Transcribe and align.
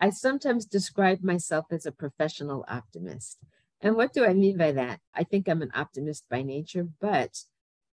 I 0.00 0.10
sometimes 0.10 0.64
describe 0.64 1.22
myself 1.22 1.66
as 1.70 1.86
a 1.86 1.92
professional 1.92 2.64
optimist. 2.68 3.38
And 3.80 3.96
what 3.96 4.12
do 4.12 4.24
I 4.24 4.32
mean 4.32 4.56
by 4.56 4.72
that? 4.72 5.00
I 5.14 5.24
think 5.24 5.48
I'm 5.48 5.62
an 5.62 5.72
optimist 5.74 6.24
by 6.28 6.42
nature, 6.42 6.88
but 7.00 7.42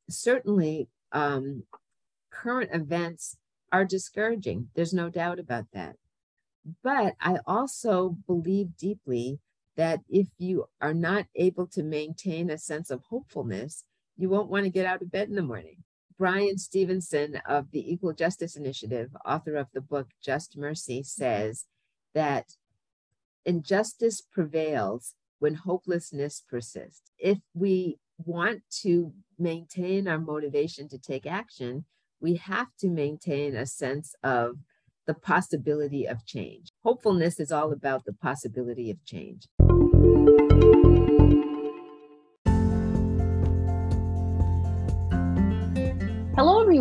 certainly 0.09 0.89
um, 1.13 1.65
current 2.31 2.71
events 2.73 3.37
are 3.71 3.85
discouraging. 3.85 4.69
There's 4.75 4.93
no 4.93 5.11
doubt 5.11 5.39
about 5.39 5.67
that. 5.73 5.97
But 6.83 7.15
I 7.21 7.39
also 7.47 8.17
believe 8.27 8.77
deeply 8.77 9.41
that 9.77 10.01
if 10.09 10.29
you 10.39 10.67
are 10.81 10.95
not 10.95 11.27
able 11.35 11.67
to 11.69 11.83
maintain 11.83 12.51
a 12.51 12.59
sense 12.59 12.91
of 12.91 13.03
hopefulness, 13.09 13.85
you 14.17 14.29
won't 14.29 14.51
want 14.51 14.65
to 14.65 14.71
get 14.71 14.87
out 14.87 15.03
of 15.03 15.11
bed 15.11 15.29
in 15.29 15.35
the 15.35 15.43
morning. 15.43 15.79
Bryan 16.19 16.59
Stevenson 16.59 17.41
of 17.49 17.71
the 17.73 17.93
Equal 17.93 18.13
Justice 18.13 18.55
Initiative, 18.55 19.11
author 19.25 19.57
of 19.57 19.69
the 19.73 19.81
book 19.81 20.09
Just 20.23 20.57
Mercy, 20.57 21.03
says 21.03 21.65
that 22.15 22.57
injustice 23.45 24.21
prevails 24.21 25.15
when 25.39 25.55
hopelessness 25.55 26.43
persists. 26.49 27.03
If 27.19 27.39
we 27.55 27.99
want 28.19 28.63
to 28.83 29.13
maintain 29.39 30.07
our 30.07 30.19
motivation 30.19 30.89
to 30.89 30.99
take 30.99 31.27
action, 31.27 31.85
we 32.21 32.37
have 32.37 32.69
to 32.79 32.89
maintain 32.89 33.57
a 33.57 33.67
sense 33.67 34.15
of 34.23 34.59
the 35.07 35.15
possibility 35.15 36.07
of 36.07 36.25
change. 36.25 36.69
Hopefulness 36.85 37.41
is 37.41 37.51
all 37.51 37.73
about 37.73 38.05
the 38.05 38.13
possibility 38.13 38.91
of 38.91 39.05
change. 39.05 39.49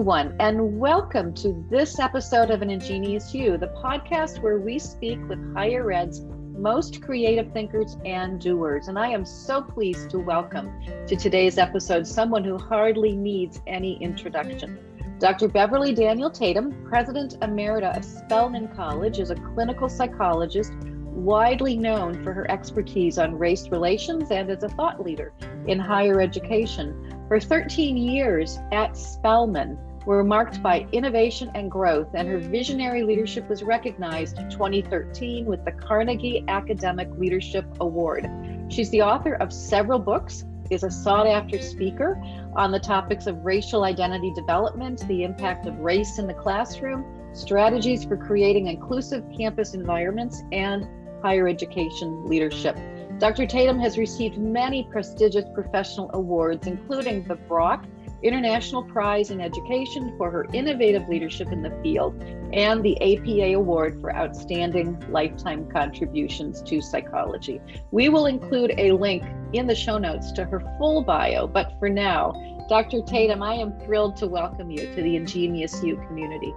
Everyone, 0.01 0.35
and 0.39 0.79
welcome 0.79 1.31
to 1.31 1.63
this 1.69 1.99
episode 1.99 2.49
of 2.49 2.63
An 2.63 2.71
Ingenious 2.71 3.35
You, 3.35 3.55
the 3.55 3.67
podcast 3.67 4.41
where 4.41 4.57
we 4.57 4.79
speak 4.79 5.19
with 5.29 5.53
higher 5.53 5.91
ed's 5.91 6.21
most 6.57 7.03
creative 7.03 7.53
thinkers 7.53 7.97
and 8.03 8.41
doers. 8.41 8.87
And 8.87 8.97
I 8.97 9.09
am 9.09 9.23
so 9.23 9.61
pleased 9.61 10.09
to 10.09 10.17
welcome 10.17 10.71
to 11.05 11.15
today's 11.15 11.59
episode 11.59 12.07
someone 12.07 12.43
who 12.43 12.57
hardly 12.57 13.15
needs 13.15 13.61
any 13.67 14.01
introduction. 14.01 14.79
Dr. 15.19 15.47
Beverly 15.47 15.93
Daniel 15.93 16.31
Tatum, 16.31 16.83
President 16.83 17.39
Emerita 17.41 17.95
of 17.95 18.03
Spelman 18.03 18.69
College, 18.69 19.19
is 19.19 19.29
a 19.29 19.35
clinical 19.35 19.87
psychologist 19.87 20.73
widely 21.11 21.77
known 21.77 22.23
for 22.23 22.33
her 22.33 22.49
expertise 22.49 23.19
on 23.19 23.37
race 23.37 23.69
relations 23.69 24.31
and 24.31 24.49
as 24.49 24.63
a 24.63 24.69
thought 24.69 25.05
leader 25.05 25.31
in 25.67 25.77
higher 25.77 26.19
education. 26.19 27.15
For 27.27 27.39
13 27.39 27.95
years 27.95 28.57
at 28.71 28.97
Spelman 28.97 29.77
were 30.05 30.23
marked 30.23 30.61
by 30.63 30.87
innovation 30.91 31.51
and 31.55 31.69
growth, 31.69 32.09
and 32.13 32.27
her 32.27 32.39
visionary 32.39 33.03
leadership 33.03 33.47
was 33.47 33.63
recognized 33.63 34.37
in 34.39 34.49
2013 34.49 35.45
with 35.45 35.63
the 35.65 35.71
Carnegie 35.71 36.43
Academic 36.47 37.09
Leadership 37.17 37.65
Award. 37.79 38.29
She's 38.69 38.89
the 38.89 39.01
author 39.01 39.35
of 39.35 39.53
several 39.53 39.99
books, 39.99 40.45
is 40.69 40.83
a 40.83 40.89
sought 40.89 41.27
after 41.27 41.61
speaker 41.61 42.21
on 42.55 42.71
the 42.71 42.79
topics 42.79 43.27
of 43.27 43.43
racial 43.43 43.83
identity 43.83 44.31
development, 44.33 45.05
the 45.07 45.23
impact 45.23 45.67
of 45.67 45.77
race 45.79 46.17
in 46.17 46.27
the 46.27 46.33
classroom, 46.33 47.05
strategies 47.33 48.03
for 48.05 48.17
creating 48.17 48.67
inclusive 48.67 49.23
campus 49.37 49.73
environments, 49.73 50.41
and 50.51 50.87
higher 51.21 51.47
education 51.47 52.27
leadership. 52.27 52.77
Dr. 53.19 53.45
Tatum 53.45 53.79
has 53.79 53.97
received 53.97 54.37
many 54.39 54.87
prestigious 54.91 55.45
professional 55.53 56.09
awards, 56.13 56.65
including 56.65 57.23
the 57.27 57.35
Brock 57.35 57.85
International 58.23 58.83
Prize 58.83 59.31
in 59.31 59.41
Education 59.41 60.15
for 60.17 60.29
her 60.29 60.45
innovative 60.53 61.07
leadership 61.09 61.51
in 61.51 61.61
the 61.61 61.77
field, 61.81 62.21
and 62.53 62.83
the 62.83 62.95
APA 63.01 63.55
Award 63.55 63.99
for 63.99 64.15
Outstanding 64.15 65.03
Lifetime 65.09 65.69
Contributions 65.69 66.61
to 66.63 66.81
Psychology. 66.81 67.61
We 67.91 68.09
will 68.09 68.27
include 68.27 68.73
a 68.77 68.91
link 68.91 69.23
in 69.53 69.67
the 69.67 69.75
show 69.75 69.97
notes 69.97 70.31
to 70.33 70.45
her 70.45 70.59
full 70.77 71.03
bio, 71.03 71.47
but 71.47 71.73
for 71.79 71.89
now, 71.89 72.33
Dr. 72.69 73.01
Tatum, 73.01 73.43
I 73.43 73.55
am 73.55 73.77
thrilled 73.79 74.15
to 74.17 74.27
welcome 74.27 74.71
you 74.71 74.93
to 74.95 75.01
the 75.01 75.15
Ingenious 75.15 75.83
You 75.83 75.97
community. 76.07 76.53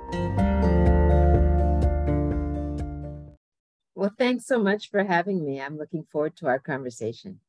Well, 3.97 4.13
thanks 4.19 4.47
so 4.47 4.59
much 4.59 4.91
for 4.91 5.03
having 5.03 5.45
me. 5.45 5.61
I'm 5.61 5.79
looking 5.79 6.05
forward 6.13 6.37
to 6.37 6.47
our 6.47 6.59
conversation. 6.59 7.41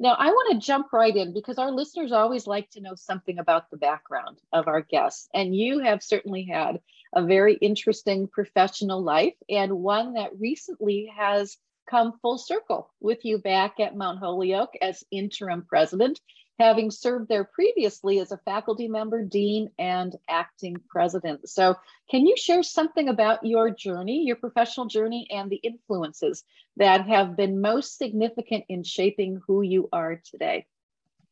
Now, 0.00 0.16
I 0.18 0.26
want 0.30 0.52
to 0.52 0.66
jump 0.66 0.92
right 0.92 1.14
in 1.14 1.32
because 1.32 1.58
our 1.58 1.70
listeners 1.70 2.10
always 2.10 2.46
like 2.46 2.68
to 2.70 2.80
know 2.80 2.94
something 2.96 3.38
about 3.38 3.70
the 3.70 3.76
background 3.76 4.40
of 4.52 4.66
our 4.66 4.80
guests. 4.80 5.28
And 5.32 5.54
you 5.54 5.78
have 5.78 6.02
certainly 6.02 6.44
had 6.44 6.80
a 7.14 7.24
very 7.24 7.54
interesting 7.54 8.26
professional 8.26 9.02
life 9.02 9.34
and 9.48 9.78
one 9.78 10.14
that 10.14 10.38
recently 10.38 11.12
has 11.16 11.56
come 11.88 12.18
full 12.20 12.38
circle 12.38 12.90
with 13.00 13.24
you 13.24 13.38
back 13.38 13.78
at 13.78 13.96
Mount 13.96 14.18
Holyoke 14.18 14.74
as 14.82 15.04
interim 15.12 15.62
president 15.62 16.20
having 16.58 16.90
served 16.90 17.28
there 17.28 17.44
previously 17.44 18.20
as 18.20 18.32
a 18.32 18.38
faculty 18.38 18.88
member, 18.88 19.22
dean, 19.22 19.70
and 19.78 20.16
acting 20.28 20.76
president. 20.88 21.48
So, 21.48 21.76
can 22.10 22.26
you 22.26 22.36
share 22.36 22.62
something 22.62 23.08
about 23.08 23.44
your 23.44 23.70
journey, 23.70 24.24
your 24.24 24.36
professional 24.36 24.86
journey, 24.86 25.26
and 25.30 25.50
the 25.50 25.56
influences 25.56 26.44
that 26.76 27.06
have 27.06 27.36
been 27.36 27.60
most 27.60 27.98
significant 27.98 28.64
in 28.68 28.84
shaping 28.84 29.40
who 29.46 29.62
you 29.62 29.88
are 29.92 30.20
today? 30.24 30.66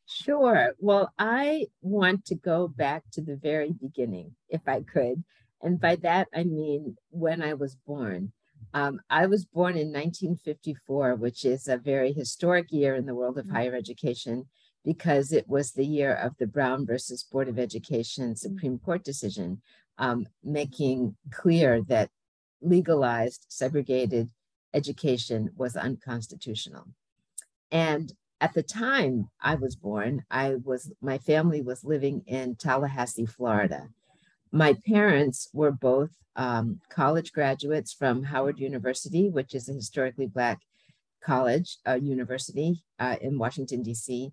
Sure. 0.05 0.75
Well, 0.79 1.13
I 1.17 1.67
want 1.81 2.25
to 2.25 2.35
go 2.35 2.67
back 2.67 3.03
to 3.13 3.21
the 3.21 3.37
very 3.37 3.71
beginning, 3.71 4.35
if 4.49 4.61
I 4.67 4.81
could. 4.81 5.23
And 5.61 5.79
by 5.79 5.95
that, 5.97 6.27
I 6.35 6.43
mean 6.43 6.97
when 7.09 7.41
I 7.41 7.53
was 7.53 7.75
born. 7.87 8.33
Um, 8.73 8.99
I 9.09 9.27
was 9.27 9.45
born 9.45 9.77
in 9.77 9.93
1954, 9.93 11.15
which 11.15 11.45
is 11.45 11.67
a 11.67 11.77
very 11.77 12.11
historic 12.11 12.71
year 12.71 12.95
in 12.95 13.05
the 13.05 13.15
world 13.15 13.37
of 13.37 13.45
mm-hmm. 13.45 13.55
higher 13.55 13.75
education 13.75 14.47
because 14.83 15.31
it 15.31 15.47
was 15.47 15.71
the 15.71 15.85
year 15.85 16.13
of 16.13 16.37
the 16.37 16.47
Brown 16.47 16.85
versus 16.85 17.23
Board 17.23 17.47
of 17.47 17.59
Education 17.59 18.25
mm-hmm. 18.25 18.35
Supreme 18.35 18.79
Court 18.79 19.03
decision, 19.03 19.61
um, 19.97 20.27
making 20.43 21.15
clear 21.31 21.81
that 21.83 22.09
legalized 22.61 23.45
segregated 23.49 24.29
education 24.73 25.49
was 25.55 25.75
unconstitutional. 25.75 26.87
And 27.71 28.11
at 28.41 28.53
the 28.53 28.63
time 28.63 29.29
I 29.41 29.55
was 29.55 29.75
born, 29.75 30.25
I 30.29 30.55
was 30.55 30.91
my 31.01 31.17
family 31.17 31.61
was 31.61 31.83
living 31.83 32.23
in 32.27 32.55
Tallahassee, 32.55 33.25
Florida. 33.25 33.89
My 34.51 34.75
parents 34.85 35.49
were 35.53 35.71
both 35.71 36.11
um, 36.35 36.79
college 36.89 37.31
graduates 37.31 37.93
from 37.93 38.23
Howard 38.23 38.59
University, 38.59 39.29
which 39.29 39.53
is 39.55 39.69
a 39.69 39.73
historically 39.73 40.27
Black 40.27 40.59
college, 41.23 41.77
uh, 41.87 41.93
university 41.93 42.83
uh, 42.99 43.15
in 43.21 43.37
Washington, 43.37 43.81
D.C. 43.81 44.31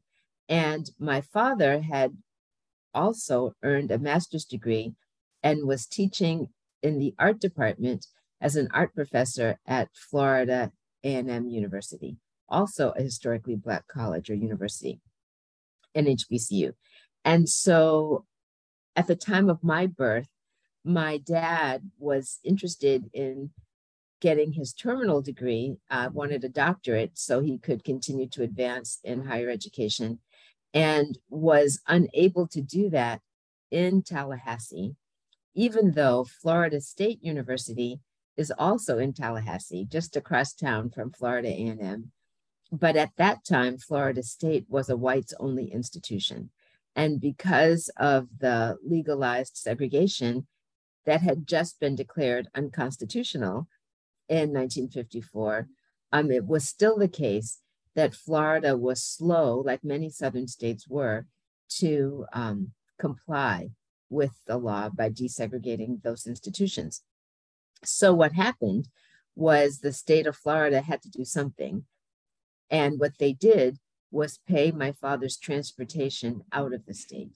And 0.51 0.91
my 0.99 1.21
father 1.21 1.81
had 1.81 2.17
also 2.93 3.55
earned 3.63 3.93
a 3.93 3.99
master's 4.01 4.45
degree 4.45 4.95
and 5.45 5.67
was 5.67 5.87
teaching 5.87 6.49
in 6.83 6.99
the 6.99 7.15
art 7.21 7.41
department 7.41 8.07
as 8.41 8.57
an 8.57 8.69
art 8.75 8.93
professor 8.93 9.61
at 9.65 9.89
Florida 9.95 10.73
A&M 11.05 11.49
University, 11.49 12.17
also 12.49 12.93
a 12.97 13.03
historically 13.03 13.55
Black 13.55 13.87
college 13.87 14.29
or 14.29 14.35
university, 14.35 15.01
an 15.95 16.07
HBCU. 16.07 16.73
And 17.25 17.49
so 17.49 18.25
at 18.97 19.07
the 19.07 19.17
time 19.17 19.49
of 19.49 19.63
my 19.63 19.87
birth, 19.87 20.29
my 20.85 21.19
dad 21.19 21.91
was 21.99 22.41
interested 22.43 23.09
in 23.13 23.51
getting 24.21 24.53
his 24.53 24.73
terminal 24.73 25.23
degree, 25.23 25.77
uh, 25.91 26.09
wanted 26.13 26.43
a 26.43 26.49
doctorate 26.49 27.13
so 27.15 27.41
he 27.41 27.57
could 27.57 27.85
continue 27.85 28.27
to 28.29 28.43
advance 28.43 28.99
in 29.05 29.27
higher 29.27 29.49
education 29.49 30.19
and 30.73 31.19
was 31.29 31.81
unable 31.87 32.47
to 32.49 32.61
do 32.61 32.91
that 32.91 33.21
in 33.71 34.03
Tallahassee, 34.03 34.97
even 35.55 35.93
though 35.93 36.25
Florida 36.25 36.81
State 36.81 37.23
University 37.23 38.01
is 38.37 38.53
also 38.57 38.99
in 38.99 39.13
Tallahassee, 39.13 39.85
just 39.85 40.17
across 40.17 40.53
town 40.53 40.91
from 40.91 41.13
Florida 41.13 41.49
A&M. 41.49 42.13
But 42.73 42.97
at 42.97 43.11
that 43.17 43.45
time, 43.45 43.79
Florida 43.79 44.23
State 44.23 44.67
was 44.69 44.89
a 44.89 44.97
whites 44.97 45.35
only 45.41 45.73
institution. 45.73 46.51
And 46.95 47.21
because 47.21 47.91
of 47.97 48.29
the 48.39 48.79
legalized 48.85 49.57
segregation 49.57 50.47
that 51.07 51.21
had 51.23 51.47
just 51.47 51.81
been 51.81 51.97
declared 51.97 52.49
unconstitutional 52.55 53.69
in 54.29 54.53
1954, 54.53 55.69
um, 56.13 56.31
it 56.31 56.47
was 56.47 56.69
still 56.69 56.97
the 56.97 57.09
case 57.09 57.61
that 57.95 58.15
Florida 58.15 58.77
was 58.77 59.03
slow, 59.03 59.61
like 59.61 59.85
many 59.85 60.11
southern 60.11 60.47
states 60.47 60.87
were, 60.89 61.27
to 61.69 62.27
um, 62.33 62.73
comply 62.99 63.71
with 64.09 64.33
the 64.47 64.57
law 64.57 64.89
by 64.89 65.09
desegregating 65.09 66.03
those 66.03 66.27
institutions. 66.27 67.03
So, 67.85 68.13
what 68.13 68.33
happened 68.33 68.89
was 69.35 69.79
the 69.79 69.93
state 69.93 70.27
of 70.27 70.37
Florida 70.37 70.83
had 70.83 71.03
to 71.03 71.11
do 71.11 71.25
something. 71.25 71.85
And 72.69 73.01
what 73.01 73.19
they 73.19 73.33
did 73.33 73.79
was 74.11 74.41
pay 74.47 74.71
my 74.71 74.93
father's 74.93 75.39
transportation 75.39 76.43
out 76.53 76.73
of 76.75 76.85
the 76.87 76.95
state. 76.95 77.31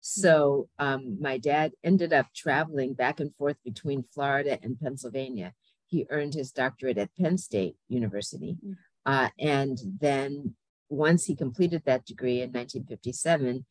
So, 0.00 0.68
um, 0.78 1.18
my 1.20 1.38
dad 1.38 1.72
ended 1.82 2.12
up 2.12 2.26
traveling 2.34 2.94
back 2.94 3.20
and 3.20 3.34
forth 3.34 3.56
between 3.64 4.02
Florida 4.02 4.58
and 4.62 4.80
Pennsylvania. 4.80 5.54
he 5.86 6.06
earned 6.10 6.34
his 6.34 6.50
doctorate 6.50 6.98
at 6.98 7.14
Penn 7.14 7.38
State 7.38 7.76
University. 7.88 8.56
Uh, 9.06 9.28
and 9.38 9.78
then 10.00 10.54
once 10.88 11.24
he 11.24 11.36
completed 11.36 11.82
that 11.84 12.06
degree 12.06 12.40
in 12.40 12.50
1957, 12.50 13.64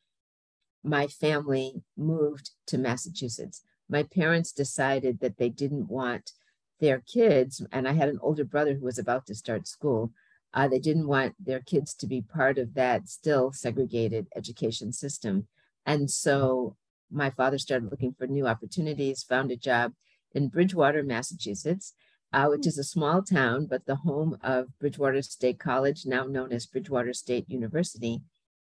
my 0.83 1.07
family 1.07 1.81
moved 1.97 2.51
to 2.67 2.77
Massachusetts. 2.77 3.63
My 3.89 4.03
parents 4.03 4.51
decided 4.51 5.19
that 5.19 5.37
they 5.37 5.49
didn't 5.49 5.87
want 5.87 6.31
their 6.79 7.01
kids, 7.01 7.65
and 7.71 7.87
I 7.87 7.93
had 7.93 8.09
an 8.09 8.19
older 8.21 8.43
brother 8.43 8.73
who 8.75 8.85
was 8.85 8.99
about 8.99 9.25
to 9.27 9.35
start 9.35 9.67
school. 9.67 10.11
Uh, 10.53 10.67
they 10.67 10.79
didn't 10.79 11.07
want 11.07 11.35
their 11.39 11.61
kids 11.61 11.93
to 11.95 12.07
be 12.07 12.21
part 12.21 12.57
of 12.57 12.73
that 12.73 13.07
still 13.07 13.51
segregated 13.51 14.27
education 14.35 14.91
system. 14.91 15.47
And 15.85 16.11
so 16.11 16.75
my 17.11 17.29
father 17.29 17.57
started 17.57 17.89
looking 17.89 18.13
for 18.17 18.27
new 18.27 18.47
opportunities, 18.47 19.23
found 19.23 19.51
a 19.51 19.55
job 19.55 19.93
in 20.33 20.49
Bridgewater, 20.49 21.03
Massachusetts, 21.03 21.93
uh, 22.33 22.47
which 22.47 22.65
is 22.65 22.79
a 22.79 22.83
small 22.83 23.21
town, 23.21 23.67
but 23.67 23.85
the 23.85 23.97
home 23.97 24.37
of 24.41 24.67
Bridgewater 24.79 25.21
State 25.21 25.59
College, 25.59 26.05
now 26.05 26.25
known 26.25 26.51
as 26.51 26.65
Bridgewater 26.65 27.13
State 27.13 27.47
University. 27.47 28.21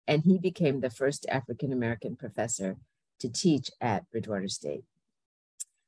And 0.07 0.25
he 0.25 0.39
became 0.39 0.81
the 0.81 0.91
first 0.91 1.27
African 1.29 1.71
American 1.71 2.17
professor 2.17 2.77
to 3.21 3.29
teach 3.29 3.71
at 3.81 4.11
Bridgewater 4.11 4.49
State. 4.49 4.85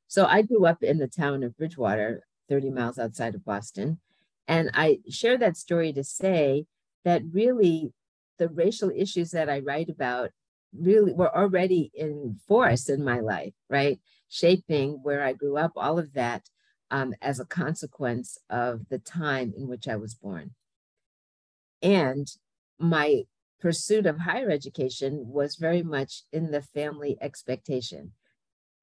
So 0.07 0.25
I 0.25 0.43
grew 0.43 0.65
up 0.65 0.83
in 0.83 0.99
the 0.99 1.07
town 1.07 1.41
of 1.41 1.57
Bridgewater, 1.57 2.23
30 2.49 2.69
miles 2.69 2.99
outside 2.99 3.33
of 3.33 3.43
Boston. 3.43 3.99
And 4.47 4.69
I 4.73 4.99
share 5.09 5.37
that 5.39 5.57
story 5.57 5.91
to 5.93 6.03
say 6.03 6.65
that 7.03 7.23
really 7.31 7.93
the 8.37 8.49
racial 8.49 8.91
issues 8.95 9.31
that 9.31 9.49
I 9.49 9.59
write 9.59 9.89
about 9.89 10.29
really 10.77 11.13
were 11.13 11.35
already 11.35 11.91
in 11.95 12.39
force 12.47 12.89
in 12.89 13.03
my 13.03 13.21
life, 13.21 13.53
right? 13.69 13.99
Shaping 14.29 14.99
where 15.01 15.23
I 15.23 15.33
grew 15.33 15.57
up, 15.57 15.71
all 15.75 15.97
of 15.97 16.13
that 16.13 16.43
um, 16.91 17.13
as 17.21 17.39
a 17.39 17.45
consequence 17.45 18.37
of 18.49 18.81
the 18.89 18.99
time 18.99 19.53
in 19.57 19.67
which 19.67 19.87
I 19.87 19.95
was 19.95 20.13
born. 20.13 20.51
And 21.81 22.27
my 22.77 23.23
pursuit 23.59 24.05
of 24.05 24.19
higher 24.19 24.49
education 24.49 25.23
was 25.27 25.55
very 25.55 25.81
much 25.81 26.23
in 26.31 26.51
the 26.51 26.61
family 26.61 27.17
expectation. 27.21 28.11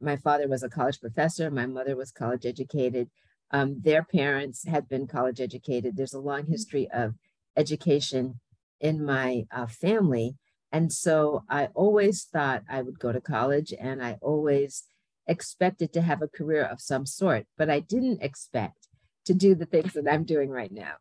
My 0.01 0.17
father 0.17 0.49
was 0.49 0.63
a 0.63 0.69
college 0.69 1.01
professor, 1.01 1.51
my 1.51 1.67
mother 1.67 1.97
was 1.97 2.11
college 2.11 2.47
educated. 2.47 3.11
Um, 3.51 3.81
their 3.83 4.05
parents 4.05 4.67
had 4.67 4.89
been 4.89 5.07
college 5.07 5.41
educated. 5.41 5.97
There's 5.97 6.13
a 6.13 6.21
long 6.21 6.47
history 6.47 6.89
of 6.93 7.15
education 7.57 8.41
in 8.81 9.05
my 9.05 9.47
uh, 9.51 9.67
family. 9.67 10.37
And 10.71 10.93
so 10.93 11.45
I 11.49 11.69
always 11.75 12.25
thought 12.25 12.63
I 12.69 12.83
would 12.83 12.99
go 12.99 13.11
to 13.11 13.21
college 13.21 13.73
and 13.79 14.03
I 14.05 14.19
always 14.21 14.85
expected 15.29 15.93
to 15.93 16.03
have 16.03 16.23
a 16.23 16.29
career 16.29 16.65
of 16.65 16.81
some 16.81 17.07
sort, 17.07 17.47
but 17.57 17.71
I 17.71 17.81
didn't 17.81 18.23
expect 18.23 18.89
to 19.27 19.35
do 19.35 19.55
the 19.55 19.67
things 19.67 19.93
that 19.93 20.11
I'm 20.11 20.25
doing 20.25 20.51
right 20.51 20.73
now. 20.73 20.95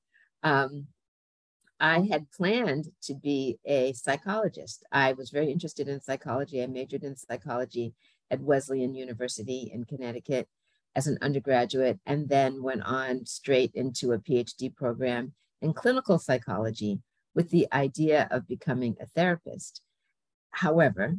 Um, 0.43 0.87
I 1.79 2.07
had 2.11 2.31
planned 2.31 2.89
to 3.03 3.13
be 3.13 3.59
a 3.65 3.93
psychologist. 3.93 4.83
I 4.91 5.13
was 5.13 5.29
very 5.29 5.51
interested 5.51 5.87
in 5.87 6.01
psychology. 6.01 6.61
I 6.61 6.67
majored 6.67 7.03
in 7.03 7.15
psychology 7.15 7.93
at 8.29 8.41
Wesleyan 8.41 8.93
University 8.95 9.71
in 9.73 9.85
Connecticut 9.85 10.47
as 10.95 11.05
an 11.05 11.19
undergraduate, 11.21 11.99
and 12.07 12.27
then 12.27 12.63
went 12.63 12.81
on 12.83 13.23
straight 13.25 13.71
into 13.75 14.13
a 14.13 14.17
PhD 14.17 14.75
program 14.75 15.33
in 15.61 15.71
clinical 15.71 16.17
psychology 16.17 16.99
with 17.35 17.51
the 17.51 17.67
idea 17.71 18.27
of 18.31 18.47
becoming 18.47 18.95
a 18.99 19.05
therapist. 19.05 19.81
However, 20.49 21.15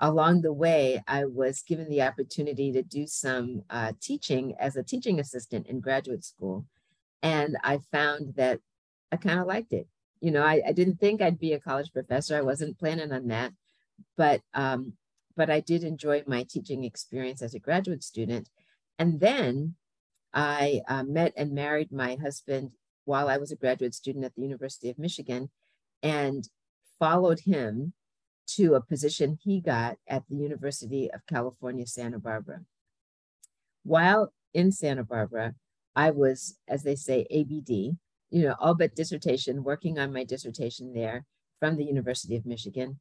along 0.00 0.42
the 0.42 0.52
way, 0.52 1.02
I 1.06 1.24
was 1.24 1.62
given 1.62 1.88
the 1.88 2.02
opportunity 2.02 2.72
to 2.72 2.82
do 2.82 3.06
some 3.06 3.62
uh, 3.70 3.92
teaching 4.00 4.54
as 4.58 4.76
a 4.76 4.82
teaching 4.82 5.18
assistant 5.18 5.66
in 5.66 5.80
graduate 5.80 6.24
school. 6.24 6.66
And 7.22 7.56
I 7.64 7.78
found 7.90 8.34
that 8.36 8.60
I 9.10 9.16
kind 9.16 9.40
of 9.40 9.46
liked 9.46 9.72
it. 9.72 9.88
You 10.20 10.30
know, 10.30 10.42
I, 10.42 10.62
I, 10.66 10.72
didn't 10.72 10.98
think 10.98 11.20
I'd 11.20 11.38
be 11.38 11.52
a 11.52 11.60
college 11.60 11.92
professor. 11.92 12.36
I 12.36 12.42
wasn't 12.42 12.78
planning 12.78 13.12
on 13.12 13.28
that. 13.28 13.52
But 14.16 14.42
um, 14.54 14.94
but 15.36 15.50
I 15.50 15.60
did 15.60 15.84
enjoy 15.84 16.22
my 16.26 16.44
teaching 16.44 16.84
experience 16.84 17.42
as 17.42 17.54
a 17.54 17.58
graduate 17.58 18.02
student. 18.02 18.48
And 18.98 19.20
then 19.20 19.74
I 20.32 20.80
uh, 20.88 21.02
met 21.02 21.34
and 21.36 21.52
married 21.52 21.92
my 21.92 22.16
husband 22.16 22.72
while 23.04 23.28
I 23.28 23.36
was 23.36 23.52
a 23.52 23.56
graduate 23.56 23.94
student 23.94 24.24
at 24.24 24.34
the 24.34 24.42
University 24.42 24.88
of 24.90 24.98
Michigan 24.98 25.50
and 26.02 26.48
followed 26.98 27.40
him 27.40 27.92
to 28.46 28.74
a 28.74 28.80
position 28.80 29.38
he 29.42 29.60
got 29.60 29.96
at 30.08 30.24
the 30.28 30.36
University 30.36 31.10
of 31.12 31.26
California, 31.26 31.86
Santa 31.86 32.18
Barbara. 32.18 32.60
While 33.82 34.32
in 34.54 34.72
Santa 34.72 35.04
Barbara, 35.04 35.54
I 35.94 36.10
was, 36.10 36.58
as 36.68 36.82
they 36.82 36.96
say, 36.96 37.26
ABD, 37.30 37.96
you 38.30 38.42
know, 38.42 38.54
all 38.60 38.74
but 38.74 38.94
dissertation, 38.94 39.64
working 39.64 39.98
on 39.98 40.12
my 40.12 40.24
dissertation 40.24 40.92
there 40.92 41.24
from 41.60 41.76
the 41.76 41.84
University 41.84 42.36
of 42.36 42.46
Michigan. 42.46 43.00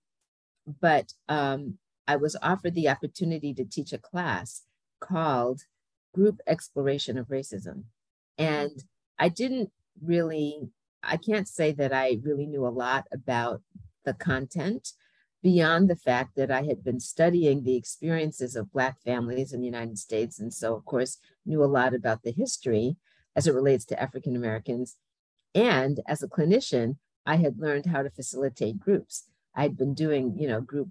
But 0.81 1.13
um, 1.27 1.77
I 2.07 2.15
was 2.15 2.35
offered 2.41 2.75
the 2.75 2.89
opportunity 2.89 3.53
to 3.53 3.65
teach 3.65 3.93
a 3.93 3.97
class 3.97 4.63
called 4.99 5.61
Group 6.13 6.39
Exploration 6.47 7.17
of 7.17 7.27
Racism. 7.27 7.83
And 8.37 8.83
I 9.19 9.29
didn't 9.29 9.71
really, 10.01 10.69
I 11.03 11.17
can't 11.17 11.47
say 11.47 11.71
that 11.73 11.93
I 11.93 12.19
really 12.23 12.45
knew 12.45 12.65
a 12.65 12.69
lot 12.69 13.07
about 13.11 13.61
the 14.05 14.13
content 14.13 14.93
beyond 15.45 15.87
the 15.87 15.95
fact 15.95 16.35
that 16.35 16.49
I 16.49 16.63
had 16.63 16.83
been 16.83 16.99
studying 16.99 17.61
the 17.61 17.75
experiences 17.75 18.55
of 18.55 18.73
Black 18.73 18.99
families 19.03 19.53
in 19.53 19.59
the 19.59 19.67
United 19.67 19.99
States. 19.99 20.39
And 20.39 20.51
so, 20.51 20.73
of 20.73 20.85
course, 20.85 21.19
knew 21.45 21.63
a 21.63 21.65
lot 21.65 21.93
about 21.93 22.23
the 22.23 22.31
history 22.31 22.95
as 23.35 23.45
it 23.45 23.53
relates 23.53 23.85
to 23.85 24.01
African 24.01 24.35
Americans. 24.35 24.95
And 25.53 25.99
as 26.07 26.23
a 26.23 26.27
clinician, 26.27 26.95
I 27.27 27.35
had 27.35 27.59
learned 27.59 27.85
how 27.85 28.01
to 28.01 28.09
facilitate 28.09 28.79
groups. 28.79 29.25
I'd 29.53 29.77
been 29.77 29.93
doing, 29.93 30.35
you 30.35 30.47
know, 30.47 30.61
group 30.61 30.89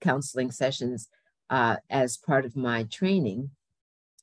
counseling 0.00 0.52
sessions 0.52 1.08
uh, 1.50 1.78
as 1.90 2.16
part 2.16 2.44
of 2.44 2.54
my 2.54 2.84
training. 2.84 3.50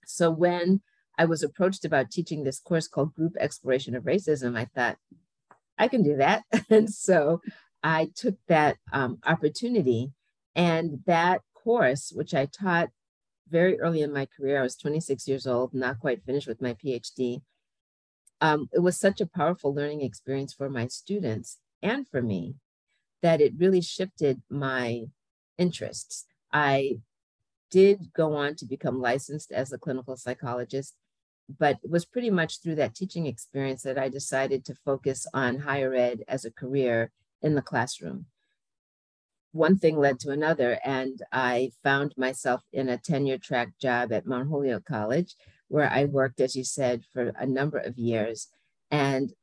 So 0.06 0.32
when 0.32 0.80
I 1.18 1.26
was 1.26 1.44
approached 1.44 1.84
about 1.84 2.12
teaching 2.12 2.46
this 2.46 2.62
course 2.62 2.88
called 2.88 3.14
Group 3.14 3.34
Exploration 3.38 3.94
of 3.94 4.04
Racism, 4.06 4.58
I 4.58 4.70
thought, 4.74 4.98
I 5.78 5.90
can 5.90 6.02
do 6.02 6.16
that. 6.16 6.44
and 6.70 6.90
so 6.90 7.42
I 7.84 8.10
took 8.16 8.36
that 8.48 8.78
um, 8.92 9.20
opportunity 9.26 10.14
and 10.56 11.04
that 11.06 11.42
course, 11.54 12.12
which 12.16 12.34
I 12.34 12.46
taught 12.46 12.90
very 13.50 13.80
early 13.80 14.02
in 14.02 14.14
my 14.14 14.26
career, 14.26 14.60
I 14.60 14.64
was 14.64 14.76
26 14.76 15.28
years 15.28 15.46
old, 15.46 15.74
not 15.74 16.00
quite 16.00 16.24
finished 16.24 16.48
with 16.48 16.62
my 16.62 16.74
PhD. 16.74 17.42
Um, 18.42 18.70
it 18.74 18.80
was 18.80 19.00
such 19.00 19.22
a 19.22 19.28
powerful 19.28 19.74
learning 19.74 20.02
experience 20.02 20.54
for 20.54 20.70
my 20.70 20.88
students 20.88 21.60
and 21.82 22.08
for 22.08 22.22
me 22.22 22.56
that 23.22 23.42
it 23.42 23.54
really 23.58 23.82
shifted 23.82 24.42
my 24.50 25.04
interests. 25.58 26.26
I 26.52 27.00
did 27.72 28.14
go 28.14 28.34
on 28.36 28.56
to 28.56 28.66
become 28.66 29.02
licensed 29.02 29.52
as 29.52 29.72
a 29.72 29.78
clinical 29.78 30.16
psychologist, 30.16 30.96
but 31.60 31.78
it 31.84 31.90
was 31.90 32.06
pretty 32.06 32.30
much 32.30 32.62
through 32.62 32.76
that 32.76 32.96
teaching 32.96 33.26
experience 33.26 33.82
that 33.84 33.98
I 33.98 34.10
decided 34.10 34.66
to 34.66 34.76
focus 34.86 35.26
on 35.34 35.60
higher 35.60 35.94
ed 35.94 36.24
as 36.28 36.46
a 36.46 36.52
career 36.52 37.12
in 37.44 37.56
the 37.56 37.62
classroom. 37.62 38.26
One 39.52 39.78
thing 39.78 39.98
led 39.98 40.20
to 40.22 40.32
another, 40.32 40.80
and 40.84 41.22
I 41.32 41.72
found 41.84 42.16
myself 42.18 42.64
in 42.74 42.90
a 42.90 42.98
tenure 42.98 43.38
track 43.38 43.74
job 43.80 44.12
at 44.12 44.26
Mount 44.26 44.50
Holyoke 44.50 44.86
College, 44.86 45.36
where 45.68 45.90
I 45.90 46.06
worked, 46.06 46.40
as 46.40 46.56
you 46.56 46.64
said, 46.64 47.04
for 47.14 47.34
a 47.38 47.46
number 47.46 47.78
of 47.78 48.00
years 48.00 48.48
and 48.90 49.34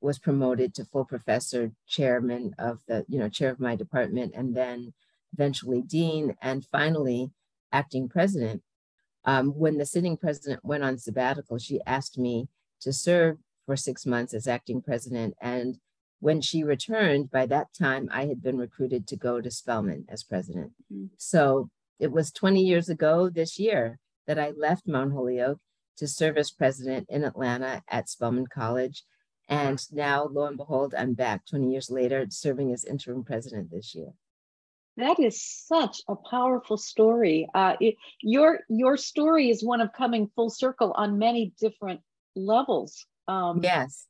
was 0.00 0.20
promoted 0.20 0.74
to 0.74 0.84
full 0.84 1.04
professor, 1.04 1.72
chairman 1.88 2.54
of 2.58 2.78
the, 2.86 3.04
you 3.08 3.18
know, 3.18 3.28
chair 3.28 3.50
of 3.50 3.58
my 3.58 3.74
department, 3.74 4.34
and 4.36 4.54
then 4.54 4.92
eventually 5.32 5.82
dean, 5.82 6.36
and 6.40 6.64
finally 6.64 7.30
acting 7.72 8.08
president. 8.08 8.62
Um, 9.24 9.48
when 9.48 9.78
the 9.78 9.86
sitting 9.86 10.16
president 10.16 10.64
went 10.64 10.84
on 10.84 10.98
sabbatical, 10.98 11.58
she 11.58 11.80
asked 11.86 12.18
me 12.18 12.48
to 12.82 12.92
serve 12.92 13.38
for 13.64 13.76
six 13.76 14.06
months 14.06 14.32
as 14.32 14.46
acting 14.46 14.80
president. 14.80 15.34
And 15.40 15.78
when 16.20 16.40
she 16.40 16.62
returned, 16.62 17.30
by 17.30 17.46
that 17.46 17.68
time, 17.78 18.08
I 18.12 18.26
had 18.26 18.42
been 18.42 18.58
recruited 18.58 19.06
to 19.08 19.16
go 19.16 19.40
to 19.40 19.50
Spelman 19.50 20.06
as 20.08 20.22
president. 20.22 20.72
Mm-hmm. 20.92 21.06
So 21.18 21.70
it 21.98 22.12
was 22.12 22.32
20 22.32 22.60
years 22.60 22.88
ago 22.88 23.28
this 23.28 23.58
year 23.58 23.98
that 24.26 24.38
I 24.38 24.52
left 24.56 24.88
Mount 24.88 25.12
Holyoke 25.12 25.60
to 25.98 26.08
serve 26.08 26.36
as 26.36 26.50
president 26.50 27.06
in 27.08 27.24
Atlanta 27.24 27.82
at 27.88 28.08
Spelman 28.08 28.46
College. 28.46 29.04
And 29.48 29.80
now, 29.92 30.28
lo 30.30 30.46
and 30.46 30.56
behold, 30.56 30.94
I'm 30.96 31.14
back 31.14 31.46
20 31.46 31.70
years 31.70 31.90
later 31.90 32.26
serving 32.30 32.72
as 32.72 32.84
interim 32.84 33.22
president 33.22 33.70
this 33.70 33.94
year. 33.94 34.12
That 34.96 35.20
is 35.20 35.40
such 35.42 36.00
a 36.08 36.16
powerful 36.16 36.78
story. 36.78 37.46
Uh, 37.54 37.74
it, 37.80 37.96
your 38.22 38.60
your 38.70 38.96
story 38.96 39.50
is 39.50 39.62
one 39.62 39.82
of 39.82 39.92
coming 39.92 40.30
full 40.34 40.48
circle 40.48 40.92
on 40.96 41.18
many 41.18 41.52
different 41.60 42.00
levels. 42.34 43.04
Um, 43.28 43.60
yes 43.62 44.06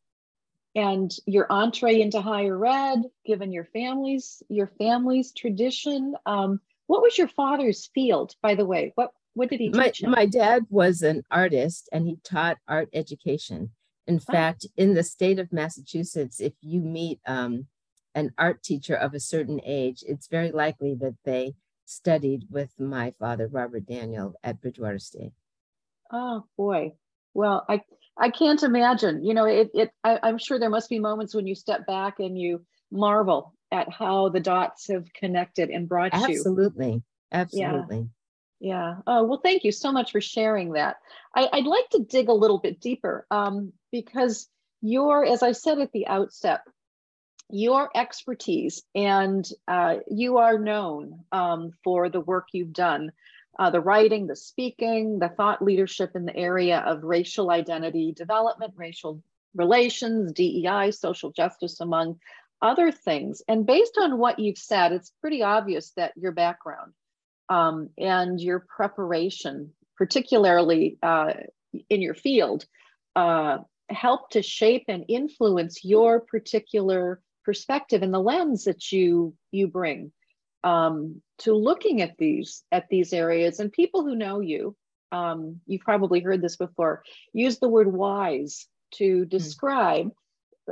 and 0.76 1.10
your 1.26 1.50
entree 1.50 2.00
into 2.02 2.20
higher 2.20 2.64
ed, 2.64 3.02
given 3.24 3.50
your 3.50 3.64
family's 3.64 4.42
your 4.48 4.68
family's 4.78 5.32
tradition. 5.32 6.14
Um, 6.26 6.60
what 6.86 7.02
was 7.02 7.18
your 7.18 7.28
father's 7.28 7.90
field, 7.94 8.34
by 8.42 8.54
the 8.54 8.64
way? 8.66 8.92
What 8.94 9.10
What 9.34 9.50
did 9.50 9.58
he 9.60 9.70
my, 9.70 9.86
teach 9.88 10.02
him? 10.02 10.10
my 10.12 10.26
dad 10.26 10.66
was 10.70 11.02
an 11.02 11.24
artist 11.30 11.88
and 11.92 12.06
he 12.06 12.18
taught 12.22 12.58
art 12.68 12.88
education. 12.92 13.70
In 14.06 14.16
Oh. 14.28 14.32
fact, 14.32 14.66
in 14.76 14.94
the 14.94 15.02
state 15.02 15.40
of 15.40 15.52
Massachusetts, 15.52 16.40
if 16.40 16.52
you 16.60 16.80
meet 16.80 17.18
um, 17.26 17.66
an 18.14 18.32
art 18.38 18.62
teacher 18.62 18.94
of 18.94 19.14
a 19.14 19.20
certain 19.20 19.60
age, 19.64 20.04
it's 20.06 20.28
very 20.28 20.52
likely 20.52 20.94
that 20.96 21.16
they 21.24 21.54
studied 21.86 22.44
with 22.50 22.70
my 22.78 23.12
father, 23.18 23.48
Robert 23.48 23.86
Daniel, 23.86 24.34
at 24.44 24.60
Bridgewater 24.60 24.98
State. 25.00 25.32
Oh 26.12 26.44
boy. 26.56 26.92
Well, 27.34 27.64
I 27.68 27.80
I 28.18 28.30
can't 28.30 28.62
imagine. 28.62 29.24
You 29.24 29.34
know, 29.34 29.44
it 29.44 29.70
it 29.74 29.90
I, 30.02 30.18
I'm 30.22 30.38
sure 30.38 30.58
there 30.58 30.70
must 30.70 30.88
be 30.88 30.98
moments 30.98 31.34
when 31.34 31.46
you 31.46 31.54
step 31.54 31.86
back 31.86 32.18
and 32.18 32.38
you 32.38 32.64
marvel 32.90 33.54
at 33.72 33.92
how 33.92 34.28
the 34.28 34.40
dots 34.40 34.88
have 34.88 35.12
connected 35.12 35.70
and 35.70 35.88
brought 35.88 36.14
you. 36.14 36.38
Absolutely. 36.38 37.02
Absolutely. 37.32 38.08
Yeah. 38.60 38.76
yeah. 38.78 38.94
Oh, 39.06 39.24
well, 39.24 39.40
thank 39.42 39.64
you 39.64 39.72
so 39.72 39.92
much 39.92 40.12
for 40.12 40.20
sharing 40.20 40.72
that. 40.72 40.96
I, 41.34 41.48
I'd 41.52 41.66
like 41.66 41.88
to 41.90 42.04
dig 42.04 42.28
a 42.28 42.34
little 42.34 42.58
bit 42.58 42.80
deeper 42.80 43.26
um, 43.30 43.72
because 43.90 44.48
your, 44.82 45.24
as 45.24 45.42
I 45.42 45.52
said 45.52 45.78
at 45.80 45.92
the 45.92 46.06
outset, 46.06 46.60
your 47.50 47.90
expertise 47.94 48.82
and 48.94 49.46
uh, 49.68 49.96
you 50.08 50.38
are 50.38 50.58
known 50.58 51.20
um, 51.32 51.72
for 51.84 52.08
the 52.08 52.20
work 52.20 52.48
you've 52.52 52.72
done 52.72 53.12
uh, 53.58 53.70
the 53.70 53.80
writing, 53.80 54.26
the 54.26 54.36
speaking, 54.36 55.18
the 55.18 55.28
thought 55.28 55.62
leadership 55.62 56.12
in 56.14 56.24
the 56.24 56.36
area 56.36 56.78
of 56.78 57.02
racial 57.02 57.50
identity 57.50 58.12
development, 58.12 58.74
racial 58.76 59.22
relations, 59.54 60.32
DEI, 60.32 60.90
social 60.90 61.30
justice, 61.32 61.80
among 61.80 62.18
other 62.60 62.90
things. 62.92 63.42
And 63.48 63.66
based 63.66 63.96
on 63.98 64.18
what 64.18 64.38
you've 64.38 64.58
said, 64.58 64.92
it's 64.92 65.12
pretty 65.20 65.42
obvious 65.42 65.92
that 65.96 66.12
your 66.16 66.32
background 66.32 66.92
um, 67.48 67.90
and 67.98 68.40
your 68.40 68.60
preparation, 68.60 69.72
particularly 69.96 70.98
uh, 71.02 71.32
in 71.88 72.02
your 72.02 72.14
field, 72.14 72.66
uh, 73.14 73.58
help 73.88 74.30
to 74.30 74.42
shape 74.42 74.84
and 74.88 75.04
influence 75.08 75.84
your 75.84 76.20
particular 76.20 77.20
perspective 77.44 78.02
and 78.02 78.12
the 78.12 78.18
lens 78.18 78.64
that 78.64 78.90
you 78.90 79.32
you 79.52 79.68
bring 79.68 80.10
um, 80.64 81.20
to 81.38 81.54
looking 81.54 82.02
at 82.02 82.16
these 82.18 82.64
at 82.72 82.88
these 82.88 83.12
areas. 83.12 83.60
And 83.60 83.72
people 83.72 84.02
who 84.02 84.16
know 84.16 84.40
you, 84.40 84.76
um, 85.12 85.60
you've 85.66 85.82
probably 85.82 86.20
heard 86.20 86.42
this 86.42 86.56
before, 86.56 87.02
use 87.32 87.58
the 87.58 87.68
word 87.68 87.92
wise 87.92 88.66
to 88.94 89.24
describe 89.24 90.10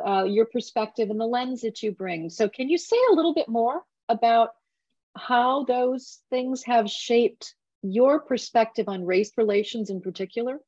uh, 0.05 0.25
your 0.25 0.47
perspective 0.47 1.11
and 1.11 1.21
the 1.21 1.26
lens 1.26 1.62
that 1.62 1.83
you 1.83 1.93
bring. 1.93 2.31
So, 2.31 2.49
can 2.49 2.69
you 2.69 2.79
say 2.79 2.97
a 3.11 3.14
little 3.14 3.35
bit 3.35 3.49
more 3.49 3.83
about 4.09 4.50
how 5.17 5.64
those 5.64 6.21
things 6.31 6.64
have 6.64 6.91
shaped 6.91 7.55
your 7.83 8.21
perspective 8.21 8.88
on 8.88 9.05
race 9.05 9.33
relations 9.37 9.91
in 9.91 10.00
particular? 10.00 10.59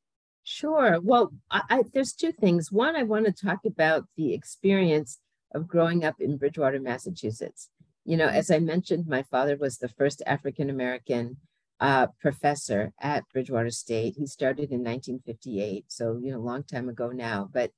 Sure. 0.43 0.99
Well, 1.01 1.33
I, 1.51 1.61
I, 1.69 1.83
there's 1.93 2.13
two 2.13 2.31
things. 2.31 2.71
One, 2.71 2.95
I 2.95 3.03
want 3.03 3.25
to 3.25 3.33
talk 3.33 3.65
about 3.65 4.05
the 4.15 4.33
experience 4.33 5.19
of 5.53 5.67
growing 5.67 6.05
up 6.05 6.15
in 6.21 6.37
Bridgewater, 6.37 6.79
Massachusetts. 6.79 7.69
You 8.07 8.15
know, 8.15 8.27
as 8.27 8.49
I 8.49 8.59
mentioned, 8.59 9.05
my 9.05 9.21
father 9.23 9.57
was 9.57 9.77
the 9.77 9.89
first 9.89 10.23
African 10.25 10.69
American 10.69 11.35
uh, 11.81 12.07
professor 12.21 12.93
at 13.01 13.27
Bridgewater 13.33 13.69
State. 13.69 14.15
He 14.17 14.25
started 14.25 14.71
in 14.71 14.79
1958, 14.79 15.83
so 15.89 16.17
you 16.23 16.31
know, 16.31 16.37
a 16.37 16.39
long 16.39 16.63
time 16.63 16.87
ago 16.87 17.09
now. 17.09 17.49
But 17.51 17.71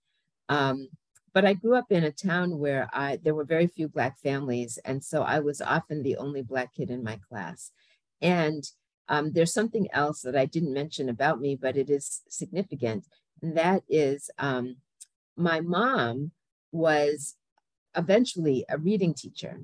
um, 0.47 0.89
but 1.33 1.45
I 1.45 1.53
grew 1.53 1.75
up 1.75 1.91
in 1.91 2.03
a 2.03 2.11
town 2.11 2.59
where 2.59 2.87
I 2.93 3.17
there 3.23 3.33
were 3.33 3.43
very 3.43 3.65
few 3.65 3.87
black 3.87 4.19
families, 4.19 4.77
and 4.85 5.03
so 5.03 5.23
I 5.23 5.39
was 5.39 5.61
often 5.61 6.03
the 6.03 6.17
only 6.17 6.43
black 6.43 6.75
kid 6.75 6.91
in 6.91 7.03
my 7.03 7.19
class. 7.27 7.71
And 8.21 8.63
um, 9.07 9.31
there's 9.31 9.51
something 9.51 9.87
else 9.93 10.21
that 10.21 10.35
I 10.35 10.45
didn't 10.45 10.73
mention 10.75 11.09
about 11.09 11.41
me, 11.41 11.55
but 11.55 11.75
it 11.75 11.89
is 11.89 12.21
significant, 12.29 13.07
and 13.41 13.57
that 13.57 13.81
is 13.89 14.29
um, 14.37 14.75
my 15.35 15.59
mom 15.59 16.33
was 16.71 17.33
eventually 17.95 18.63
a 18.69 18.77
reading 18.77 19.15
teacher, 19.15 19.59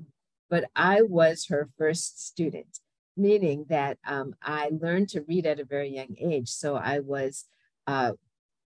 but 0.48 0.64
I 0.74 1.02
was 1.02 1.46
her 1.46 1.68
first 1.76 2.24
student, 2.24 2.80
meaning 3.16 3.66
that 3.68 3.98
um, 4.06 4.34
I 4.42 4.70
learned 4.70 5.08
to 5.10 5.22
read 5.22 5.46
at 5.46 5.60
a 5.60 5.64
very 5.64 5.94
young 5.94 6.16
age. 6.18 6.48
So 6.48 6.76
I 6.76 7.00
was 7.00 7.46
uh, 7.86 8.12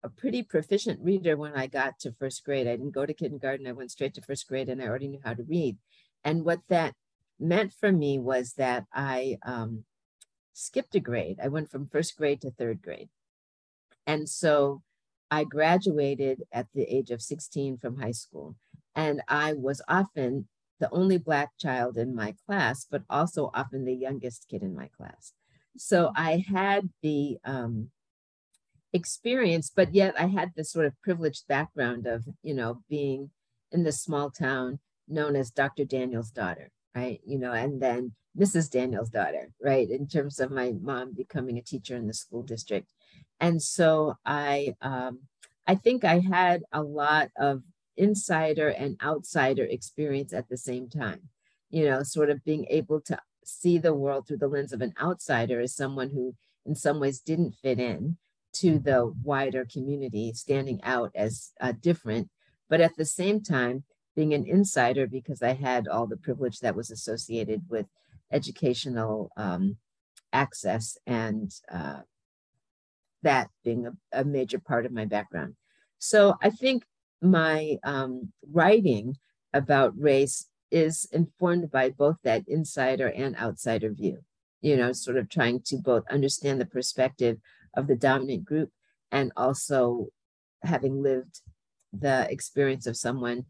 a 0.02 0.08
pretty 0.08 0.42
proficient 0.42 1.00
reader 1.02 1.36
when 1.36 1.54
I 1.54 1.66
got 1.66 1.98
to 2.00 2.12
first 2.12 2.44
grade. 2.44 2.66
I 2.66 2.76
didn't 2.76 2.92
go 2.92 3.06
to 3.06 3.14
kindergarten, 3.14 3.66
I 3.66 3.72
went 3.72 3.90
straight 3.90 4.14
to 4.14 4.22
first 4.22 4.48
grade 4.48 4.68
and 4.68 4.82
I 4.82 4.86
already 4.86 5.08
knew 5.08 5.20
how 5.24 5.34
to 5.34 5.42
read. 5.42 5.76
And 6.24 6.44
what 6.44 6.60
that 6.68 6.94
meant 7.38 7.72
for 7.72 7.92
me 7.92 8.18
was 8.18 8.54
that 8.54 8.84
I 8.92 9.38
um, 9.44 9.84
skipped 10.52 10.94
a 10.94 11.00
grade. 11.00 11.38
I 11.42 11.48
went 11.48 11.70
from 11.70 11.88
first 11.88 12.16
grade 12.16 12.40
to 12.42 12.50
third 12.50 12.82
grade. 12.82 13.08
And 14.06 14.28
so 14.28 14.82
I 15.30 15.44
graduated 15.44 16.42
at 16.52 16.66
the 16.74 16.82
age 16.82 17.10
of 17.10 17.22
16 17.22 17.78
from 17.78 18.00
high 18.00 18.12
school. 18.12 18.56
And 18.94 19.22
I 19.28 19.52
was 19.52 19.82
often 19.88 20.48
the 20.80 20.90
only 20.90 21.18
Black 21.18 21.50
child 21.58 21.96
in 21.96 22.14
my 22.14 22.34
class, 22.46 22.86
but 22.90 23.02
also 23.10 23.50
often 23.54 23.84
the 23.84 23.94
youngest 23.94 24.46
kid 24.48 24.62
in 24.62 24.74
my 24.74 24.88
class. 24.96 25.32
So 25.76 26.12
I 26.16 26.44
had 26.48 26.88
the 27.02 27.38
um, 27.44 27.90
experience, 28.92 29.70
but 29.74 29.94
yet 29.94 30.14
I 30.18 30.26
had 30.26 30.52
this 30.54 30.72
sort 30.72 30.86
of 30.86 31.00
privileged 31.02 31.46
background 31.48 32.06
of, 32.06 32.24
you 32.42 32.54
know, 32.54 32.82
being 32.88 33.30
in 33.72 33.84
this 33.84 34.00
small 34.00 34.30
town 34.30 34.78
known 35.08 35.36
as 35.36 35.50
Dr. 35.50 35.84
Daniel's 35.84 36.30
daughter, 36.30 36.70
right? 36.94 37.20
You 37.24 37.38
know, 37.38 37.52
and 37.52 37.80
then 37.80 38.12
Mrs. 38.38 38.70
Daniel's 38.70 39.10
daughter, 39.10 39.50
right? 39.62 39.88
In 39.88 40.06
terms 40.06 40.38
of 40.40 40.50
my 40.50 40.72
mom 40.80 41.12
becoming 41.14 41.58
a 41.58 41.62
teacher 41.62 41.96
in 41.96 42.06
the 42.06 42.14
school 42.14 42.42
district. 42.42 42.92
And 43.40 43.62
so 43.62 44.14
I, 44.24 44.74
um, 44.80 45.20
I 45.66 45.74
think 45.74 46.04
I 46.04 46.20
had 46.20 46.62
a 46.72 46.82
lot 46.82 47.30
of 47.36 47.62
insider 47.98 48.68
and 48.68 48.96
outsider 49.02 49.64
experience 49.64 50.32
at 50.32 50.48
the 50.48 50.56
same 50.56 50.88
time. 50.88 51.28
You 51.70 51.84
know, 51.84 52.02
sort 52.02 52.30
of 52.30 52.44
being 52.44 52.66
able 52.70 53.00
to 53.02 53.18
see 53.44 53.78
the 53.78 53.94
world 53.94 54.26
through 54.26 54.38
the 54.38 54.48
lens 54.48 54.72
of 54.72 54.80
an 54.80 54.94
outsider 55.00 55.60
as 55.60 55.74
someone 55.74 56.10
who, 56.10 56.34
in 56.64 56.74
some 56.74 57.00
ways, 57.00 57.20
didn't 57.20 57.56
fit 57.62 57.78
in 57.78 58.16
to 58.54 58.78
the 58.78 59.12
wider 59.22 59.66
community, 59.70 60.32
standing 60.32 60.80
out 60.82 61.10
as 61.14 61.52
uh, 61.60 61.72
different, 61.80 62.30
but 62.68 62.80
at 62.80 62.96
the 62.96 63.04
same 63.04 63.42
time, 63.42 63.84
being 64.16 64.34
an 64.34 64.46
insider 64.46 65.06
because 65.06 65.42
I 65.42 65.52
had 65.52 65.86
all 65.86 66.06
the 66.06 66.16
privilege 66.16 66.58
that 66.60 66.74
was 66.74 66.90
associated 66.90 67.62
with 67.68 67.86
educational 68.32 69.30
um, 69.36 69.76
access 70.32 70.98
and 71.06 71.54
uh, 71.70 72.00
that 73.22 73.48
being 73.64 73.86
a, 73.86 73.92
a, 74.20 74.24
major 74.24 74.58
part 74.58 74.86
of 74.86 74.92
my 74.92 75.04
background. 75.04 75.54
So 75.98 76.34
I 76.42 76.50
think 76.50 76.84
my 77.20 77.78
um, 77.84 78.32
writing 78.52 79.16
about 79.52 79.98
race 79.98 80.46
is 80.70 81.08
informed 81.12 81.70
by 81.70 81.90
both 81.90 82.16
that 82.22 82.44
insider 82.46 83.08
and 83.08 83.36
outsider 83.36 83.90
view, 83.90 84.18
you 84.60 84.76
know, 84.76 84.92
sort 84.92 85.16
of 85.16 85.28
trying 85.28 85.60
to 85.66 85.76
both 85.76 86.04
understand 86.10 86.60
the 86.60 86.66
perspective 86.66 87.38
of 87.74 87.86
the 87.86 87.96
dominant 87.96 88.44
group 88.44 88.70
and 89.10 89.32
also 89.36 90.08
having 90.62 91.02
lived 91.02 91.40
the 91.92 92.30
experience 92.30 92.86
of 92.86 92.96
someone 92.96 93.44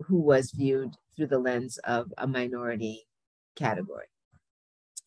who 0.00 0.20
was 0.20 0.50
viewed 0.50 0.94
through 1.14 1.28
the 1.28 1.38
lens 1.38 1.78
of 1.78 2.12
a 2.18 2.26
minority 2.26 3.06
category. 3.54 4.06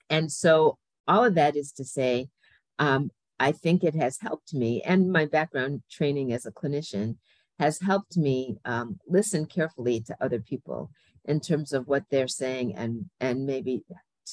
And 0.10 0.32
so 0.32 0.77
all 1.08 1.25
of 1.25 1.36
that 1.36 1.56
is 1.56 1.74
to 1.74 1.84
say, 1.84 2.29
um, 2.79 3.12
I 3.39 3.51
think 3.51 3.84
it 3.84 3.96
has 3.96 4.20
helped 4.20 4.53
me, 4.53 4.82
and 4.82 5.12
my 5.12 5.25
background 5.25 5.84
training 5.89 6.34
as 6.34 6.46
a 6.46 6.51
clinician 6.51 7.17
has 7.60 7.79
helped 7.79 8.17
me 8.17 8.58
um, 8.65 9.00
listen 9.08 9.46
carefully 9.46 10.00
to 10.01 10.17
other 10.22 10.39
people 10.39 10.91
in 11.25 11.39
terms 11.39 11.74
of 11.74 11.88
what 11.88 12.03
they're 12.10 12.27
saying 12.27 12.75
and 12.75 13.06
and 13.20 13.46
maybe 13.46 13.84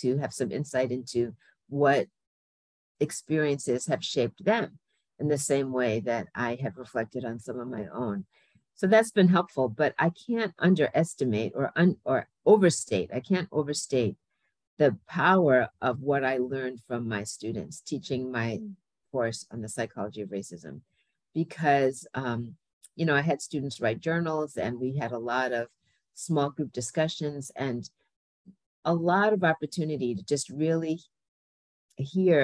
to 0.01 0.19
have 0.19 0.33
some 0.33 0.53
insight 0.53 0.91
into 0.91 1.35
what 1.69 2.07
experiences 3.01 3.87
have 3.87 4.05
shaped 4.05 4.45
them 4.45 4.79
in 5.19 5.29
the 5.29 5.39
same 5.39 5.73
way 5.73 6.01
that 6.01 6.29
I 6.35 6.57
have 6.63 6.77
reflected 6.77 7.25
on 7.25 7.39
some 7.39 7.59
of 7.59 7.69
my 7.69 7.87
own. 7.93 8.27
So 8.75 8.87
that's 8.87 9.13
been 9.13 9.29
helpful, 9.29 9.69
but 9.69 9.95
I 9.99 10.11
can't 10.11 10.53
underestimate 10.59 11.53
or 11.55 11.73
un, 11.77 11.97
or 12.05 12.29
overstate. 12.45 13.11
I 13.15 13.21
can't 13.21 13.49
overstate 13.53 14.17
the 14.79 14.97
power 15.09 15.69
of 15.81 16.01
what 16.01 16.25
I 16.25 16.39
learned 16.39 16.81
from 16.87 17.09
my 17.09 17.23
students 17.23 17.81
teaching 17.81 18.33
my 18.33 18.59
course 19.15 19.41
on 19.53 19.61
the 19.63 19.75
psychology 19.77 20.23
of 20.23 20.35
racism, 20.39 20.75
because 21.41 21.99
um, 22.23 22.41
you 22.99 23.05
know 23.07 23.17
I 23.21 23.25
had 23.31 23.41
students 23.49 23.81
write 23.83 24.07
journals 24.09 24.51
and 24.65 24.73
we 24.85 24.91
had 25.03 25.13
a 25.13 25.27
lot 25.33 25.51
of 25.61 25.65
small 26.27 26.51
group 26.57 26.71
discussions 26.81 27.43
and 27.67 27.83
a 28.85 28.95
lot 29.13 29.31
of 29.33 29.45
opportunity 29.53 30.11
to 30.15 30.25
just 30.35 30.47
really 30.65 30.97
hear 32.15 32.43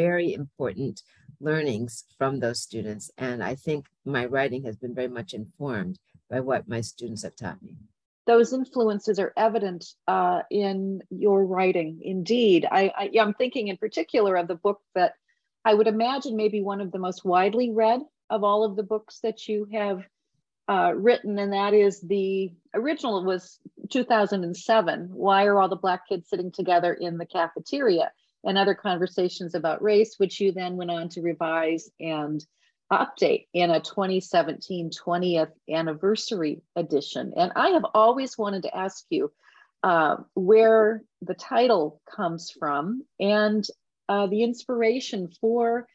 very 0.00 0.28
important 0.42 0.96
learnings 1.40 1.92
from 2.18 2.32
those 2.40 2.60
students. 2.68 3.04
And 3.26 3.38
I 3.50 3.54
think 3.66 3.80
my 4.16 4.24
writing 4.34 4.62
has 4.64 4.76
been 4.82 4.94
very 5.00 5.12
much 5.18 5.30
informed 5.34 5.96
by 6.32 6.40
what 6.48 6.72
my 6.74 6.80
students 6.92 7.22
have 7.26 7.36
taught 7.36 7.60
me. 7.66 7.74
those 8.26 8.52
influences 8.60 9.18
are 9.18 9.32
evident 9.36 9.82
uh, 10.08 10.40
in 10.50 11.02
your 11.10 11.44
writing. 11.52 12.00
Indeed, 12.02 12.66
I, 12.70 12.82
I, 12.96 13.10
I'm 13.20 13.34
thinking 13.34 13.68
in 13.68 13.76
particular 13.76 14.32
of 14.36 14.48
the 14.48 14.60
book 14.66 14.80
that 14.94 15.12
I 15.64 15.74
would 15.74 15.86
imagine 15.86 16.36
maybe 16.36 16.60
one 16.60 16.80
of 16.80 16.92
the 16.92 16.98
most 16.98 17.24
widely 17.24 17.70
read 17.70 18.00
of 18.30 18.44
all 18.44 18.64
of 18.64 18.76
the 18.76 18.82
books 18.82 19.20
that 19.22 19.48
you 19.48 19.66
have 19.72 20.02
uh, 20.68 20.92
written, 20.94 21.38
and 21.38 21.52
that 21.52 21.74
is 21.74 22.00
the 22.00 22.52
original 22.74 23.24
was 23.24 23.58
2007. 23.90 25.10
Why 25.12 25.44
are 25.46 25.58
all 25.58 25.68
the 25.68 25.76
Black 25.76 26.08
kids 26.08 26.28
sitting 26.28 26.50
together 26.50 26.92
in 26.94 27.18
the 27.18 27.26
cafeteria? 27.26 28.12
And 28.46 28.58
other 28.58 28.74
conversations 28.74 29.54
about 29.54 29.82
race, 29.82 30.16
which 30.18 30.38
you 30.38 30.52
then 30.52 30.76
went 30.76 30.90
on 30.90 31.08
to 31.10 31.22
revise 31.22 31.90
and 31.98 32.44
update 32.92 33.46
in 33.54 33.70
a 33.70 33.80
2017 33.80 34.90
20th 34.90 35.52
anniversary 35.70 36.62
edition. 36.76 37.32
And 37.36 37.52
I 37.56 37.70
have 37.70 37.86
always 37.94 38.36
wanted 38.36 38.64
to 38.64 38.76
ask 38.76 39.04
you 39.08 39.32
uh, 39.82 40.16
where 40.34 41.02
the 41.22 41.34
title 41.34 42.00
comes 42.10 42.50
from 42.50 43.04
and 43.18 43.64
uh, 44.08 44.26
the 44.26 44.42
inspiration 44.42 45.28
for 45.40 45.86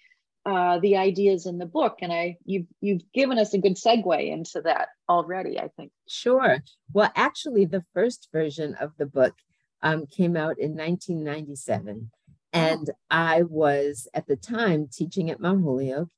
uh, 0.45 0.79
the 0.79 0.97
ideas 0.97 1.45
in 1.45 1.57
the 1.57 1.65
book. 1.65 1.97
And 2.01 2.11
I 2.11 2.37
you've 2.45 2.67
you've 2.81 3.03
given 3.13 3.37
us 3.37 3.53
a 3.53 3.59
good 3.59 3.75
segue 3.75 4.31
into 4.31 4.61
that 4.61 4.89
already, 5.07 5.59
I 5.59 5.69
think. 5.77 5.91
Sure. 6.07 6.63
Well, 6.93 7.11
actually, 7.15 7.65
the 7.65 7.83
first 7.93 8.29
version 8.31 8.75
of 8.75 8.91
the 8.97 9.05
book 9.05 9.35
um, 9.81 10.05
came 10.05 10.35
out 10.35 10.59
in 10.59 10.75
1997. 10.75 12.11
And 12.51 12.89
I 13.11 13.43
was 13.43 14.07
at 14.13 14.27
the 14.27 14.35
time 14.35 14.89
teaching 14.91 15.29
at 15.29 15.39
Mount 15.39 15.63
Holyoke 15.63 16.09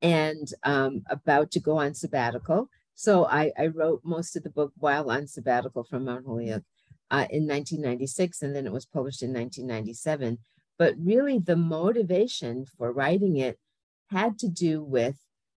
and 0.00 0.48
um, 0.62 1.02
about 1.10 1.50
to 1.52 1.60
go 1.60 1.78
on 1.78 1.94
sabbatical. 1.94 2.68
So 2.94 3.26
I, 3.26 3.52
I, 3.58 3.66
wrote 3.68 4.02
most 4.04 4.36
of 4.36 4.42
the 4.42 4.50
book 4.50 4.72
while 4.76 5.10
on 5.10 5.26
sabbatical 5.26 5.84
from 5.84 6.04
Mount 6.04 6.26
Holyoke 6.26 6.64
uh, 7.10 7.26
in 7.30 7.46
1996, 7.46 8.42
and 8.42 8.54
then 8.54 8.66
it 8.66 8.72
was 8.72 8.86
published 8.86 9.22
in 9.22 9.32
1997. 9.32 10.38
But 10.80 10.94
really, 10.98 11.38
the 11.38 11.56
motivation 11.56 12.64
for 12.64 12.90
writing 12.90 13.36
it 13.36 13.58
had 14.06 14.38
to 14.38 14.48
do 14.48 14.82
with 14.82 15.16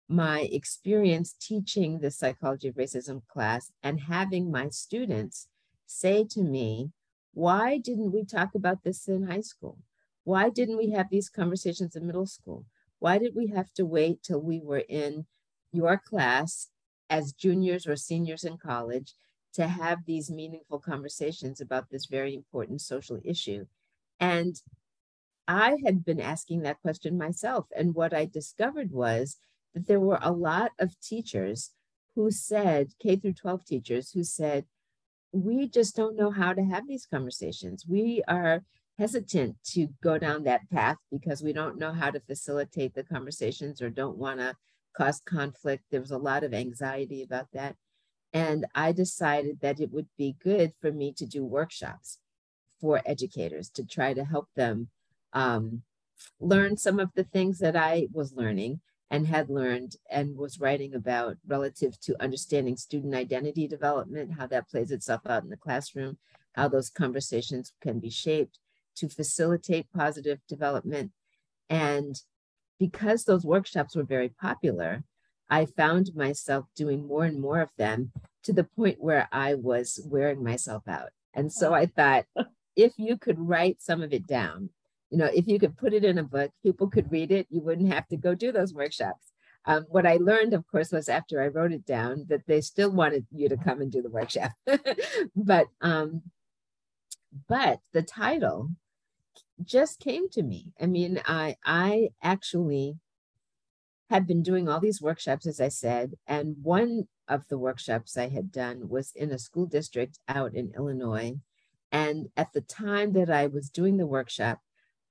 my 0.09 0.49
experience 0.51 1.35
teaching 1.39 1.99
the 1.99 2.09
psychology 2.09 2.69
of 2.69 2.73
racism 2.73 3.21
class 3.27 3.71
and 3.83 3.99
having 3.99 4.49
my 4.49 4.69
students 4.69 5.47
say 5.85 6.25
to 6.31 6.41
me, 6.41 6.89
Why 7.35 7.77
didn't 7.77 8.11
we 8.11 8.25
talk 8.25 8.55
about 8.55 8.83
this 8.83 9.07
in 9.07 9.27
high 9.27 9.41
school? 9.41 9.77
Why 10.23 10.49
didn't 10.49 10.79
we 10.79 10.89
have 10.89 11.11
these 11.11 11.29
conversations 11.29 11.95
in 11.95 12.07
middle 12.07 12.25
school? 12.25 12.65
Why 12.97 13.19
did 13.19 13.35
we 13.35 13.45
have 13.49 13.71
to 13.73 13.85
wait 13.85 14.23
till 14.23 14.41
we 14.41 14.59
were 14.59 14.85
in 14.89 15.27
your 15.71 15.99
class 15.99 16.69
as 17.11 17.31
juniors 17.31 17.85
or 17.85 17.95
seniors 17.95 18.43
in 18.43 18.57
college 18.57 19.13
to 19.53 19.67
have 19.67 19.99
these 20.07 20.31
meaningful 20.31 20.79
conversations 20.79 21.61
about 21.61 21.91
this 21.91 22.07
very 22.07 22.33
important 22.33 22.81
social 22.81 23.19
issue? 23.23 23.67
And 24.19 24.59
I 25.47 25.77
had 25.85 26.05
been 26.05 26.19
asking 26.19 26.61
that 26.61 26.81
question 26.81 27.17
myself. 27.17 27.67
And 27.75 27.95
what 27.95 28.13
I 28.13 28.25
discovered 28.25 28.91
was 28.91 29.37
that 29.73 29.87
there 29.87 29.99
were 29.99 30.19
a 30.21 30.31
lot 30.31 30.71
of 30.79 30.99
teachers 30.99 31.71
who 32.15 32.31
said, 32.31 32.89
K 33.01 33.15
through 33.15 33.33
12 33.33 33.65
teachers, 33.65 34.11
who 34.11 34.23
said, 34.23 34.65
we 35.31 35.67
just 35.67 35.95
don't 35.95 36.17
know 36.17 36.31
how 36.31 36.53
to 36.53 36.63
have 36.63 36.87
these 36.87 37.05
conversations. 37.05 37.85
We 37.87 38.21
are 38.27 38.63
hesitant 38.97 39.55
to 39.63 39.87
go 40.03 40.17
down 40.17 40.43
that 40.43 40.69
path 40.69 40.97
because 41.09 41.41
we 41.41 41.53
don't 41.53 41.79
know 41.79 41.93
how 41.93 42.11
to 42.11 42.19
facilitate 42.19 42.93
the 42.93 43.03
conversations 43.03 43.81
or 43.81 43.89
don't 43.89 44.17
want 44.17 44.39
to 44.39 44.55
cause 44.95 45.21
conflict. 45.25 45.85
There 45.89 46.01
was 46.01 46.11
a 46.11 46.17
lot 46.17 46.43
of 46.43 46.53
anxiety 46.53 47.23
about 47.23 47.47
that. 47.53 47.75
And 48.33 48.65
I 48.75 48.91
decided 48.91 49.59
that 49.61 49.79
it 49.79 49.91
would 49.91 50.07
be 50.17 50.35
good 50.43 50.73
for 50.81 50.91
me 50.91 51.13
to 51.13 51.25
do 51.25 51.43
workshops 51.43 52.19
for 52.79 53.01
educators 53.05 53.69
to 53.69 53.85
try 53.85 54.13
to 54.13 54.23
help 54.23 54.47
them 54.55 54.89
um, 55.33 55.83
learn 56.39 56.77
some 56.77 56.99
of 56.99 57.09
the 57.15 57.23
things 57.23 57.59
that 57.59 57.75
I 57.75 58.07
was 58.11 58.33
learning 58.33 58.81
and 59.09 59.27
had 59.27 59.49
learned 59.49 59.95
and 60.09 60.37
was 60.37 60.59
writing 60.59 60.95
about 60.95 61.37
relative 61.45 61.99
to 61.99 62.21
understanding 62.21 62.77
student 62.77 63.13
identity 63.13 63.67
development, 63.67 64.33
how 64.37 64.47
that 64.47 64.69
plays 64.69 64.91
itself 64.91 65.21
out 65.27 65.43
in 65.43 65.49
the 65.49 65.57
classroom, 65.57 66.17
how 66.53 66.67
those 66.67 66.89
conversations 66.89 67.73
can 67.81 67.99
be 67.99 68.09
shaped 68.09 68.59
to 68.95 69.09
facilitate 69.09 69.91
positive 69.93 70.39
development. 70.47 71.11
And 71.69 72.15
because 72.79 73.25
those 73.25 73.45
workshops 73.45 73.95
were 73.95 74.03
very 74.03 74.29
popular, 74.29 75.03
I 75.49 75.65
found 75.65 76.15
myself 76.15 76.65
doing 76.75 77.05
more 77.05 77.25
and 77.25 77.39
more 77.39 77.59
of 77.59 77.69
them 77.77 78.11
to 78.43 78.53
the 78.53 78.63
point 78.63 79.01
where 79.01 79.27
I 79.31 79.55
was 79.55 79.99
wearing 80.05 80.41
myself 80.41 80.87
out. 80.87 81.09
And 81.33 81.51
so 81.51 81.73
I 81.73 81.85
thought, 81.85 82.25
if 82.75 82.93
you 82.97 83.17
could 83.17 83.37
write 83.37 83.81
some 83.81 84.01
of 84.01 84.13
it 84.13 84.25
down, 84.25 84.69
you 85.11 85.17
know, 85.17 85.29
if 85.33 85.47
you 85.47 85.59
could 85.59 85.77
put 85.77 85.93
it 85.93 86.05
in 86.05 86.17
a 86.17 86.23
book, 86.23 86.51
people 86.63 86.89
could 86.89 87.11
read 87.11 87.31
it, 87.31 87.45
you 87.49 87.61
wouldn't 87.61 87.93
have 87.93 88.07
to 88.07 88.17
go 88.17 88.33
do 88.33 88.51
those 88.51 88.73
workshops. 88.73 89.33
Um, 89.65 89.85
what 89.89 90.07
I 90.07 90.15
learned, 90.15 90.53
of 90.53 90.65
course, 90.67 90.91
was 90.91 91.09
after 91.09 91.43
I 91.43 91.47
wrote 91.47 91.73
it 91.73 91.85
down 91.85 92.25
that 92.29 92.47
they 92.47 92.61
still 92.61 92.91
wanted 92.91 93.27
you 93.31 93.49
to 93.49 93.57
come 93.57 93.81
and 93.81 93.91
do 93.91 94.01
the 94.01 94.09
workshop. 94.09 94.51
but 95.35 95.67
um, 95.81 96.23
but 97.47 97.79
the 97.93 98.01
title 98.01 98.71
just 99.63 99.99
came 99.99 100.29
to 100.29 100.41
me. 100.41 100.73
I 100.81 100.87
mean, 100.87 101.21
I 101.27 101.57
I 101.63 102.09
actually 102.23 102.97
had 104.09 104.25
been 104.25 104.41
doing 104.41 104.67
all 104.67 104.79
these 104.79 105.01
workshops, 105.01 105.45
as 105.45 105.61
I 105.61 105.67
said, 105.67 106.13
and 106.25 106.55
one 106.63 107.07
of 107.27 107.47
the 107.49 107.57
workshops 107.57 108.17
I 108.17 108.29
had 108.29 108.51
done 108.51 108.89
was 108.89 109.11
in 109.15 109.31
a 109.31 109.39
school 109.39 109.65
district 109.65 110.19
out 110.27 110.53
in 110.53 110.73
Illinois. 110.75 111.35
And 111.91 112.29
at 112.35 112.53
the 112.53 112.61
time 112.61 113.13
that 113.13 113.29
I 113.29 113.47
was 113.47 113.69
doing 113.69 113.97
the 113.97 114.07
workshop, 114.07 114.59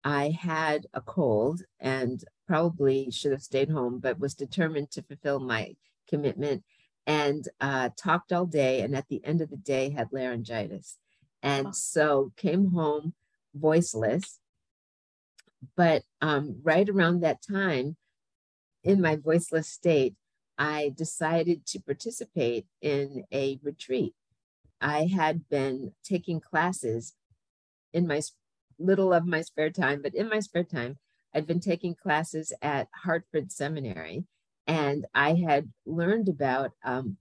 I 0.04 0.30
had 0.30 0.86
a 0.94 1.00
cold 1.00 1.62
and 1.78 2.24
probably 2.46 3.10
should 3.10 3.32
have 3.32 3.42
stayed 3.42 3.70
home, 3.70 3.98
but 3.98 4.18
was 4.18 4.34
determined 4.34 4.90
to 4.92 5.02
fulfill 5.02 5.40
my 5.40 5.76
commitment 6.08 6.64
and 7.06 7.46
uh, 7.60 7.90
talked 7.96 8.32
all 8.32 8.46
day. 8.46 8.80
And 8.80 8.96
at 8.96 9.08
the 9.08 9.24
end 9.24 9.40
of 9.40 9.50
the 9.50 9.56
day, 9.56 9.90
had 9.90 10.08
laryngitis. 10.12 10.96
And 11.42 11.74
so 11.74 12.32
came 12.36 12.72
home 12.72 13.14
voiceless. 13.54 14.38
But 15.76 16.02
um, 16.20 16.56
right 16.62 16.88
around 16.88 17.20
that 17.20 17.42
time, 17.42 17.96
in 18.82 19.00
my 19.00 19.16
voiceless 19.16 19.68
state, 19.68 20.14
I 20.58 20.92
decided 20.96 21.66
to 21.66 21.80
participate 21.80 22.66
in 22.80 23.24
a 23.32 23.58
retreat. 23.62 24.14
I 24.80 25.06
had 25.06 25.48
been 25.48 25.92
taking 26.04 26.40
classes 26.40 27.14
in 27.92 28.06
my 28.06 28.20
little 28.80 29.12
of 29.12 29.26
my 29.26 29.42
spare 29.42 29.70
time, 29.70 30.00
but 30.02 30.14
in 30.14 30.28
my 30.28 30.40
spare 30.40 30.64
time, 30.64 30.98
I'd 31.34 31.46
been 31.46 31.60
taking 31.60 31.94
classes 31.94 32.52
at 32.60 32.88
Hartford 33.04 33.52
Seminary, 33.52 34.24
and 34.66 35.06
I 35.14 35.34
had 35.34 35.72
learned 35.86 36.28
about 36.28 36.72
um, 36.84 37.16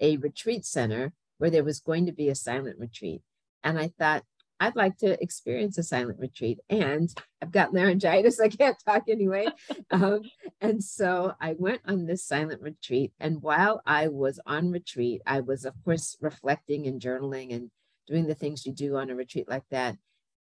a 0.00 0.16
retreat 0.18 0.64
center 0.64 1.12
where 1.38 1.50
there 1.50 1.64
was 1.64 1.80
going 1.80 2.06
to 2.06 2.12
be 2.12 2.28
a 2.28 2.34
silent 2.34 2.78
retreat. 2.78 3.22
And 3.64 3.78
I 3.78 3.92
thought, 3.98 4.24
I'd 4.60 4.76
like 4.76 4.98
to 4.98 5.20
experience 5.22 5.78
a 5.78 5.82
silent 5.82 6.18
retreat. 6.18 6.58
And 6.68 7.08
I've 7.40 7.52
got 7.52 7.72
laryngitis, 7.72 8.40
I 8.40 8.48
can't 8.48 8.76
talk 8.84 9.04
anyway. 9.08 9.46
Um, 9.90 10.20
and 10.60 10.84
so 10.84 11.32
I 11.40 11.54
went 11.58 11.80
on 11.86 12.04
this 12.04 12.24
silent 12.24 12.60
retreat. 12.60 13.12
And 13.20 13.42
while 13.42 13.80
I 13.86 14.08
was 14.08 14.38
on 14.44 14.70
retreat, 14.70 15.22
I 15.26 15.40
was, 15.40 15.64
of 15.64 15.72
course, 15.82 16.16
reflecting 16.20 16.86
and 16.86 17.00
journaling 17.00 17.54
and 17.54 17.70
doing 18.06 18.26
the 18.26 18.34
things 18.34 18.66
you 18.66 18.72
do 18.72 18.96
on 18.96 19.08
a 19.08 19.14
retreat 19.14 19.48
like 19.48 19.64
that. 19.70 19.96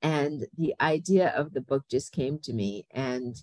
And 0.06 0.46
the 0.56 0.74
idea 0.80 1.30
of 1.30 1.52
the 1.52 1.60
book 1.60 1.84
just 1.90 2.12
came 2.12 2.38
to 2.40 2.52
me. 2.52 2.86
And 2.92 3.34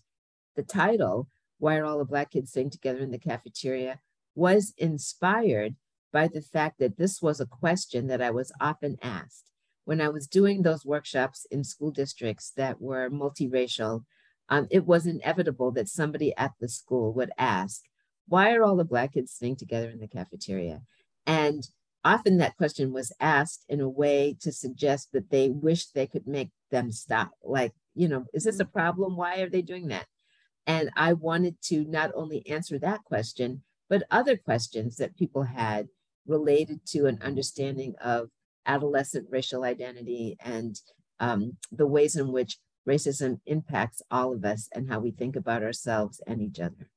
the 0.55 0.63
title, 0.63 1.27
Why 1.59 1.77
Are 1.77 1.85
All 1.85 1.97
the 1.97 2.05
Black 2.05 2.31
Kids 2.31 2.53
Sitting 2.53 2.69
Together 2.69 2.99
in 2.99 3.11
the 3.11 3.19
Cafeteria, 3.19 3.99
was 4.33 4.73
inspired 4.77 5.75
by 6.13 6.29
the 6.29 6.41
fact 6.41 6.79
that 6.79 6.97
this 6.97 7.21
was 7.21 7.41
a 7.41 7.45
question 7.45 8.07
that 8.07 8.21
I 8.21 8.31
was 8.31 8.51
often 8.61 8.97
asked 9.01 9.51
when 9.85 9.99
I 9.99 10.09
was 10.09 10.27
doing 10.27 10.61
those 10.61 10.85
workshops 10.85 11.45
in 11.51 11.63
school 11.63 11.91
districts 11.91 12.51
that 12.55 12.79
were 12.79 13.09
multiracial, 13.09 14.03
um, 14.49 14.67
it 14.71 14.85
was 14.85 15.05
inevitable 15.05 15.71
that 15.71 15.89
somebody 15.89 16.35
at 16.37 16.53
the 16.59 16.69
school 16.69 17.13
would 17.13 17.31
ask, 17.37 17.81
why 18.27 18.53
are 18.53 18.63
all 18.63 18.77
the 18.77 18.85
Black 18.85 19.13
kids 19.13 19.31
sitting 19.31 19.55
together 19.55 19.89
in 19.89 19.99
the 19.99 20.07
cafeteria? 20.07 20.81
And 21.25 21.67
often 22.03 22.37
that 22.37 22.57
question 22.57 22.91
was 22.91 23.13
asked 23.19 23.65
in 23.69 23.79
a 23.81 23.89
way 23.89 24.35
to 24.41 24.51
suggest 24.51 25.09
that 25.13 25.29
they 25.29 25.49
wish 25.49 25.87
they 25.87 26.07
could 26.07 26.27
make 26.27 26.49
them 26.71 26.91
stop. 26.91 27.31
Like, 27.43 27.73
you 27.95 28.07
know, 28.07 28.25
is 28.33 28.43
this 28.43 28.59
a 28.59 28.65
problem? 28.65 29.15
Why 29.15 29.37
are 29.37 29.49
they 29.49 29.61
doing 29.61 29.87
that? 29.87 30.07
And 30.65 30.89
I 30.95 31.13
wanted 31.13 31.61
to 31.63 31.83
not 31.85 32.11
only 32.15 32.47
answer 32.47 32.79
that 32.79 33.03
question, 33.03 33.63
but 33.89 34.03
other 34.09 34.37
questions 34.37 34.97
that 34.97 35.17
people 35.17 35.43
had 35.43 35.87
related 36.25 36.85
to 36.87 37.05
an 37.05 37.19
understanding 37.21 37.95
of 38.01 38.29
adolescent 38.65 39.27
racial 39.29 39.63
identity 39.63 40.37
and 40.39 40.79
um, 41.19 41.57
the 41.71 41.85
ways 41.85 42.15
in 42.15 42.31
which 42.31 42.57
racism 42.87 43.39
impacts 43.45 44.01
all 44.09 44.33
of 44.33 44.43
us 44.45 44.69
and 44.73 44.89
how 44.89 44.99
we 44.99 45.11
think 45.11 45.35
about 45.35 45.63
ourselves 45.63 46.21
and 46.25 46.41
each 46.41 46.59
other. 46.59 46.89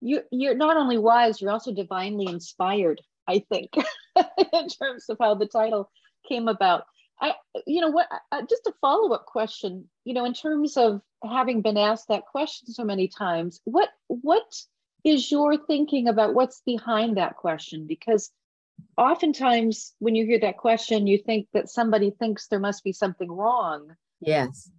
You, 0.00 0.22
you're 0.30 0.54
not 0.54 0.76
only 0.76 0.98
wise, 0.98 1.40
you're 1.40 1.50
also 1.50 1.74
divinely 1.74 2.26
inspired. 2.26 3.00
I 3.30 3.44
think, 3.48 3.70
in 4.16 4.68
terms 4.68 5.08
of 5.08 5.18
how 5.20 5.34
the 5.34 5.46
title 5.46 5.90
came 6.28 6.48
about. 6.48 6.84
I, 7.20 7.34
you 7.66 7.80
know 7.80 7.90
what, 7.90 8.08
just 8.48 8.66
a 8.66 8.72
follow 8.80 9.12
up 9.12 9.26
question, 9.26 9.88
you 10.04 10.14
know, 10.14 10.24
in 10.24 10.32
terms 10.32 10.76
of 10.76 11.02
having 11.22 11.60
been 11.60 11.76
asked 11.76 12.08
that 12.08 12.26
question 12.26 12.72
so 12.72 12.82
many 12.82 13.08
times, 13.08 13.60
what, 13.64 13.90
what 14.08 14.54
is 15.04 15.30
your 15.30 15.58
thinking 15.58 16.08
about 16.08 16.34
what's 16.34 16.62
behind 16.64 17.18
that 17.18 17.36
question? 17.36 17.86
Because 17.86 18.30
oftentimes 18.96 19.94
when 19.98 20.14
you 20.14 20.24
hear 20.24 20.40
that 20.40 20.56
question, 20.56 21.06
you 21.06 21.18
think 21.18 21.48
that 21.52 21.68
somebody 21.68 22.10
thinks 22.10 22.46
there 22.46 22.58
must 22.58 22.82
be 22.82 22.92
something 22.92 23.30
wrong. 23.30 23.94
Yes. 24.20 24.70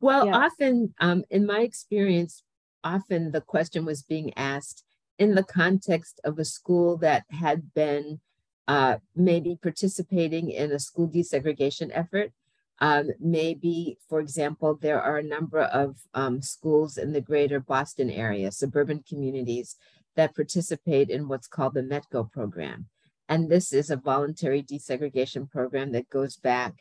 Well, 0.00 0.26
yeah. 0.26 0.36
often 0.36 0.94
um, 1.00 1.24
in 1.30 1.46
my 1.46 1.60
experience, 1.60 2.44
often 2.84 3.32
the 3.32 3.40
question 3.40 3.84
was 3.84 4.02
being 4.02 4.32
asked 4.36 4.84
in 5.18 5.34
the 5.34 5.42
context 5.42 6.20
of 6.24 6.38
a 6.38 6.44
school 6.44 6.96
that 6.98 7.24
had 7.30 7.72
been 7.74 8.20
uh, 8.68 8.96
maybe 9.14 9.58
participating 9.62 10.50
in 10.50 10.72
a 10.72 10.78
school 10.78 11.08
desegregation 11.08 11.90
effort. 11.92 12.32
Um, 12.78 13.10
maybe, 13.20 13.96
for 14.08 14.20
example, 14.20 14.76
there 14.80 15.00
are 15.00 15.18
a 15.18 15.22
number 15.22 15.60
of 15.60 15.96
um, 16.12 16.42
schools 16.42 16.98
in 16.98 17.12
the 17.12 17.22
greater 17.22 17.58
Boston 17.58 18.10
area, 18.10 18.50
suburban 18.52 19.02
communities 19.08 19.76
that 20.14 20.34
participate 20.34 21.08
in 21.08 21.28
what's 21.28 21.46
called 21.46 21.74
the 21.74 21.82
METCO 21.82 22.30
program. 22.30 22.88
And 23.28 23.50
this 23.50 23.72
is 23.72 23.90
a 23.90 23.96
voluntary 23.96 24.62
desegregation 24.62 25.50
program 25.50 25.92
that 25.92 26.10
goes 26.10 26.36
back 26.36 26.74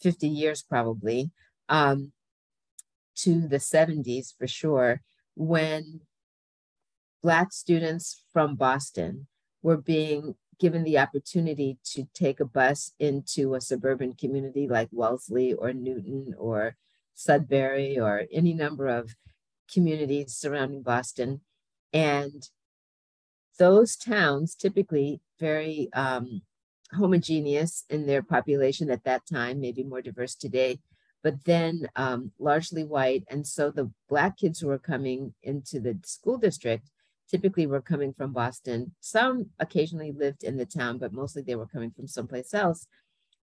50 0.00 0.28
years 0.28 0.62
probably 0.62 1.30
um, 1.68 2.12
to 3.16 3.48
the 3.48 3.58
70s 3.58 4.36
for 4.36 4.46
sure, 4.46 5.02
when 5.34 6.00
Black 7.22 7.52
students 7.52 8.24
from 8.32 8.56
Boston 8.56 9.28
were 9.62 9.76
being 9.76 10.34
given 10.58 10.82
the 10.82 10.98
opportunity 10.98 11.78
to 11.84 12.04
take 12.14 12.40
a 12.40 12.44
bus 12.44 12.92
into 12.98 13.54
a 13.54 13.60
suburban 13.60 14.14
community 14.14 14.66
like 14.68 14.88
Wellesley 14.90 15.52
or 15.52 15.72
Newton 15.72 16.34
or 16.36 16.76
Sudbury 17.14 17.98
or 17.98 18.24
any 18.32 18.54
number 18.54 18.88
of 18.88 19.14
communities 19.72 20.34
surrounding 20.34 20.82
Boston. 20.82 21.40
And 21.92 22.48
those 23.58 23.96
towns, 23.96 24.54
typically 24.54 25.20
very 25.38 25.90
um, 25.92 26.42
homogeneous 26.92 27.84
in 27.88 28.06
their 28.06 28.22
population 28.22 28.90
at 28.90 29.04
that 29.04 29.22
time, 29.26 29.60
maybe 29.60 29.84
more 29.84 30.02
diverse 30.02 30.34
today, 30.34 30.80
but 31.22 31.44
then 31.44 31.88
um, 31.96 32.32
largely 32.38 32.84
white. 32.84 33.24
And 33.28 33.46
so 33.46 33.70
the 33.70 33.90
Black 34.08 34.38
kids 34.38 34.60
who 34.60 34.68
were 34.68 34.78
coming 34.78 35.34
into 35.42 35.80
the 35.80 35.98
school 36.04 36.38
district 36.38 36.90
typically 37.32 37.66
were 37.66 37.80
coming 37.80 38.12
from 38.12 38.32
Boston. 38.32 38.94
Some 39.00 39.46
occasionally 39.58 40.12
lived 40.12 40.44
in 40.44 40.58
the 40.58 40.66
town, 40.66 40.98
but 40.98 41.14
mostly 41.14 41.42
they 41.42 41.56
were 41.56 41.66
coming 41.66 41.90
from 41.90 42.06
someplace 42.06 42.52
else. 42.52 42.86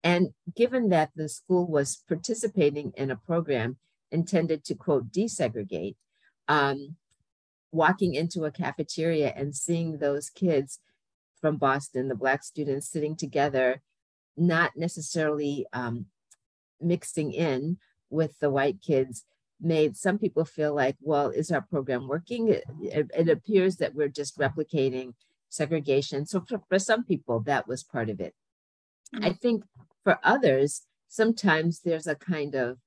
And 0.03 0.29
given 0.55 0.89
that 0.89 1.11
the 1.15 1.27
school 1.27 1.67
was 1.67 2.01
participating 2.07 2.93
in 2.95 3.11
a 3.11 3.17
program 3.17 3.77
intended 4.09 4.63
to, 4.65 4.75
quote, 4.75 5.11
desegregate, 5.11 5.95
um, 6.47 6.95
walking 7.71 8.13
into 8.13 8.45
a 8.45 8.51
cafeteria 8.51 9.33
and 9.35 9.53
seeing 9.55 9.97
those 9.97 10.29
kids 10.29 10.79
from 11.41 11.57
Boston, 11.57 12.07
the 12.07 12.15
Black 12.15 12.43
students 12.43 12.89
sitting 12.89 13.17
together, 13.17 13.81
not 14.37 14.71
necessarily 14.77 15.65
um, 15.73 16.05
mixing 16.79 17.33
in 17.33 17.77
with 18.09 18.39
the 18.39 18.49
white 18.49 18.81
kids, 18.81 19.25
made 19.59 19.95
some 19.95 20.17
people 20.17 20.45
feel 20.45 20.73
like, 20.73 20.95
well, 21.01 21.29
is 21.29 21.51
our 21.51 21.61
program 21.61 22.07
working? 22.07 22.49
It, 22.49 22.63
it, 22.81 23.11
it 23.15 23.29
appears 23.29 23.77
that 23.77 23.95
we're 23.95 24.09
just 24.09 24.37
replicating 24.37 25.13
segregation. 25.49 26.25
So 26.25 26.41
for, 26.41 26.61
for 26.67 26.79
some 26.79 27.03
people, 27.03 27.39
that 27.41 27.67
was 27.67 27.83
part 27.83 28.09
of 28.09 28.19
it. 28.19 28.33
Mm-hmm. 29.15 29.25
I 29.25 29.33
think 29.33 29.63
for 30.03 30.19
others, 30.23 30.83
sometimes 31.07 31.81
there's 31.81 32.07
a 32.07 32.15
kind 32.15 32.55
of 32.55 32.77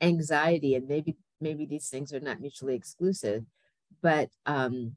anxiety, 0.00 0.74
and 0.74 0.86
maybe 0.88 1.16
maybe 1.40 1.64
these 1.64 1.88
things 1.88 2.12
are 2.12 2.20
not 2.20 2.40
mutually 2.40 2.74
exclusive, 2.74 3.44
but 4.02 4.28
um, 4.44 4.96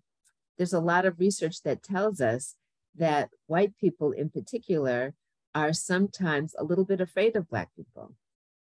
there's 0.58 0.74
a 0.74 0.80
lot 0.80 1.06
of 1.06 1.20
research 1.20 1.64
that 1.64 1.84
tells 1.84 2.20
us 2.20 2.56
that 2.96 3.30
white 3.48 3.78
people 3.78 4.12
in 4.12 4.30
particular 4.30 5.14
are 5.56 5.74
sometimes 5.74 6.54
a 6.58 6.64
little 6.64 6.86
bit 6.86 7.00
afraid 7.00 7.36
of 7.36 7.50
black 7.50 7.70
people 7.76 8.14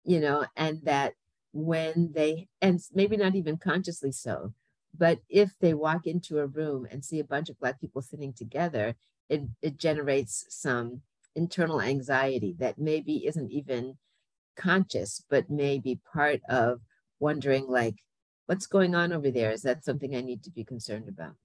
you 0.03 0.19
know 0.19 0.45
and 0.55 0.81
that 0.83 1.13
when 1.53 2.11
they, 2.13 2.47
and 2.61 2.81
maybe 2.93 3.15
not 3.15 3.35
even 3.35 3.57
consciously 3.57 4.11
so, 4.11 4.53
but 4.97 5.19
if 5.29 5.51
they 5.59 5.73
walk 5.73 6.05
into 6.05 6.39
a 6.39 6.47
room 6.47 6.87
and 6.91 7.05
see 7.05 7.19
a 7.19 7.23
bunch 7.23 7.49
of 7.49 7.59
Black 7.59 7.79
people 7.79 8.01
sitting 8.01 8.33
together, 8.33 8.95
it, 9.29 9.43
it 9.61 9.77
generates 9.77 10.45
some 10.49 11.01
internal 11.35 11.81
anxiety 11.81 12.55
that 12.59 12.77
maybe 12.77 13.25
isn't 13.25 13.51
even 13.51 13.97
conscious, 14.55 15.23
but 15.29 15.49
may 15.49 15.79
be 15.79 15.99
part 16.11 16.41
of 16.49 16.81
wondering, 17.19 17.67
like, 17.67 18.03
what's 18.47 18.67
going 18.67 18.93
on 18.93 19.13
over 19.13 19.31
there? 19.31 19.51
Is 19.51 19.61
that 19.61 19.85
something 19.85 20.15
I 20.15 20.21
need 20.21 20.43
to 20.43 20.51
be 20.51 20.63
concerned 20.63 21.07
about? 21.07 21.35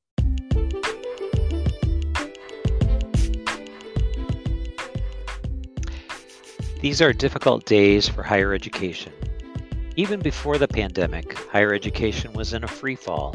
These 6.81 7.03
are 7.03 7.13
difficult 7.13 7.67
days 7.67 8.09
for 8.09 8.23
higher 8.23 8.55
education. 8.55 9.13
Even 9.99 10.21
before 10.21 10.59
the 10.59 10.69
pandemic, 10.69 11.37
higher 11.49 11.75
education 11.75 12.33
was 12.33 12.53
in 12.53 12.63
a 12.63 12.69
free 12.69 12.95
fall. 12.95 13.35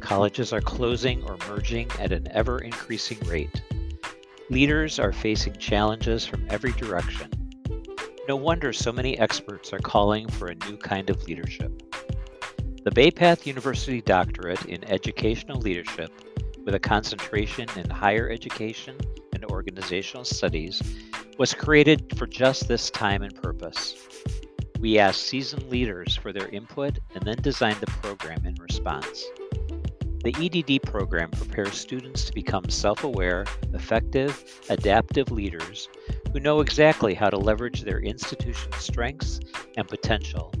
Colleges 0.00 0.54
are 0.54 0.60
closing 0.62 1.22
or 1.24 1.36
merging 1.50 1.86
at 1.98 2.12
an 2.12 2.26
ever 2.30 2.60
increasing 2.60 3.18
rate. 3.28 3.62
Leaders 4.48 4.98
are 4.98 5.12
facing 5.12 5.52
challenges 5.56 6.24
from 6.24 6.46
every 6.48 6.72
direction. 6.72 7.30
No 8.26 8.36
wonder 8.36 8.72
so 8.72 8.90
many 8.90 9.18
experts 9.18 9.70
are 9.74 9.80
calling 9.80 10.26
for 10.30 10.48
a 10.48 10.54
new 10.54 10.78
kind 10.78 11.10
of 11.10 11.22
leadership. 11.24 11.82
The 12.84 12.90
Bay 12.90 13.10
Path 13.10 13.46
University 13.46 14.00
Doctorate 14.00 14.64
in 14.64 14.82
Educational 14.84 15.60
Leadership, 15.60 16.10
with 16.64 16.74
a 16.74 16.80
concentration 16.80 17.66
in 17.76 17.90
higher 17.90 18.30
education 18.30 18.96
and 19.34 19.44
organizational 19.44 20.24
studies, 20.24 20.80
was 21.36 21.52
created 21.52 22.16
for 22.16 22.26
just 22.26 22.66
this 22.66 22.88
time 22.88 23.20
and 23.20 23.34
purpose. 23.34 24.08
We 24.78 25.00
asked 25.00 25.22
seasoned 25.22 25.68
leaders 25.70 26.14
for 26.14 26.32
their 26.32 26.48
input 26.50 27.00
and 27.14 27.24
then 27.24 27.38
designed 27.42 27.80
the 27.80 27.86
program 28.00 28.46
in 28.46 28.54
response. 28.60 29.24
The 30.22 30.34
EDD 30.38 30.82
program 30.82 31.30
prepares 31.30 31.76
students 31.76 32.24
to 32.26 32.32
become 32.32 32.68
self 32.68 33.02
aware, 33.02 33.44
effective, 33.74 34.44
adaptive 34.68 35.32
leaders 35.32 35.88
who 36.32 36.38
know 36.38 36.60
exactly 36.60 37.14
how 37.14 37.28
to 37.28 37.36
leverage 37.36 37.82
their 37.82 37.98
institution's 37.98 38.76
strengths 38.76 39.40
and 39.76 39.88
potential 39.88 40.52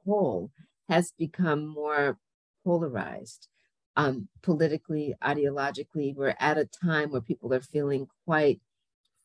whole 0.05 0.49
has 0.87 1.11
become 1.17 1.65
more 1.67 2.17
polarized 2.63 3.49
um, 3.95 4.27
politically, 4.41 5.13
ideologically. 5.21 6.15
We're 6.15 6.35
at 6.39 6.57
a 6.57 6.65
time 6.65 7.11
where 7.11 7.21
people 7.21 7.53
are 7.53 7.61
feeling 7.61 8.07
quite 8.25 8.61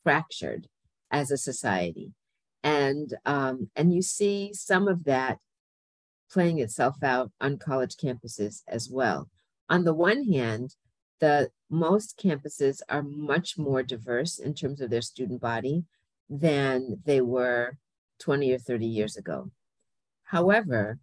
fractured 0.02 0.68
as 1.10 1.30
a 1.30 1.38
society. 1.38 2.12
And, 2.62 3.14
um, 3.24 3.70
and 3.76 3.94
you 3.94 4.02
see 4.02 4.52
some 4.52 4.88
of 4.88 5.04
that 5.04 5.38
playing 6.30 6.58
itself 6.58 6.96
out 7.02 7.30
on 7.40 7.58
college 7.58 7.96
campuses 7.96 8.62
as 8.68 8.88
well. 8.90 9.28
On 9.68 9.84
the 9.84 9.94
one 9.94 10.24
hand, 10.24 10.74
the 11.20 11.50
most 11.70 12.18
campuses 12.18 12.80
are 12.88 13.02
much 13.02 13.58
more 13.58 13.82
diverse 13.82 14.38
in 14.38 14.54
terms 14.54 14.80
of 14.80 14.90
their 14.90 15.02
student 15.02 15.40
body 15.40 15.84
than 16.28 17.00
they 17.04 17.20
were 17.20 17.78
20 18.20 18.52
or 18.52 18.58
30 18.58 18.86
years 18.86 19.16
ago. 19.16 19.50
However, 20.24 20.98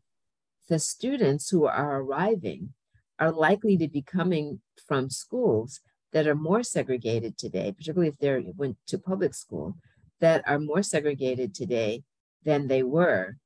the 0.68 0.80
students 0.80 1.50
who 1.50 1.66
are 1.66 2.02
arriving 2.02 2.74
are 3.20 3.32
likely 3.32 3.78
to 3.78 3.88
be 3.88 4.02
coming 4.02 4.62
from 4.88 5.10
schools 5.10 5.80
that 6.12 6.28
are 6.28 6.36
more 6.36 6.64
segregated 6.64 7.38
today, 7.38 7.72
particularly 7.72 8.08
if 8.08 8.18
they 8.18 8.54
went 8.56 8.78
to 8.88 8.98
public 8.98 9.34
school, 9.34 9.78
that 10.26 10.42
are 10.48 10.58
more 10.58 10.82
segregated 10.82 11.54
today 11.54 12.02
than 12.44 12.68
they 12.68 12.82
were 12.82 13.38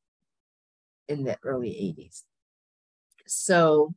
in 1.09 1.25
the 1.25 1.37
early 1.43 1.71
80s. 1.71 2.23
So 3.27 3.95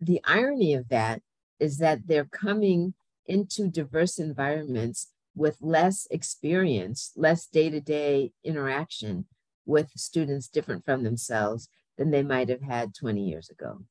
the 0.00 0.20
irony 0.24 0.74
of 0.74 0.88
that 0.88 1.22
is 1.60 1.78
that 1.78 2.08
they're 2.08 2.24
coming 2.24 2.94
into 3.26 3.68
diverse 3.68 4.18
environments 4.18 5.12
with 5.36 5.56
less 5.60 6.08
experience, 6.10 7.12
less 7.14 7.46
day 7.46 7.70
to 7.70 7.80
day 7.80 8.32
interaction 8.42 9.26
with 9.64 9.90
students 9.94 10.48
different 10.48 10.84
from 10.84 11.04
themselves 11.04 11.68
than 11.96 12.10
they 12.10 12.24
might 12.24 12.48
have 12.48 12.62
had 12.62 12.92
20 12.92 13.22
years 13.22 13.50
ago. 13.50 13.84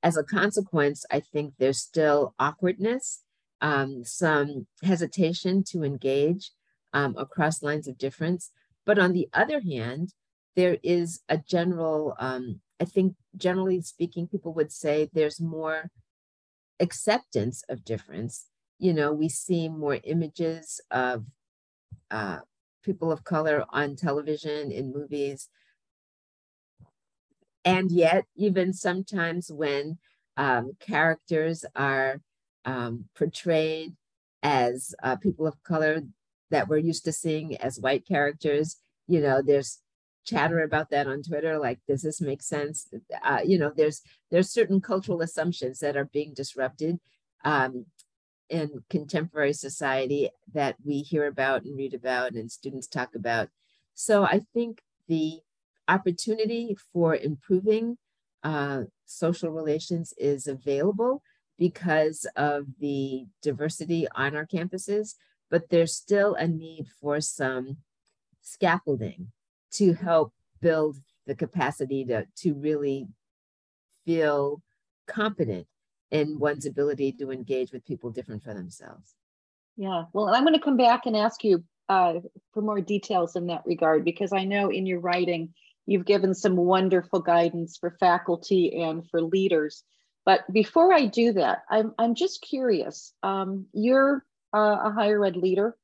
As 0.00 0.16
a 0.16 0.22
consequence, 0.22 1.04
I 1.10 1.18
think 1.18 1.54
there's 1.58 1.80
still 1.80 2.36
awkwardness, 2.38 3.24
um, 3.60 4.04
some 4.04 4.66
hesitation 4.82 5.64
to 5.64 5.82
engage 5.82 6.50
um, 6.92 7.14
across 7.16 7.62
lines 7.62 7.88
of 7.88 7.98
difference. 7.98 8.50
But 8.84 8.98
on 8.98 9.12
the 9.12 9.28
other 9.32 9.60
hand, 9.60 10.12
there 10.54 10.78
is 10.82 11.20
a 11.28 11.38
general, 11.38 12.14
um, 12.18 12.60
I 12.80 12.84
think, 12.84 13.14
generally 13.36 13.80
speaking, 13.82 14.28
people 14.28 14.54
would 14.54 14.72
say 14.72 15.10
there's 15.12 15.40
more 15.40 15.90
acceptance 16.80 17.62
of 17.68 17.84
difference 17.84 18.46
you 18.78 18.92
know, 18.92 19.12
we 19.12 19.28
see 19.28 19.68
more 19.68 19.98
images 20.04 20.80
of 20.90 21.24
uh, 22.10 22.38
people 22.84 23.10
of 23.10 23.24
color 23.24 23.64
on 23.70 23.96
television, 23.96 24.70
in 24.70 24.92
movies. 24.92 25.48
And 27.64 27.90
yet, 27.90 28.26
even 28.36 28.72
sometimes 28.72 29.50
when 29.50 29.98
um, 30.36 30.72
characters 30.78 31.64
are 31.74 32.20
um, 32.66 33.04
portrayed 33.16 33.94
as 34.42 34.94
uh, 35.02 35.16
people 35.16 35.46
of 35.46 35.62
color 35.62 36.02
that 36.50 36.68
we're 36.68 36.78
used 36.78 37.04
to 37.04 37.12
seeing 37.12 37.56
as 37.56 37.80
white 37.80 38.06
characters, 38.06 38.76
you 39.08 39.20
know, 39.20 39.40
there's 39.42 39.80
chatter 40.24 40.60
about 40.60 40.90
that 40.90 41.06
on 41.06 41.22
Twitter. 41.22 41.58
Like, 41.58 41.78
does 41.88 42.02
this 42.02 42.20
make 42.20 42.42
sense? 42.42 42.88
Uh, 43.24 43.40
you 43.44 43.58
know, 43.58 43.72
there's 43.74 44.02
there's 44.30 44.50
certain 44.50 44.80
cultural 44.80 45.22
assumptions 45.22 45.78
that 45.78 45.96
are 45.96 46.04
being 46.12 46.34
disrupted. 46.34 46.98
Um, 47.44 47.86
in 48.48 48.70
contemporary 48.90 49.52
society 49.52 50.30
that 50.54 50.76
we 50.84 51.00
hear 51.00 51.26
about 51.26 51.64
and 51.64 51.76
read 51.76 51.94
about 51.94 52.32
and 52.32 52.50
students 52.50 52.86
talk 52.86 53.14
about. 53.14 53.48
So 53.94 54.24
I 54.24 54.42
think 54.54 54.82
the 55.08 55.40
opportunity 55.88 56.76
for 56.92 57.16
improving 57.16 57.98
uh, 58.42 58.82
social 59.04 59.50
relations 59.50 60.12
is 60.18 60.46
available 60.46 61.22
because 61.58 62.26
of 62.36 62.66
the 62.80 63.26
diversity 63.42 64.06
on 64.14 64.36
our 64.36 64.46
campuses, 64.46 65.14
but 65.50 65.68
there's 65.70 65.94
still 65.94 66.34
a 66.34 66.46
need 66.46 66.86
for 67.00 67.20
some 67.20 67.78
scaffolding 68.42 69.32
to 69.72 69.94
help 69.94 70.32
build 70.60 70.96
the 71.26 71.34
capacity 71.34 72.04
to, 72.04 72.26
to 72.36 72.54
really 72.54 73.08
feel 74.04 74.62
competent 75.06 75.66
in 76.10 76.38
one's 76.38 76.66
ability 76.66 77.12
to 77.12 77.30
engage 77.30 77.72
with 77.72 77.84
people 77.84 78.10
different 78.10 78.42
from 78.44 78.56
themselves. 78.56 79.14
Yeah, 79.76 80.04
well, 80.12 80.28
I'm 80.28 80.44
going 80.44 80.54
to 80.54 80.60
come 80.60 80.76
back 80.76 81.06
and 81.06 81.16
ask 81.16 81.44
you 81.44 81.64
uh, 81.88 82.14
for 82.52 82.62
more 82.62 82.80
details 82.80 83.36
in 83.36 83.46
that 83.48 83.62
regard 83.66 84.04
because 84.04 84.32
I 84.32 84.44
know 84.44 84.70
in 84.70 84.86
your 84.86 85.00
writing 85.00 85.52
you've 85.86 86.06
given 86.06 86.34
some 86.34 86.56
wonderful 86.56 87.20
guidance 87.20 87.76
for 87.76 87.96
faculty 88.00 88.82
and 88.82 89.08
for 89.08 89.20
leaders. 89.20 89.84
But 90.26 90.52
before 90.52 90.92
I 90.92 91.06
do 91.06 91.32
that, 91.34 91.62
I'm, 91.70 91.94
I'm 91.98 92.14
just 92.14 92.42
curious. 92.42 93.14
Um, 93.22 93.66
you're 93.72 94.24
uh, 94.54 94.78
a 94.84 94.92
higher 94.92 95.24
ed 95.24 95.36
leader, 95.36 95.76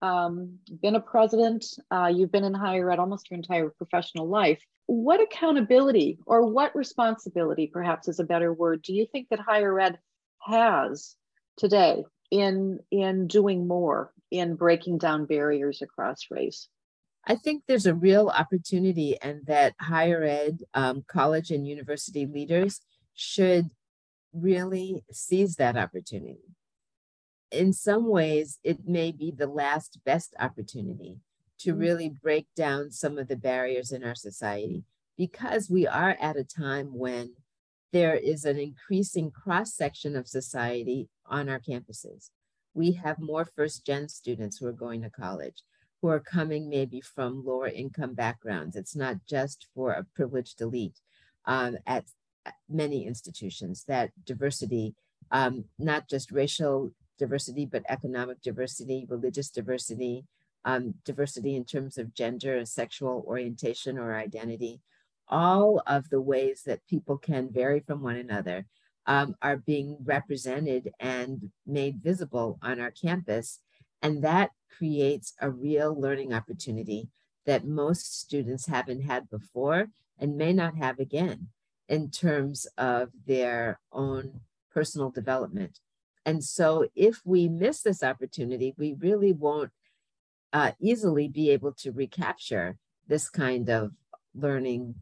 um, 0.00 0.60
been 0.80 0.94
a 0.94 1.00
president, 1.00 1.66
uh, 1.90 2.06
you've 2.06 2.32
been 2.32 2.44
in 2.44 2.54
higher 2.54 2.90
ed 2.90 3.00
almost 3.00 3.30
your 3.30 3.36
entire 3.36 3.68
professional 3.68 4.28
life 4.28 4.62
what 4.88 5.20
accountability 5.20 6.18
or 6.24 6.46
what 6.46 6.74
responsibility, 6.74 7.66
perhaps 7.66 8.08
is 8.08 8.20
a 8.20 8.24
better 8.24 8.54
word, 8.54 8.80
do 8.80 8.94
you 8.94 9.06
think 9.06 9.28
that 9.28 9.38
higher 9.38 9.78
ed 9.78 9.98
has 10.40 11.14
today 11.58 12.04
in 12.30 12.80
in 12.90 13.26
doing 13.26 13.68
more 13.68 14.12
in 14.30 14.54
breaking 14.56 14.96
down 14.96 15.26
barriers 15.26 15.82
across 15.82 16.30
race? 16.30 16.68
I 17.26 17.34
think 17.34 17.64
there's 17.68 17.84
a 17.84 17.94
real 17.94 18.28
opportunity, 18.28 19.20
and 19.20 19.44
that 19.44 19.74
higher 19.78 20.22
ed, 20.22 20.62
um, 20.72 21.04
college, 21.06 21.50
and 21.50 21.68
university 21.68 22.24
leaders 22.24 22.80
should 23.14 23.68
really 24.32 25.02
seize 25.10 25.56
that 25.56 25.76
opportunity. 25.76 26.54
In 27.50 27.72
some 27.72 28.08
ways, 28.08 28.58
it 28.62 28.86
may 28.86 29.10
be 29.10 29.30
the 29.30 29.46
last 29.46 29.98
best 30.04 30.34
opportunity 30.38 31.18
to 31.60 31.70
mm-hmm. 31.70 31.80
really 31.80 32.08
break 32.08 32.46
down 32.54 32.90
some 32.90 33.18
of 33.18 33.28
the 33.28 33.36
barriers 33.36 33.90
in 33.92 34.04
our 34.04 34.14
society 34.14 34.84
because 35.16 35.68
we 35.68 35.86
are 35.86 36.16
at 36.20 36.36
a 36.36 36.44
time 36.44 36.94
when 36.94 37.32
there 37.92 38.14
is 38.14 38.44
an 38.44 38.58
increasing 38.58 39.30
cross 39.30 39.74
section 39.74 40.14
of 40.14 40.28
society 40.28 41.08
on 41.26 41.48
our 41.48 41.58
campuses. 41.58 42.30
We 42.74 42.92
have 42.92 43.18
more 43.18 43.44
first 43.44 43.84
gen 43.84 44.08
students 44.08 44.58
who 44.58 44.66
are 44.66 44.72
going 44.72 45.02
to 45.02 45.10
college, 45.10 45.62
who 46.00 46.08
are 46.08 46.20
coming 46.20 46.68
maybe 46.68 47.00
from 47.00 47.44
lower 47.44 47.66
income 47.66 48.14
backgrounds. 48.14 48.76
It's 48.76 48.94
not 48.94 49.16
just 49.26 49.66
for 49.74 49.92
a 49.92 50.06
privileged 50.14 50.60
elite 50.60 51.00
um, 51.46 51.78
at 51.86 52.04
many 52.68 53.06
institutions, 53.06 53.84
that 53.88 54.10
diversity, 54.24 54.94
um, 55.30 55.64
not 55.78 56.08
just 56.08 56.32
racial 56.32 56.92
diversity, 57.18 57.66
but 57.66 57.82
economic 57.88 58.40
diversity, 58.42 59.06
religious 59.08 59.50
diversity, 59.50 60.24
um, 60.64 60.94
diversity 61.04 61.56
in 61.56 61.64
terms 61.64 61.98
of 61.98 62.14
gender, 62.14 62.64
sexual 62.64 63.24
orientation, 63.26 63.98
or 63.98 64.14
identity, 64.14 64.80
all 65.28 65.82
of 65.86 66.08
the 66.10 66.20
ways 66.20 66.62
that 66.64 66.86
people 66.86 67.18
can 67.18 67.50
vary 67.50 67.80
from 67.80 68.02
one 68.02 68.16
another 68.16 68.66
um, 69.06 69.34
are 69.42 69.56
being 69.56 69.96
represented 70.04 70.90
and 71.00 71.50
made 71.66 72.02
visible 72.02 72.58
on 72.62 72.80
our 72.80 72.90
campus. 72.90 73.60
And 74.02 74.22
that 74.22 74.50
creates 74.76 75.34
a 75.40 75.50
real 75.50 75.98
learning 75.98 76.32
opportunity 76.32 77.08
that 77.46 77.66
most 77.66 78.20
students 78.20 78.66
haven't 78.66 79.02
had 79.02 79.30
before 79.30 79.88
and 80.18 80.36
may 80.36 80.52
not 80.52 80.76
have 80.76 80.98
again 80.98 81.48
in 81.88 82.10
terms 82.10 82.66
of 82.76 83.10
their 83.26 83.80
own 83.92 84.40
personal 84.72 85.10
development. 85.10 85.80
And 86.26 86.44
so, 86.44 86.88
if 86.94 87.22
we 87.24 87.48
miss 87.48 87.82
this 87.82 88.02
opportunity, 88.02 88.74
we 88.76 88.94
really 88.98 89.32
won't 89.32 89.70
uh, 90.52 90.72
easily 90.80 91.28
be 91.28 91.50
able 91.50 91.72
to 91.72 91.92
recapture 91.92 92.76
this 93.06 93.30
kind 93.30 93.70
of 93.70 93.92
learning 94.34 94.94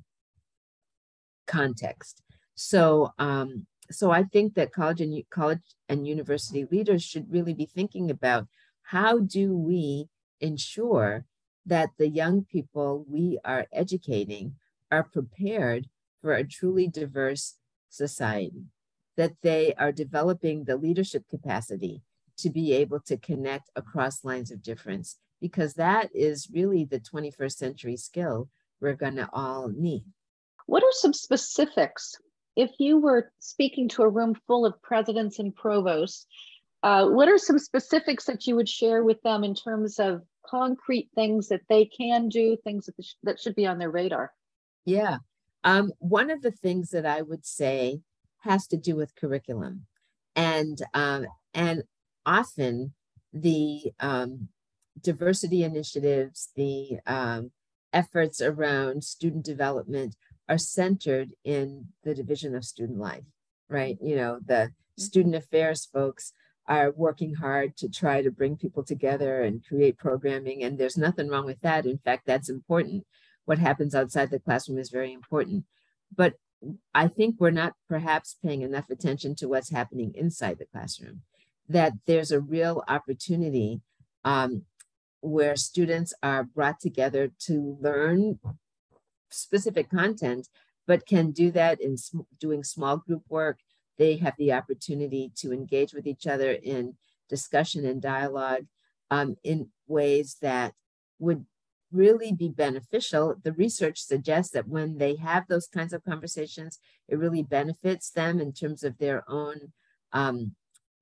context. 1.46 2.22
So, 2.55 3.12
um, 3.18 3.66
so 3.90 4.11
I 4.11 4.25
think 4.25 4.55
that 4.55 4.72
college 4.72 5.01
and 5.01 5.22
college 5.31 5.61
and 5.88 6.07
university 6.07 6.66
leaders 6.70 7.03
should 7.03 7.31
really 7.31 7.55
be 7.55 7.66
thinking 7.66 8.11
about 8.11 8.46
how 8.83 9.18
do 9.18 9.57
we 9.57 10.09
ensure 10.40 11.25
that 11.66 11.90
the 11.99 12.09
young 12.09 12.44
people 12.44 13.05
we 13.09 13.38
are 13.44 13.66
educating 13.72 14.55
are 14.90 15.03
prepared 15.03 15.88
for 16.26 16.34
a 16.34 16.42
truly 16.42 16.88
diverse 16.88 17.54
society, 17.88 18.64
that 19.16 19.34
they 19.44 19.72
are 19.74 19.92
developing 19.92 20.64
the 20.64 20.76
leadership 20.76 21.22
capacity 21.30 22.02
to 22.36 22.50
be 22.50 22.72
able 22.72 22.98
to 22.98 23.16
connect 23.16 23.70
across 23.76 24.24
lines 24.24 24.50
of 24.50 24.60
difference, 24.60 25.18
because 25.40 25.74
that 25.74 26.10
is 26.12 26.50
really 26.52 26.84
the 26.84 26.98
21st 26.98 27.52
century 27.52 27.96
skill 27.96 28.48
we're 28.80 28.94
going 28.94 29.14
to 29.14 29.28
all 29.32 29.68
need. 29.68 30.02
What 30.66 30.82
are 30.82 30.90
some 30.90 31.12
specifics? 31.12 32.16
If 32.56 32.72
you 32.80 32.98
were 32.98 33.30
speaking 33.38 33.88
to 33.90 34.02
a 34.02 34.08
room 34.08 34.34
full 34.48 34.66
of 34.66 34.82
presidents 34.82 35.38
and 35.38 35.54
provosts, 35.54 36.26
uh, 36.82 37.06
what 37.06 37.28
are 37.28 37.38
some 37.38 37.60
specifics 37.60 38.24
that 38.24 38.48
you 38.48 38.56
would 38.56 38.68
share 38.68 39.04
with 39.04 39.22
them 39.22 39.44
in 39.44 39.54
terms 39.54 40.00
of 40.00 40.22
concrete 40.44 41.08
things 41.14 41.46
that 41.50 41.62
they 41.68 41.84
can 41.84 42.28
do, 42.28 42.56
things 42.64 42.86
that, 42.86 42.96
sh 43.00 43.12
that 43.22 43.38
should 43.38 43.54
be 43.54 43.68
on 43.68 43.78
their 43.78 43.92
radar? 43.92 44.32
Yeah. 44.84 45.18
Um, 45.66 45.92
one 45.98 46.31
of 46.31 46.42
the 46.42 46.52
things 46.52 46.90
that 46.90 47.05
I 47.05 47.22
would 47.22 47.44
say 47.44 48.00
has 48.42 48.68
to 48.68 48.76
do 48.76 48.94
with 48.94 49.16
curriculum. 49.16 49.87
And, 50.37 50.81
um, 50.94 51.26
and 51.52 51.83
often 52.24 52.94
the 53.33 53.92
um, 53.98 54.48
diversity 55.02 55.64
initiatives, 55.64 56.50
the 56.55 57.00
um, 57.05 57.50
efforts 57.92 58.40
around 58.40 59.02
student 59.02 59.44
development 59.44 60.14
are 60.48 60.57
centered 60.57 61.33
in 61.44 61.87
the 62.05 62.14
division 62.14 62.55
of 62.55 62.64
student 62.64 63.00
life, 63.00 63.24
right? 63.68 63.98
You 64.00 64.14
know, 64.14 64.38
the 64.46 64.55
mm-hmm. 64.55 65.02
student 65.02 65.35
affairs 65.35 65.88
folks 65.92 66.33
are 66.68 66.92
working 66.92 67.35
hard 67.35 67.76
to 67.79 67.88
try 67.88 68.22
to 68.22 68.31
bring 68.31 68.57
people 68.57 68.85
together 68.85 69.42
and 69.42 69.66
create 69.66 69.98
programming. 69.98 70.62
And 70.62 70.79
there's 70.79 70.96
nothing 70.96 71.29
wrong 71.29 71.44
with 71.44 71.61
that. 71.62 71.87
In 71.87 71.98
fact, 71.98 72.22
that's 72.24 72.48
important. 72.48 73.05
What 73.46 73.59
happens 73.59 73.94
outside 73.94 74.30
the 74.30 74.38
classroom 74.38 74.78
is 74.78 74.90
very 74.90 75.12
important. 75.12 75.64
But 76.14 76.35
I 76.94 77.09
think 77.09 77.37
we're 77.38 77.50
not 77.50 77.74
perhaps 77.88 78.37
paying 78.44 78.62
enough 78.62 78.90
attention 78.90 79.35
to 79.37 79.48
what's 79.48 79.70
happening 79.70 80.12
inside 80.14 80.59
the 80.59 80.66
classroom, 80.66 81.22
that 81.68 81.92
there's 82.06 82.30
a 82.30 82.40
real 82.40 82.85
opportunity 82.88 83.80
um, 84.24 84.62
where 85.20 85.56
students 85.56 86.12
are 86.22 86.44
brought 86.44 86.80
together 86.80 87.30
to 87.46 87.78
learn 87.80 88.38
specific 89.30 89.90
content, 89.90 90.48
but 90.87 91.06
can 91.06 91.30
do 91.30 91.50
that 91.50 91.80
in 91.80 91.96
sm 91.96 92.20
doing 92.38 92.62
small 92.62 92.96
group 92.96 93.22
work, 93.28 93.59
they 93.98 94.16
have 94.16 94.35
the 94.38 94.52
opportunity 94.52 95.32
to 95.37 95.52
engage 95.52 95.92
with 95.92 96.06
each 96.06 96.26
other 96.26 96.52
in 96.52 96.94
discussion 97.28 97.85
and 97.85 98.00
dialogue 98.00 98.66
um, 99.11 99.37
in 99.42 99.68
ways 99.87 100.37
that 100.42 100.74
would 101.18 101.44
really 101.96 102.32
be 102.32 102.48
beneficial. 102.48 103.35
The 103.42 103.52
research 103.52 104.00
suggests 104.00 104.52
that 104.52 104.68
when 104.68 104.98
they 104.98 105.16
have 105.16 105.48
those 105.48 105.66
kinds 105.66 105.92
of 105.92 106.04
conversations, 106.04 106.78
it 107.09 107.18
really 107.18 107.42
benefits 107.42 108.11
them 108.11 108.40
in 108.40 108.52
terms 108.52 108.85
of 108.85 108.98
their 108.98 109.24
own 109.28 109.72
um, 110.12 110.54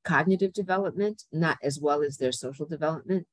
cognitive 0.05 0.53
development, 0.53 1.25
not 1.33 1.59
as 1.63 1.81
well 1.81 2.03
as 2.03 2.17
their 2.17 2.33
social 2.33 2.67
development. 2.67 3.27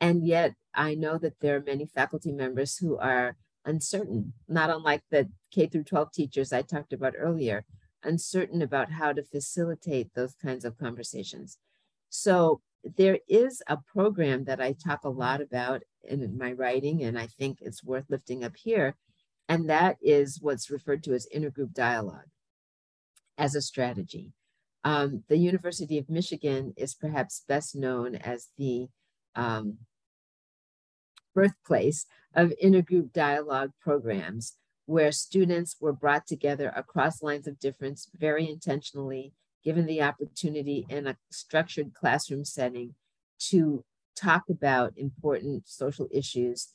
And 0.00 0.26
yet, 0.26 0.54
I 0.74 0.94
know 0.94 1.16
that 1.18 1.40
there 1.40 1.56
are 1.56 1.62
many 1.62 1.86
faculty 1.86 2.32
members 2.32 2.76
who 2.76 2.98
are 2.98 3.36
uncertain, 3.64 4.34
not 4.46 4.70
unlike 4.70 5.02
the 5.10 5.28
K 5.50 5.66
through 5.66 5.84
12 5.84 6.12
teachers 6.12 6.52
I 6.52 6.62
talked 6.62 6.92
about 6.92 7.14
earlier, 7.16 7.64
uncertain 8.02 8.62
about 8.62 8.92
how 8.92 9.12
to 9.12 9.24
facilitate 9.24 10.14
those 10.14 10.34
kinds 10.34 10.64
of 10.64 10.78
conversations. 10.78 11.58
So 12.10 12.60
there 12.96 13.18
is 13.28 13.62
a 13.66 13.78
program 13.78 14.44
that 14.44 14.60
I 14.60 14.72
talk 14.72 15.04
a 15.04 15.08
lot 15.08 15.40
about 15.40 15.82
in 16.08 16.36
my 16.38 16.52
writing, 16.52 17.02
and 17.02 17.18
I 17.18 17.26
think 17.26 17.58
it's 17.60 17.84
worth 17.84 18.04
lifting 18.08 18.44
up 18.44 18.56
here. 18.56 18.96
And 19.48 19.68
that 19.70 19.96
is 20.02 20.40
what's 20.40 20.70
referred 20.70 21.04
to 21.04 21.14
as 21.14 21.28
intergroup 21.34 21.72
dialogue 21.72 22.28
as 23.38 23.54
a 23.54 23.62
strategy. 23.62 24.32
Um, 24.84 25.24
the 25.28 25.36
University 25.36 25.98
of 25.98 26.08
Michigan 26.08 26.72
is 26.76 26.94
perhaps 26.94 27.44
best 27.46 27.74
known 27.74 28.16
as 28.16 28.48
the 28.56 28.88
um, 29.34 29.78
birthplace 31.34 32.06
of 32.34 32.52
intergroup 32.62 33.12
dialogue 33.12 33.72
programs 33.80 34.54
where 34.86 35.10
students 35.12 35.76
were 35.80 35.92
brought 35.92 36.26
together 36.26 36.72
across 36.76 37.22
lines 37.22 37.46
of 37.46 37.58
difference 37.58 38.08
very 38.16 38.48
intentionally, 38.48 39.32
given 39.64 39.86
the 39.86 40.00
opportunity 40.00 40.86
in 40.88 41.06
a 41.06 41.16
structured 41.30 41.92
classroom 41.92 42.44
setting 42.44 42.94
to 43.38 43.84
talk 44.16 44.44
about 44.50 44.94
important 44.96 45.68
social 45.68 46.08
issues 46.10 46.74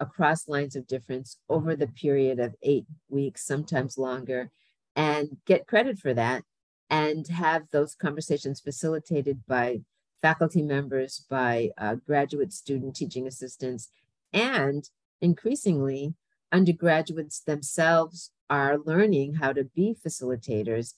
across 0.00 0.48
lines 0.48 0.76
of 0.76 0.86
difference 0.86 1.38
over 1.48 1.76
the 1.76 1.86
period 1.86 2.40
of 2.40 2.54
eight 2.62 2.86
weeks, 3.08 3.46
sometimes 3.46 3.96
longer, 3.96 4.50
and 4.96 5.36
get 5.46 5.66
credit 5.66 5.98
for 5.98 6.12
that 6.14 6.42
and 6.90 7.28
have 7.28 7.62
those 7.70 7.94
conversations 7.94 8.60
facilitated 8.60 9.40
by 9.46 9.80
faculty 10.20 10.62
members, 10.62 11.24
by 11.28 11.70
uh, 11.78 11.94
graduate 11.94 12.52
student 12.52 12.96
teaching 12.96 13.26
assistants, 13.26 13.90
and 14.32 14.90
increasingly 15.20 16.14
undergraduates 16.52 17.40
themselves 17.40 18.30
are 18.50 18.78
learning 18.84 19.34
how 19.34 19.52
to 19.52 19.64
be 19.64 19.96
facilitators 20.06 20.94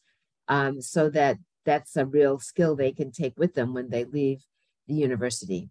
um, 0.49 0.81
so 0.81 1.09
that 1.09 1.39
that's 1.65 1.97
a 1.97 2.07
real 2.07 2.39
skill 2.39 2.77
they 2.77 2.93
can 2.93 3.11
take 3.11 3.37
with 3.39 3.55
them 3.55 3.75
when 3.75 3.91
they 3.91 4.05
leave 4.05 4.45
the 4.87 4.95
university. 4.95 5.71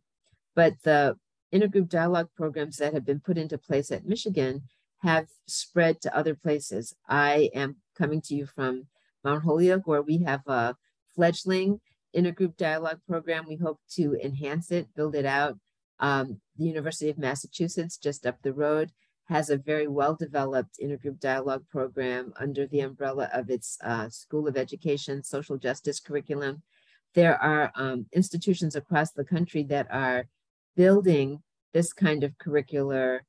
But 0.56 0.76
the 0.84 1.18
intergroup 1.54 1.90
dialogue 1.90 2.30
programs 2.36 2.78
that 2.78 2.94
have 2.94 3.06
been 3.06 3.20
put 3.20 3.38
into 3.38 3.58
place 3.58 3.92
at 3.92 4.06
Michigan 4.06 4.64
have 5.00 5.28
spread 5.48 6.02
to 6.02 6.16
other 6.16 6.36
places. 6.36 6.96
I 7.08 7.50
am 7.54 7.78
coming 7.98 8.22
to 8.22 8.36
you 8.36 8.46
from 8.46 8.88
Mount 9.24 9.44
Holyoke, 9.44 9.88
where 9.88 10.02
we 10.02 10.24
have 10.24 10.42
a 10.48 10.76
fledgling 11.16 11.82
intergroup 12.16 12.58
dialogue 12.58 13.00
program. 13.08 13.46
We 13.48 13.58
hope 13.58 13.80
to 13.92 14.16
enhance 14.24 14.72
it, 14.72 14.94
build 14.96 15.16
it 15.16 15.26
out. 15.26 15.58
Um, 16.00 16.42
the 16.58 16.66
University 16.66 17.10
of 17.10 17.18
Massachusetts, 17.18 17.98
just 17.98 18.26
up 18.26 18.38
the 18.42 18.54
road, 18.54 18.92
has 19.26 19.50
a 19.50 19.58
very 19.58 19.88
well-developed 19.88 20.78
intergroup 20.82 21.20
dialogue 21.20 21.64
program 21.70 22.34
under 22.40 22.68
the 22.68 22.82
umbrella 22.82 23.30
of 23.34 23.50
its 23.50 23.78
uh, 23.84 24.10
School 24.10 24.48
of 24.48 24.58
Education 24.58 25.24
social 25.24 25.58
justice 25.58 26.00
curriculum. 26.00 26.62
There 27.16 27.42
are 27.42 27.72
um, 27.76 28.06
institutions 28.14 28.76
across 28.76 29.12
the 29.12 29.24
country 29.24 29.64
that 29.64 29.88
are 29.90 30.28
building 30.76 31.42
this 31.74 31.94
kind 31.94 32.24
of 32.24 32.38
curricular 32.38 33.22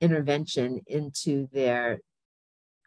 intervention 0.00 0.80
into 0.86 1.46
their 1.52 2.00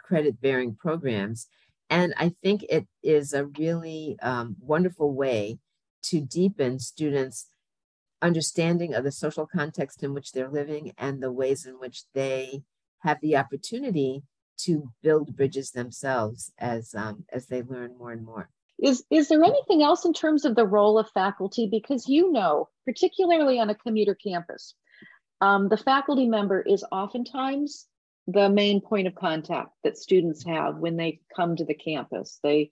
credit-bearing 0.04 0.76
programs. 0.76 1.48
And 1.90 2.14
I 2.18 2.34
think 2.44 2.64
it 2.64 2.88
is 3.04 3.34
a 3.34 3.46
really 3.46 4.18
um, 4.22 4.56
wonderful 4.60 5.14
way 5.14 5.60
to 6.04 6.22
deepen 6.22 6.80
students' 6.80 7.48
understanding 8.22 8.94
of 8.94 9.04
the 9.04 9.12
social 9.12 9.46
context 9.46 10.04
in 10.04 10.14
which 10.14 10.32
they're 10.32 10.50
living 10.50 10.94
and 10.98 11.22
the 11.22 11.32
ways 11.32 11.66
in 11.66 11.80
which 11.80 12.04
they 12.14 12.64
have 13.00 13.20
the 13.22 13.38
opportunity 13.38 14.24
to 14.58 14.92
build 15.02 15.36
bridges 15.38 15.72
themselves 15.72 16.52
as 16.58 16.94
um, 16.94 17.24
as 17.32 17.48
they 17.48 17.62
learn 17.62 17.98
more 17.98 18.12
and 18.12 18.26
more. 18.26 18.50
Is 18.82 19.04
is 19.10 19.28
there 19.28 19.44
anything 19.44 19.84
else 19.84 20.06
in 20.06 20.14
terms 20.14 20.46
of 20.46 20.56
the 20.56 20.66
role 20.66 20.98
of 20.98 21.10
faculty? 21.12 21.68
Because 21.70 22.08
you 22.08 22.32
know, 22.32 22.70
particularly 22.86 23.60
on 23.60 23.70
a 23.70 23.76
commuter 23.76 24.16
campus, 24.16 24.74
um, 25.42 25.70
the 25.70 25.78
faculty 25.78 26.28
member 26.28 26.62
is 26.62 26.86
oftentimes 26.92 27.86
the 28.28 28.50
main 28.50 28.80
point 28.80 29.08
of 29.08 29.16
contact 29.16 29.72
that 29.84 29.98
students 29.98 30.46
have 30.46 30.78
when 30.78 30.96
they 30.96 31.20
come 31.36 31.56
to 31.56 31.66
the 31.66 31.74
campus. 31.74 32.40
They 32.44 32.72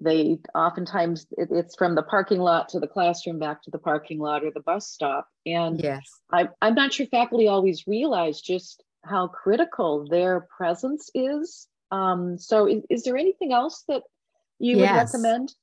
they 0.00 0.38
oftentimes 0.54 1.26
it, 1.32 1.48
it's 1.50 1.76
from 1.76 1.94
the 1.94 2.02
parking 2.02 2.40
lot 2.40 2.68
to 2.70 2.80
the 2.80 2.86
classroom 2.86 3.38
back 3.38 3.62
to 3.62 3.70
the 3.70 3.78
parking 3.78 4.18
lot 4.18 4.44
or 4.44 4.50
the 4.50 4.60
bus 4.60 4.88
stop 4.88 5.26
and 5.46 5.80
yes 5.80 6.02
I, 6.30 6.48
i'm 6.60 6.74
not 6.74 6.92
sure 6.92 7.06
faculty 7.06 7.48
always 7.48 7.86
realize 7.86 8.40
just 8.40 8.84
how 9.04 9.28
critical 9.28 10.06
their 10.08 10.46
presence 10.56 11.10
is 11.14 11.66
um, 11.92 12.36
so 12.38 12.66
is, 12.66 12.82
is, 12.90 13.04
there 13.04 13.16
anything 13.16 13.52
else 13.52 13.84
that 13.86 14.02
you 14.58 14.78
yes, 14.78 14.90
would 14.90 15.18
recommend 15.18 15.54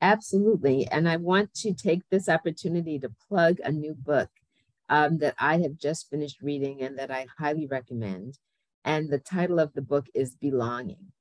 absolutely 0.00 0.86
and 0.90 1.08
i 1.08 1.16
want 1.16 1.52
to 1.54 1.72
take 1.72 2.02
this 2.10 2.28
opportunity 2.28 2.98
to 2.98 3.12
plug 3.28 3.58
a 3.64 3.72
new 3.72 3.94
book 3.94 4.28
um, 4.88 5.18
that 5.18 5.34
i 5.38 5.58
have 5.58 5.76
just 5.76 6.10
finished 6.10 6.42
reading 6.42 6.82
and 6.82 6.98
that 6.98 7.10
i 7.10 7.26
highly 7.38 7.66
recommend 7.66 8.38
and 8.84 9.08
the 9.08 9.18
title 9.18 9.58
of 9.58 9.72
the 9.74 9.82
book 9.82 10.06
is 10.14 10.34
belonging 10.34 11.12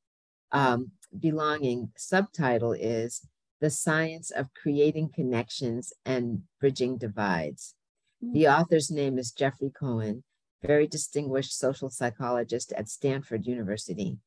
um, 0.53 0.91
belonging 1.19 1.91
subtitle 1.97 2.73
is 2.73 3.27
The 3.59 3.69
Science 3.69 4.31
of 4.31 4.53
Creating 4.53 5.09
Connections 5.13 5.91
and 6.05 6.43
Bridging 6.59 6.97
Divides. 6.97 7.73
The 8.21 8.43
mm. 8.43 8.59
author's 8.59 8.89
name 8.89 9.17
is 9.17 9.31
Geoffrey 9.31 9.71
Cohen, 9.71 10.23
very 10.61 10.87
distinguished 10.87 11.57
social 11.57 11.89
psychologist 11.89 12.71
at 12.73 12.87
Stanford 12.87 13.45
University. 13.45 14.19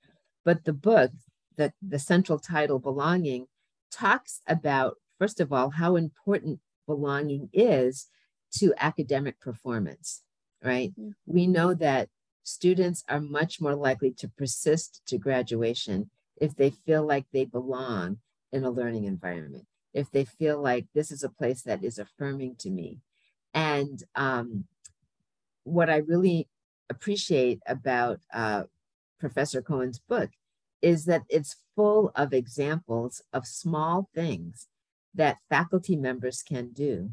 But 0.44 0.64
the 0.64 0.72
book, 0.72 1.12
the, 1.56 1.72
the 1.86 1.98
central 1.98 2.38
title, 2.38 2.78
Belonging, 2.78 3.46
talks 3.90 4.40
about, 4.46 4.96
first 5.18 5.40
of 5.40 5.52
all, 5.52 5.70
how 5.70 5.96
important 5.96 6.60
belonging 6.86 7.48
is 7.52 8.08
to 8.52 8.74
academic 8.78 9.40
performance. 9.40 10.22
right? 10.62 10.92
Mm-hmm. 10.98 11.10
We 11.26 11.46
know 11.46 11.74
that 11.74 12.08
students 12.42 13.04
are 13.08 13.20
much 13.20 13.60
more 13.60 13.74
likely 13.74 14.12
to 14.12 14.28
persist 14.28 15.02
to 15.06 15.18
graduation 15.18 16.10
if 16.40 16.54
they 16.54 16.70
feel 16.70 17.04
like 17.04 17.26
they 17.32 17.44
belong 17.44 18.18
in 18.52 18.64
a 18.64 18.70
learning 18.70 19.04
environment, 19.04 19.66
if 19.92 20.10
they 20.10 20.24
feel 20.24 20.60
like 20.60 20.86
this 20.94 21.10
is 21.10 21.24
a 21.24 21.28
place 21.28 21.62
that 21.62 21.82
is 21.82 21.98
affirming 21.98 22.56
to 22.56 22.70
me. 22.70 23.00
And 23.54 24.02
um, 24.14 24.64
what 25.64 25.90
I 25.90 25.98
really 25.98 26.48
appreciate 26.88 27.60
about 27.66 28.20
uh, 28.32 28.64
Professor 29.18 29.62
Cohen's 29.62 29.98
book 29.98 30.30
is 30.86 31.04
that 31.04 31.24
it's 31.28 31.56
full 31.74 32.12
of 32.14 32.32
examples 32.32 33.20
of 33.32 33.44
small 33.44 34.08
things 34.14 34.68
that 35.12 35.38
faculty 35.50 35.96
members 35.96 36.44
can 36.44 36.72
do 36.72 37.10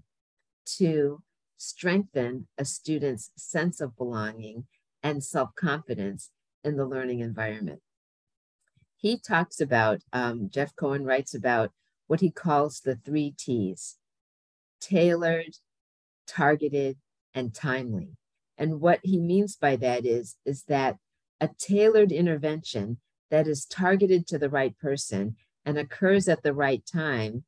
to 0.64 1.24
strengthen 1.58 2.48
a 2.56 2.66
student's 2.66 3.32
sense 3.36 3.82
of 3.82 3.98
belonging 3.98 4.68
and 5.02 5.24
self 5.24 5.56
confidence 5.56 6.30
in 6.64 6.78
the 6.78 6.86
learning 6.86 7.20
environment. 7.20 7.82
He 8.96 9.18
talks 9.18 9.60
about, 9.60 10.02
um, 10.14 10.52
Geoff 10.54 10.76
Cohen 10.76 11.04
writes 11.04 11.34
about 11.34 11.72
what 12.06 12.20
he 12.20 12.30
calls 12.30 12.80
the 12.80 12.98
three 12.98 13.34
T's 13.36 13.98
tailored, 14.80 15.58
targeted, 16.28 16.98
and 17.34 17.56
timely. 17.56 18.10
And 18.56 18.80
what 18.80 19.00
he 19.02 19.20
means 19.20 19.56
by 19.56 19.78
that 19.78 20.06
is, 20.06 20.36
is 20.46 20.66
that 20.66 20.98
a 21.42 21.50
tailored 21.58 22.12
intervention 22.12 23.00
that 23.34 23.48
is 23.48 23.66
targeted 23.66 24.28
to 24.28 24.38
the 24.38 24.48
right 24.48 24.78
person 24.78 25.36
and 25.66 25.80
occurs 25.80 26.28
at 26.28 26.44
the 26.44 26.54
right 26.54 26.86
time 26.86 27.44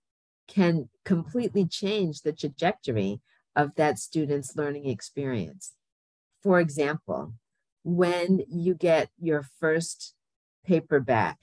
can 0.48 0.90
completely 1.04 1.64
change 1.64 2.22
the 2.22 2.34
trajectory 2.34 3.22
of 3.56 3.76
that 3.76 4.00
student's 4.00 4.56
learning 4.56 4.88
experience. 4.88 5.74
For 6.42 6.60
example, 6.60 7.36
when 7.84 8.42
you 8.50 8.74
get 8.74 9.10
your 9.20 9.46
first 9.60 10.16
paper 10.66 11.00
back 11.00 11.38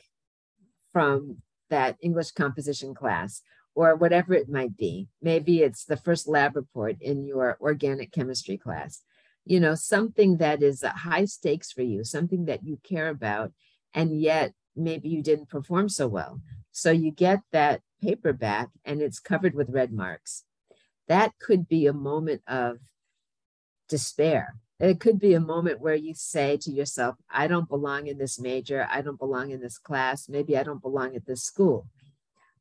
from 0.92 1.36
that 1.70 1.96
English 2.00 2.32
composition 2.32 2.96
class 2.96 3.42
or 3.76 3.94
whatever 3.94 4.34
it 4.34 4.48
might 4.48 4.76
be, 4.76 5.06
maybe 5.22 5.62
it's 5.62 5.84
the 5.84 5.96
first 5.96 6.26
lab 6.26 6.56
report 6.56 6.96
in 7.00 7.24
your 7.24 7.56
organic 7.60 8.10
chemistry 8.10 8.58
class, 8.58 9.02
you 9.44 9.60
know, 9.60 9.76
something 9.76 10.38
that 10.38 10.64
is 10.64 10.82
high 10.82 11.26
stakes 11.26 11.70
for 11.70 11.82
you, 11.82 12.02
something 12.02 12.46
that 12.46 12.64
you 12.64 12.80
care 12.82 13.08
about, 13.08 13.52
and 13.94 14.20
yet 14.20 14.52
maybe 14.74 15.08
you 15.08 15.22
didn't 15.22 15.48
perform 15.48 15.88
so 15.88 16.08
well. 16.08 16.40
So 16.70 16.90
you 16.90 17.10
get 17.10 17.40
that 17.52 17.82
paper 18.00 18.32
back 18.32 18.70
and 18.84 19.00
it's 19.02 19.20
covered 19.20 19.54
with 19.54 19.70
red 19.70 19.92
marks. 19.92 20.44
That 21.08 21.32
could 21.38 21.68
be 21.68 21.86
a 21.86 21.92
moment 21.92 22.42
of 22.46 22.78
despair. 23.88 24.56
It 24.80 24.98
could 24.98 25.20
be 25.20 25.34
a 25.34 25.40
moment 25.40 25.80
where 25.80 25.94
you 25.94 26.14
say 26.14 26.56
to 26.56 26.70
yourself, 26.70 27.16
I 27.30 27.46
don't 27.46 27.68
belong 27.68 28.08
in 28.08 28.18
this 28.18 28.40
major. 28.40 28.88
I 28.90 29.00
don't 29.00 29.18
belong 29.18 29.50
in 29.50 29.60
this 29.60 29.78
class. 29.78 30.28
Maybe 30.28 30.56
I 30.56 30.64
don't 30.64 30.82
belong 30.82 31.14
at 31.14 31.26
this 31.26 31.42
school. 31.44 31.86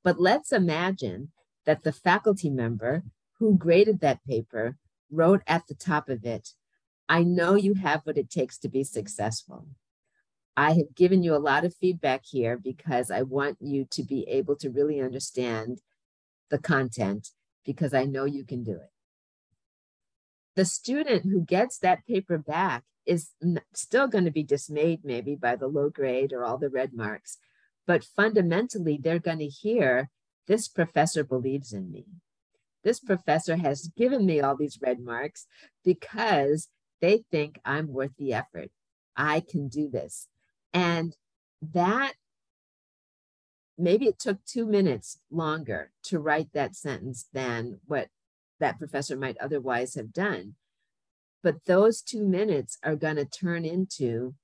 But 0.03 0.19
let's 0.19 0.51
imagine 0.51 1.31
that 1.65 1.83
the 1.83 1.91
faculty 1.91 2.49
member 2.49 3.03
who 3.39 3.57
graded 3.57 4.01
that 4.01 4.23
paper 4.23 4.77
wrote 5.09 5.41
at 5.47 5.67
the 5.67 5.75
top 5.75 6.09
of 6.09 6.23
it, 6.23 6.49
I 7.09 7.23
know 7.23 7.55
you 7.55 7.73
have 7.75 8.01
what 8.03 8.17
it 8.17 8.29
takes 8.29 8.57
to 8.59 8.69
be 8.69 8.83
successful. 8.83 9.65
I 10.57 10.73
have 10.73 10.95
given 10.95 11.23
you 11.23 11.35
a 11.35 11.37
lot 11.37 11.65
of 11.65 11.75
feedback 11.75 12.23
here 12.25 12.57
because 12.57 13.09
I 13.09 13.21
want 13.21 13.57
you 13.61 13.85
to 13.91 14.03
be 14.03 14.27
able 14.27 14.55
to 14.57 14.69
really 14.69 14.99
understand 14.99 15.81
the 16.49 16.57
content 16.59 17.29
because 17.65 17.93
I 17.93 18.05
know 18.05 18.25
you 18.25 18.43
can 18.45 18.63
do 18.63 18.73
it. 18.73 18.91
The 20.55 20.65
student 20.65 21.23
who 21.23 21.41
gets 21.41 21.77
that 21.79 22.05
paper 22.05 22.37
back 22.37 22.83
is 23.05 23.31
still 23.73 24.07
going 24.07 24.25
to 24.25 24.31
be 24.31 24.43
dismayed, 24.43 25.01
maybe 25.03 25.35
by 25.35 25.55
the 25.55 25.67
low 25.67 25.89
grade 25.89 26.33
or 26.33 26.43
all 26.43 26.57
the 26.57 26.69
red 26.69 26.93
marks, 26.93 27.37
but 27.87 28.03
fundamentally, 28.03 28.99
they're 29.01 29.19
going 29.19 29.39
to 29.39 29.47
hear 29.47 30.09
this 30.47 30.67
professor 30.67 31.23
believes 31.23 31.73
in 31.73 31.91
me. 31.91 32.05
This 32.83 32.99
professor 32.99 33.55
has 33.55 33.91
given 33.95 34.25
me 34.25 34.41
all 34.41 34.55
these 34.55 34.79
red 34.81 34.99
marks 34.99 35.45
because 35.83 36.67
they 36.99 37.23
think 37.31 37.59
I'm 37.63 37.87
worth 37.87 38.15
the 38.17 38.33
effort. 38.33 38.69
I 39.15 39.41
can 39.41 39.67
do 39.67 39.89
this. 39.89 40.27
And 40.73 41.15
that 41.73 42.13
maybe 43.77 44.07
it 44.07 44.19
took 44.19 44.43
two 44.45 44.65
minutes 44.65 45.19
longer 45.29 45.91
to 46.03 46.19
write 46.19 46.53
that 46.53 46.75
sentence 46.75 47.27
than 47.33 47.79
what 47.85 48.07
that 48.59 48.77
professor 48.77 49.17
might 49.17 49.37
otherwise 49.37 49.95
have 49.95 50.13
done. 50.13 50.55
But 51.43 51.65
those 51.65 52.01
two 52.01 52.23
minutes 52.23 52.77
are 52.83 52.95
going 52.95 53.15
to 53.15 53.25
turn 53.25 53.65
into 53.65 54.35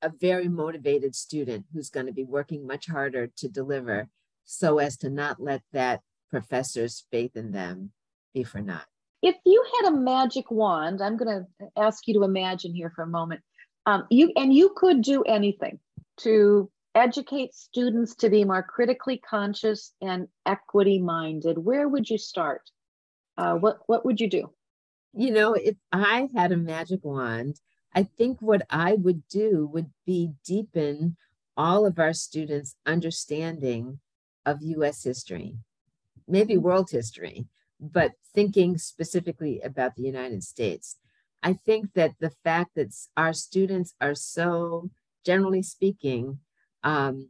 a 0.00 0.08
very 0.08 0.48
motivated 0.48 1.16
student 1.16 1.66
who's 1.72 1.90
going 1.90 2.06
to 2.06 2.12
be 2.12 2.24
working 2.24 2.66
much 2.66 2.86
harder 2.86 3.26
to 3.38 3.48
deliver 3.48 4.08
so 4.44 4.78
as 4.78 4.96
to 4.98 5.10
not 5.10 5.40
let 5.40 5.62
that 5.72 6.00
professor's 6.30 7.04
faith 7.10 7.36
in 7.36 7.50
them 7.50 7.90
be 8.32 8.44
for 8.44 8.60
naught. 8.60 8.86
If 9.22 9.34
you 9.44 9.64
had 9.80 9.92
a 9.92 9.96
magic 9.96 10.50
wand, 10.50 11.02
I'm 11.02 11.16
going 11.16 11.44
to 11.60 11.66
ask 11.76 12.06
you 12.06 12.14
to 12.14 12.22
imagine 12.22 12.74
here 12.74 12.92
for 12.94 13.02
a 13.02 13.08
moment. 13.08 13.40
Um, 13.86 14.04
you 14.10 14.32
and 14.36 14.52
you 14.52 14.72
could 14.76 15.02
do 15.02 15.22
anything 15.22 15.78
to 16.18 16.70
educate 16.94 17.54
students 17.54 18.16
to 18.16 18.28
be 18.28 18.44
more 18.44 18.62
critically 18.62 19.18
conscious 19.18 19.92
and 20.00 20.28
equity 20.44 20.98
minded. 20.98 21.56
Where 21.58 21.88
would 21.88 22.10
you 22.10 22.18
start? 22.18 22.62
Uh, 23.38 23.54
what 23.54 23.78
what 23.86 24.04
would 24.04 24.20
you 24.20 24.28
do? 24.28 24.50
You 25.12 25.30
know, 25.30 25.54
if 25.54 25.76
I 25.92 26.28
had 26.34 26.52
a 26.52 26.56
magic 26.56 27.04
wand, 27.04 27.60
I 27.94 28.02
think 28.02 28.42
what 28.42 28.62
I 28.68 28.94
would 28.94 29.26
do 29.28 29.70
would 29.72 29.90
be 30.04 30.32
deepen 30.44 31.16
all 31.56 31.86
of 31.86 31.98
our 31.98 32.12
students' 32.12 32.76
understanding 32.84 34.00
of 34.44 34.62
US 34.62 35.04
history, 35.04 35.56
maybe 36.28 36.56
world 36.56 36.90
history, 36.90 37.46
but 37.80 38.12
thinking 38.34 38.78
specifically 38.78 39.60
about 39.60 39.96
the 39.96 40.02
United 40.02 40.42
States. 40.42 40.96
I 41.46 41.52
think 41.52 41.92
that 41.94 42.10
the 42.18 42.32
fact 42.42 42.74
that 42.74 42.92
our 43.16 43.32
students 43.32 43.94
are 44.00 44.16
so, 44.16 44.90
generally 45.24 45.62
speaking, 45.62 46.40
um, 46.82 47.28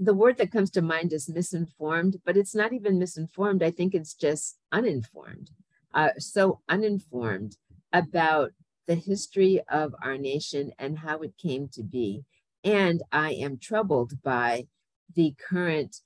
the 0.00 0.14
word 0.14 0.36
that 0.38 0.50
comes 0.50 0.68
to 0.72 0.82
mind 0.82 1.12
is 1.12 1.28
misinformed, 1.28 2.16
but 2.26 2.36
it's 2.36 2.56
not 2.56 2.72
even 2.72 2.98
misinformed. 2.98 3.62
I 3.62 3.70
think 3.70 3.94
it's 3.94 4.14
just 4.14 4.58
uninformed. 4.72 5.52
Uh, 5.94 6.08
so 6.18 6.58
uninformed 6.68 7.56
about 7.92 8.50
the 8.88 8.96
history 8.96 9.60
of 9.70 9.94
our 10.02 10.18
nation 10.18 10.72
and 10.76 10.98
how 10.98 11.18
it 11.18 11.38
came 11.40 11.68
to 11.74 11.84
be. 11.84 12.24
And 12.64 13.00
I 13.12 13.34
am 13.34 13.58
troubled 13.58 14.24
by 14.24 14.66
the 15.14 15.36
current 15.38 15.98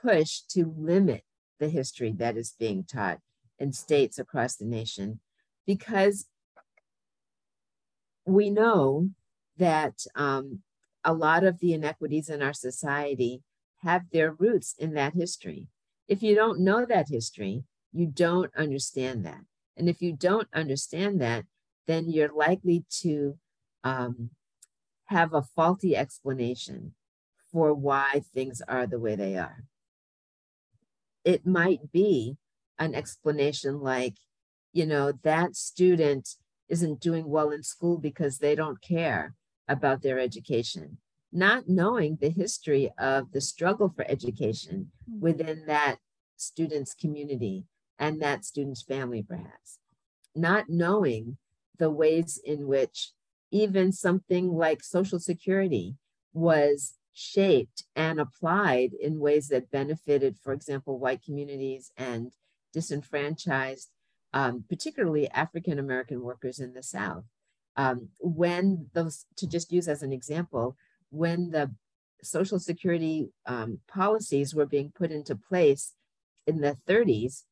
push 0.00 0.40
to 0.52 0.74
limit 0.74 1.24
the 1.60 1.68
history 1.68 2.12
that 2.12 2.38
is 2.38 2.54
being 2.58 2.84
taught 2.84 3.18
in 3.58 3.74
states 3.74 4.18
across 4.18 4.56
the 4.56 4.64
nation 4.64 5.20
because 5.66 6.28
we 8.24 8.50
know 8.50 9.10
that 9.58 10.04
um, 10.14 10.60
a 11.04 11.12
lot 11.12 11.44
of 11.44 11.58
the 11.58 11.72
inequities 11.72 12.28
in 12.28 12.42
our 12.42 12.52
society 12.52 13.42
have 13.78 14.10
their 14.12 14.32
roots 14.32 14.74
in 14.78 14.94
that 14.94 15.14
history. 15.14 15.66
If 16.08 16.22
you 16.22 16.34
don't 16.34 16.60
know 16.60 16.86
that 16.86 17.08
history, 17.08 17.64
you 17.92 18.06
don't 18.06 18.54
understand 18.56 19.24
that. 19.26 19.40
And 19.76 19.88
if 19.88 20.00
you 20.00 20.12
don't 20.12 20.48
understand 20.54 21.20
that, 21.20 21.44
then 21.86 22.08
you're 22.08 22.32
likely 22.32 22.84
to 23.00 23.38
um, 23.84 24.30
have 25.06 25.34
a 25.34 25.42
faulty 25.42 25.96
explanation 25.96 26.94
for 27.50 27.74
why 27.74 28.22
things 28.34 28.62
are 28.66 28.86
the 28.86 28.98
way 28.98 29.14
they 29.16 29.36
are. 29.36 29.64
It 31.24 31.46
might 31.46 31.92
be 31.92 32.36
an 32.78 32.94
explanation 32.94 33.80
like, 33.80 34.14
you 34.72 34.86
know, 34.86 35.12
that 35.22 35.54
student 35.56 36.36
isn't 36.72 37.00
doing 37.00 37.28
well 37.28 37.50
in 37.50 37.62
school 37.62 37.98
because 37.98 38.38
they 38.38 38.54
don't 38.54 38.80
care 38.80 39.34
about 39.68 40.00
their 40.00 40.18
education, 40.18 40.96
not 41.30 41.68
knowing 41.68 42.16
the 42.16 42.30
history 42.30 42.90
of 42.98 43.30
the 43.32 43.42
struggle 43.42 43.92
for 43.94 44.10
education 44.10 44.90
hmm. 45.06 45.20
within 45.20 45.66
that 45.66 45.98
student's 46.36 46.94
community 46.94 47.64
and 47.98 48.20
that 48.22 48.44
student's 48.44 48.82
family, 48.82 49.22
perhaps, 49.22 49.78
not 50.34 50.64
knowing 50.68 51.36
the 51.78 51.90
ways 51.90 52.40
in 52.42 52.66
which 52.66 53.12
even 53.50 53.92
something 53.92 54.48
like 54.48 54.82
Social 54.82 55.20
Security 55.20 55.96
was 56.32 56.94
shaped 57.12 57.84
and 57.94 58.18
applied 58.18 58.92
in 58.98 59.20
ways 59.20 59.48
that 59.48 59.70
benefited, 59.70 60.38
for 60.42 60.54
example, 60.54 60.98
white 60.98 61.22
communities 61.22 61.92
and 61.98 62.32
disenfranchised 62.72 63.90
um, 64.32 64.64
particularly 64.68 65.30
African 65.30 65.78
American 65.78 66.22
workers 66.22 66.58
in 66.58 66.72
the 66.72 66.82
South. 66.82 67.24
Um, 67.76 68.08
when 68.20 68.88
those, 68.92 69.24
to 69.36 69.46
just 69.46 69.72
use 69.72 69.88
as 69.88 70.02
an 70.02 70.12
example, 70.12 70.76
when 71.10 71.50
the 71.50 71.72
Social 72.22 72.58
Security 72.58 73.30
um, 73.46 73.80
policies 73.88 74.54
were 74.54 74.66
being 74.66 74.92
put 74.94 75.10
into 75.10 75.34
place 75.34 75.94
in 76.46 76.60
the 76.60 76.76
30s, 76.86 77.44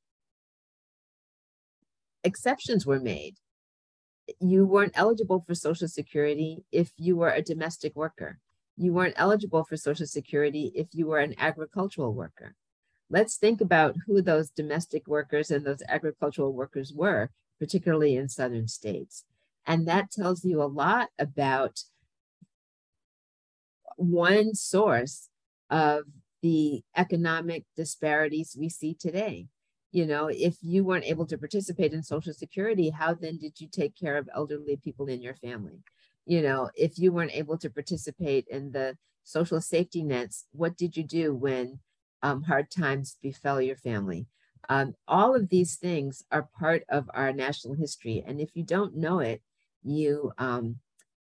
exceptions 2.23 2.85
were 2.85 3.01
made 3.01 3.37
you 4.39 4.67
weren't 4.67 4.93
eligible 4.95 5.41
for 5.41 5.55
Social 5.55 5.89
Security 5.89 6.63
if 6.71 6.93
you 6.97 7.17
were 7.17 7.31
a 7.31 7.43
domestic 7.43 7.97
worker. 7.97 8.39
You 8.77 8.93
weren't 8.93 9.15
eligible 9.17 9.65
for 9.65 9.77
Social 9.77 10.07
Security 10.07 10.73
if 10.75 10.89
you 10.93 11.07
were 11.07 11.19
an 11.19 11.35
agricultural 11.39 12.15
worker. 12.15 12.55
Let's 13.11 13.37
think 13.37 13.61
about 13.61 13.97
who 14.07 14.23
those 14.23 14.51
domestic 14.51 15.09
workers 15.09 15.51
and 15.51 15.67
those 15.67 15.83
agricultural 15.89 16.53
workers 16.53 16.93
were, 16.95 17.31
particularly 17.59 18.15
in 18.15 18.29
southern 18.29 18.69
states. 18.69 19.25
And 19.67 19.87
that 19.89 20.13
tells 20.13 20.45
you 20.45 20.63
a 20.63 20.65
lot 20.65 21.09
about 21.19 21.81
one 23.97 24.55
source 24.55 25.29
of 25.69 26.05
the 26.41 26.83
economic 26.97 27.65
disparities 27.77 28.57
we 28.59 28.69
see 28.69 28.95
today. 28.95 29.49
You 29.93 30.07
know, 30.07 30.29
if 30.29 30.57
you 30.63 30.85
weren't 30.85 31.05
able 31.05 31.27
to 31.27 31.37
participate 31.37 31.93
in 31.93 32.05
Social 32.05 32.33
Security, 32.33 32.91
how 32.91 33.15
then 33.15 33.39
did 33.39 33.61
you 33.61 33.67
take 33.67 33.97
care 33.97 34.17
of 34.17 34.29
elderly 34.35 34.77
people 34.77 35.07
in 35.07 35.21
your 35.21 35.35
family? 35.35 35.81
You 36.27 36.43
know, 36.43 36.71
if 36.77 36.97
you 36.97 37.13
weren't 37.13 37.35
able 37.35 37.59
to 37.59 37.69
participate 37.69 38.47
in 38.49 38.71
the 38.71 38.97
social 39.25 39.61
safety 39.61 40.05
nets, 40.05 40.47
what 40.53 40.77
did 40.77 40.97
you 40.97 41.03
do 41.03 41.35
when 41.35 41.81
um, 42.23 42.43
hard 42.43 42.71
times 42.71 43.17
befell 43.23 43.61
your 43.61 43.77
family? 43.77 44.27
Um, 44.69 44.95
all 45.09 45.35
of 45.35 45.49
these 45.49 45.77
things 45.77 46.25
are 46.31 46.49
part 46.59 46.85
of 46.89 47.11
our 47.15 47.33
national 47.33 47.75
history. 47.75 48.23
And 48.27 48.41
if 48.41 48.51
you 48.55 48.63
don't 48.63 48.97
know 48.97 49.19
it, 49.19 49.43
you 49.83 50.33
um, 50.39 50.77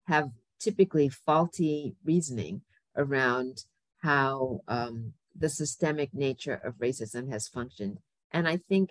have 0.07 0.31
typically 0.61 1.09
faulty 1.09 1.97
reasoning 2.05 2.63
around 2.97 3.65
how 4.03 4.61
um, 4.69 5.15
the 5.37 5.49
systemic 5.49 6.13
nature 6.13 6.61
of 6.65 6.75
racism 6.75 7.31
has 7.31 7.49
functioned. 7.49 7.99
And 8.31 8.47
I 8.47 8.59
think 8.69 8.91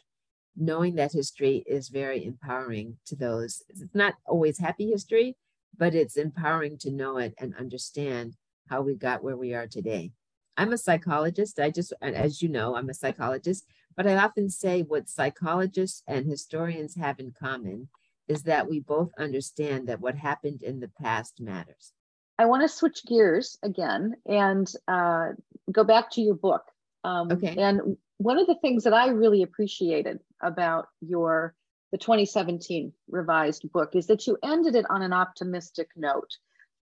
knowing 0.56 0.96
that 0.96 1.14
history 1.14 1.64
is 1.66 1.90
very 1.90 2.26
empowering 2.26 2.98
to 3.06 3.16
those. 3.16 3.64
It's 3.70 3.84
not 3.94 4.16
always 4.26 4.60
happy 4.60 4.90
history, 4.90 5.38
but 5.78 5.96
it's 5.96 6.18
empowering 6.18 6.78
to 6.80 6.92
know 6.92 7.18
it 7.18 7.34
and 7.38 7.56
understand 7.56 8.36
how 8.70 8.82
we 8.82 8.96
got 8.96 9.24
where 9.24 9.38
we 9.38 9.54
are 9.54 9.68
today. 9.68 10.12
I'm 10.58 10.74
a 10.74 10.78
psychologist. 10.78 11.60
I 11.60 11.70
just, 11.70 11.94
as 12.02 12.42
you 12.42 12.50
know, 12.50 12.76
I'm 12.76 12.90
a 12.90 12.94
psychologist, 12.94 13.66
but 13.96 14.08
I 14.08 14.16
often 14.16 14.50
say 14.50 14.82
what 14.82 15.10
psychologists 15.10 16.04
and 16.08 16.26
historians 16.26 16.96
have 16.96 17.20
in 17.20 17.32
common 17.32 17.90
is 18.28 18.44
that 18.44 18.70
we 18.70 18.80
both 18.80 19.12
understand 19.18 19.88
that 19.88 20.00
what 20.00 20.16
happened 20.16 20.64
in 20.64 20.80
the 20.80 20.88
past 20.88 21.42
matters. 21.42 21.94
I 22.38 22.46
want 22.46 22.64
to 22.64 22.70
switch 22.70 23.06
gears 23.06 23.58
again 23.62 24.16
and 24.26 24.72
uh, 24.88 25.30
go 25.72 25.84
back 25.84 26.12
to 26.12 26.22
your 26.22 26.36
book. 26.36 26.64
Um, 27.04 27.32
okay. 27.32 27.56
And 27.58 27.98
one 28.18 28.40
of 28.40 28.48
the 28.48 28.56
things 28.56 28.84
that 28.84 28.94
I 28.94 29.10
really 29.10 29.44
appreciated 29.44 30.20
about 30.42 30.88
your 31.02 31.56
the 31.92 31.98
2017 31.98 32.94
revised 33.10 33.70
book 33.72 33.96
is 33.96 34.08
that 34.08 34.26
you 34.26 34.38
ended 34.44 34.76
it 34.76 34.86
on 34.90 35.02
an 35.02 35.12
optimistic 35.12 35.90
note, 35.96 36.38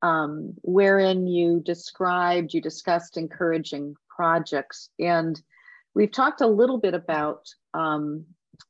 um, 0.06 0.54
wherein 0.62 1.26
you 1.26 1.60
described, 1.60 2.54
you 2.54 2.60
discussed 2.60 3.16
encouraging 3.16 3.96
projects, 4.08 4.88
and 5.00 5.40
we've 5.94 6.12
talked 6.12 6.40
a 6.40 6.46
little 6.46 6.78
bit 6.78 6.94
about 6.94 7.42
um, 7.74 8.24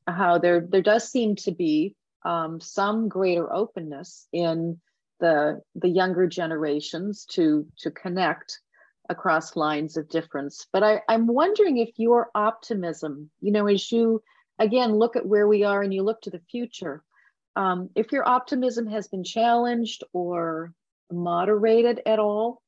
how 0.06 0.38
there 0.38 0.60
there 0.60 0.82
does 0.82 1.10
seem 1.10 1.36
to 1.36 1.52
be 1.52 1.94
um, 2.24 2.58
some 2.60 3.08
greater 3.08 3.52
openness 3.52 4.26
in 4.32 4.80
the 5.20 5.60
the 5.74 5.88
younger 5.88 6.26
generations 6.26 7.26
to 7.32 7.66
to 7.80 7.90
connect 7.90 8.60
across 9.10 9.56
lines 9.56 9.96
of 9.98 10.08
difference. 10.08 10.66
But 10.72 10.82
I, 10.82 11.02
I'm 11.06 11.26
wondering 11.26 11.76
if 11.76 11.90
your 11.96 12.30
optimism, 12.34 13.30
you 13.40 13.52
know, 13.52 13.66
as 13.66 13.92
you 13.92 14.22
again 14.58 14.96
look 14.96 15.16
at 15.16 15.26
where 15.26 15.46
we 15.46 15.64
are 15.64 15.82
and 15.82 15.92
you 15.92 16.02
look 16.02 16.22
to 16.22 16.30
the 16.30 16.42
future, 16.50 17.04
um, 17.56 17.90
if 17.94 18.10
your 18.10 18.26
optimism 18.26 18.86
has 18.86 19.06
been 19.08 19.22
challenged 19.22 20.02
or 20.14 20.72
moderated 21.10 22.02
at 22.06 22.18
all 22.18 22.62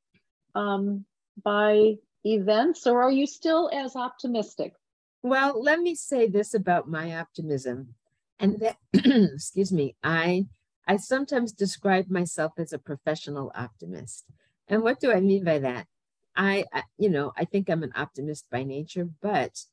um, 0.55 1.05
by 1.43 1.95
events, 2.25 2.87
or 2.87 3.01
are 3.01 3.11
you 3.11 3.27
still 3.27 3.69
as 3.73 3.95
optimistic? 3.95 4.73
Well, 5.21 5.61
let 5.61 5.79
me 5.79 5.95
say 5.95 6.27
this 6.27 6.53
about 6.53 6.89
my 6.89 7.17
optimism 7.17 7.95
and 8.39 8.59
that 8.59 8.77
excuse 8.93 9.71
me 9.71 9.95
i 10.01 10.45
i 10.87 10.95
sometimes 10.95 11.51
describe 11.51 12.09
myself 12.09 12.53
as 12.57 12.73
a 12.73 12.79
professional 12.79 13.51
optimist. 13.53 14.25
And 14.67 14.81
what 14.81 14.99
do 14.99 15.11
i 15.11 15.19
mean 15.19 15.43
by 15.43 15.59
that? 15.59 15.87
I, 16.35 16.65
I 16.73 16.83
you 16.97 17.09
know 17.09 17.33
i 17.37 17.45
think 17.45 17.69
i'm 17.69 17.83
an 17.83 17.91
optimist 17.95 18.45
by 18.49 18.63
nature 18.63 19.09
but 19.21 19.65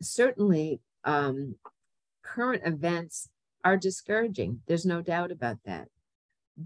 certainly 0.00 0.80
um, 1.04 1.56
current 2.22 2.62
events 2.64 3.28
are 3.64 3.76
discouraging. 3.76 4.60
There's 4.66 4.86
no 4.86 5.02
doubt 5.02 5.30
about 5.30 5.58
that 5.64 5.88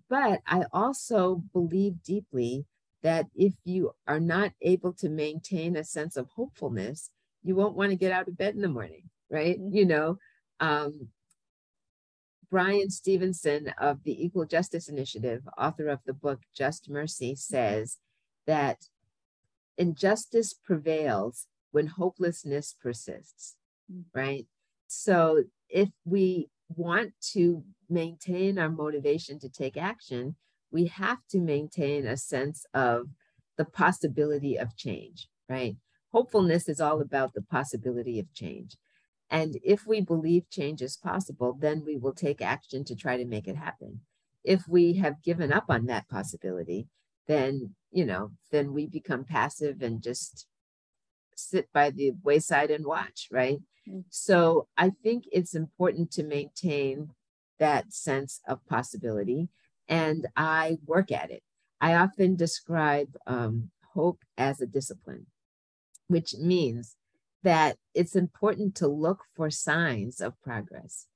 but 0.09 0.41
i 0.47 0.65
also 0.73 1.43
believe 1.53 2.03
deeply 2.03 2.65
that 3.03 3.27
if 3.35 3.55
you 3.65 3.93
are 4.07 4.21
not 4.21 4.53
able 4.63 4.93
to 4.93 5.09
maintain 5.09 5.77
a 5.77 5.85
sense 5.85 6.17
of 6.17 6.29
hopefulness 6.35 7.11
you 7.43 7.55
won't 7.55 7.77
want 7.77 7.91
to 7.91 7.97
get 7.97 8.13
out 8.13 8.29
of 8.29 8.37
bed 8.37 8.55
in 8.55 8.61
the 8.61 8.69
morning 8.69 9.03
right 9.31 9.59
mm-hmm. 9.59 9.75
you 9.75 9.85
know 9.85 10.19
um, 10.61 11.09
Bryan 12.51 12.91
Stevenson 12.91 13.73
of 13.79 14.03
the 14.05 14.25
Equal 14.25 14.47
Justice 14.47 14.89
Initiative, 14.89 15.43
author 15.59 15.89
of 15.89 16.01
the 16.07 16.15
book 16.15 16.41
Just 16.57 16.89
Mercy, 16.89 17.35
says 17.35 17.99
that 18.47 18.87
injustice 19.77 20.55
prevails 20.55 21.47
when 21.71 21.87
hopelessness 21.87 22.75
persists, 22.81 23.57
right? 24.15 24.47
So 24.87 25.45
if 25.69 25.91
we 26.05 26.49
want 26.69 27.13
to 27.33 27.65
maintain 27.89 28.59
our 28.59 28.71
motivation 28.71 29.39
to 29.41 29.49
take 29.49 29.77
action, 29.77 30.37
we 30.71 30.87
have 30.87 31.19
to 31.31 31.41
maintain 31.41 32.07
a 32.07 32.17
sense 32.17 32.67
of 32.75 33.09
the 33.57 33.65
possibility 33.65 34.57
of 34.57 34.77
change, 34.77 35.29
right? 35.49 35.77
Hopefulness 36.13 36.69
is 36.69 36.81
all 36.81 37.01
about 37.01 37.35
the 37.35 37.43
possibility 37.43 38.19
of 38.19 38.33
change. 38.35 38.77
And 39.31 39.59
if 39.63 39.87
we 39.87 40.01
believe 40.01 40.51
change 40.51 40.81
is 40.81 40.97
possible, 40.97 41.57
then 41.59 41.83
we 41.85 41.97
will 41.97 42.15
take 42.15 42.41
action 42.41 42.85
to 42.85 42.95
try 42.95 43.17
to 43.17 43.27
make 43.27 43.47
it 43.47 43.57
happen. 43.57 44.01
If 44.45 44.67
we 44.69 44.95
have 44.95 45.23
given 45.23 45.53
up 45.53 45.65
on 45.69 45.87
that 45.87 46.09
possibility, 46.09 46.87
then, 47.27 47.75
you 47.91 48.07
know, 48.07 48.31
then 48.51 48.73
we 48.73 48.87
become 48.87 49.25
passive 49.25 49.83
and 49.83 50.03
just 50.03 50.47
sit 51.37 51.69
by 51.73 51.91
the 51.91 52.13
wayside 52.23 52.71
and 52.71 52.87
watch, 52.87 53.29
right? 53.31 53.59
So 54.11 54.69
I 54.77 54.91
think 55.03 55.25
it's 55.33 55.55
important 55.55 56.11
to 56.13 56.23
maintain 56.23 57.11
that 57.59 57.93
sense 57.93 58.41
of 58.47 58.67
possibility. 58.67 59.49
And 59.89 60.27
I 60.37 60.79
work 60.87 61.11
at 61.11 61.31
it. 61.31 61.43
I 61.81 61.95
often 61.95 62.37
describe 62.37 63.09
um, 63.27 63.71
hope 63.95 64.21
as 64.37 64.61
a 64.61 64.67
discipline, 64.67 65.27
which 66.09 66.35
means 66.35 66.97
that 67.43 67.77
it's 67.95 68.17
important 68.17 68.75
to 68.77 68.89
look 68.89 69.25
for 69.35 69.51
signs 69.51 70.21
of 70.21 70.41
progress. 70.43 71.07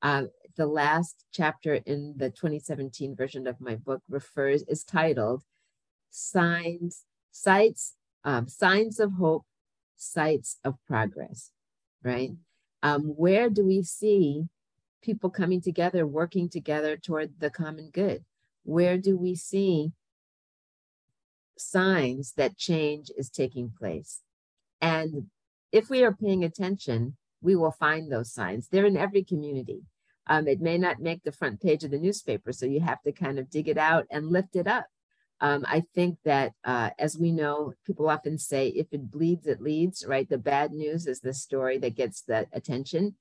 Uh, 0.00 0.24
the 0.56 0.66
last 0.66 1.24
chapter 1.32 1.74
in 1.74 2.14
the 2.16 2.30
2017 2.30 3.14
version 3.16 3.46
of 3.46 3.60
my 3.60 3.76
book 3.76 4.02
refers 4.08 4.62
is 4.62 4.84
titled 4.84 5.42
"Signs, 6.10 7.04
Sites, 7.30 7.94
um, 8.24 8.48
Signs 8.48 9.00
of 9.00 9.14
Hope, 9.14 9.44
Sites 9.96 10.58
of 10.64 10.76
Progress." 10.86 11.50
Right? 12.02 12.32
Um, 12.82 13.02
where 13.02 13.48
do 13.48 13.64
we 13.64 13.82
see 13.82 14.48
people 15.02 15.30
coming 15.30 15.60
together, 15.60 16.06
working 16.06 16.48
together 16.48 16.96
toward 16.96 17.38
the 17.38 17.50
common 17.50 17.90
good? 17.90 18.24
Where 18.64 18.98
do 18.98 19.16
we 19.16 19.34
see 19.34 19.92
signs 21.56 22.32
that 22.36 22.56
change 22.56 23.10
is 23.16 23.30
taking 23.30 23.72
place? 23.78 24.20
And 24.80 25.26
if 25.70 25.88
we 25.88 26.04
are 26.04 26.12
paying 26.12 26.44
attention, 26.44 27.16
we 27.40 27.56
will 27.56 27.72
find 27.72 28.10
those 28.10 28.32
signs. 28.32 28.68
They're 28.68 28.86
in 28.86 28.96
every 28.96 29.24
community. 29.24 29.82
Um, 30.26 30.46
it 30.46 30.60
may 30.60 30.78
not 30.78 31.00
make 31.00 31.24
the 31.24 31.32
front 31.32 31.60
page 31.60 31.82
of 31.82 31.90
the 31.90 31.98
newspaper, 31.98 32.52
so 32.52 32.66
you 32.66 32.80
have 32.80 33.02
to 33.02 33.12
kind 33.12 33.38
of 33.38 33.50
dig 33.50 33.68
it 33.68 33.78
out 33.78 34.06
and 34.10 34.30
lift 34.30 34.54
it 34.54 34.68
up. 34.68 34.86
Um, 35.42 35.64
I 35.68 35.82
think 35.94 36.18
that, 36.24 36.52
uh, 36.64 36.90
as 37.00 37.18
we 37.18 37.32
know, 37.32 37.74
people 37.84 38.08
often 38.08 38.38
say, 38.38 38.68
if 38.68 38.86
it 38.92 39.10
bleeds, 39.10 39.46
it 39.48 39.60
leads, 39.60 40.06
right? 40.06 40.28
The 40.28 40.38
bad 40.38 40.72
news 40.72 41.08
is 41.08 41.20
the 41.20 41.34
story 41.34 41.78
that 41.78 41.96
gets 41.96 42.22
the 42.22 42.46
attention. 42.52 43.16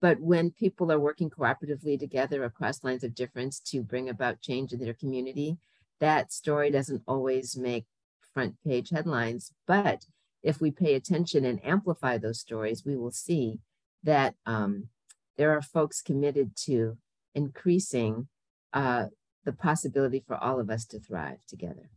But 0.00 0.18
when 0.20 0.50
people 0.50 0.90
are 0.90 0.98
working 0.98 1.30
cooperatively 1.30 2.00
together 2.00 2.42
across 2.42 2.82
lines 2.82 3.04
of 3.04 3.14
difference 3.14 3.60
to 3.60 3.82
bring 3.82 4.08
about 4.08 4.40
change 4.40 4.72
in 4.72 4.80
their 4.80 4.92
community, 4.92 5.56
that 6.00 6.32
story 6.32 6.68
doesn't 6.68 7.04
always 7.06 7.56
make 7.56 7.86
front 8.34 8.56
page 8.66 8.90
headlines, 8.90 9.52
but 9.66 10.06
if 10.42 10.60
we 10.60 10.72
pay 10.72 10.94
attention 10.94 11.44
and 11.44 11.64
amplify 11.64 12.18
those 12.18 12.40
stories, 12.40 12.84
we 12.84 12.96
will 12.96 13.12
see 13.12 13.60
that 14.02 14.34
um, 14.46 14.88
there 15.36 15.52
are 15.52 15.62
folks 15.62 16.02
committed 16.02 16.56
to 16.56 16.96
increasing 17.36 18.26
uh, 18.72 19.06
the 19.44 19.52
possibility 19.52 20.22
for 20.26 20.36
all 20.36 20.60
of 20.60 20.70
us 20.70 20.84
to 20.86 21.00
thrive 21.00 21.38
together. 21.46 21.90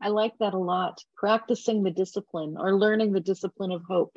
I 0.00 0.08
like 0.08 0.32
that 0.38 0.54
a 0.54 0.58
lot. 0.58 1.04
Practicing 1.16 1.82
the 1.82 1.90
discipline 1.90 2.56
or 2.58 2.76
learning 2.76 3.12
the 3.12 3.20
discipline 3.20 3.72
of 3.72 3.82
hope. 3.88 4.16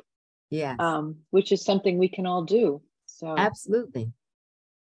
Yeah. 0.50 0.76
Um, 0.78 1.16
which 1.30 1.52
is 1.52 1.64
something 1.64 1.98
we 1.98 2.08
can 2.08 2.26
all 2.26 2.44
do. 2.44 2.80
So 3.06 3.34
absolutely. 3.36 4.12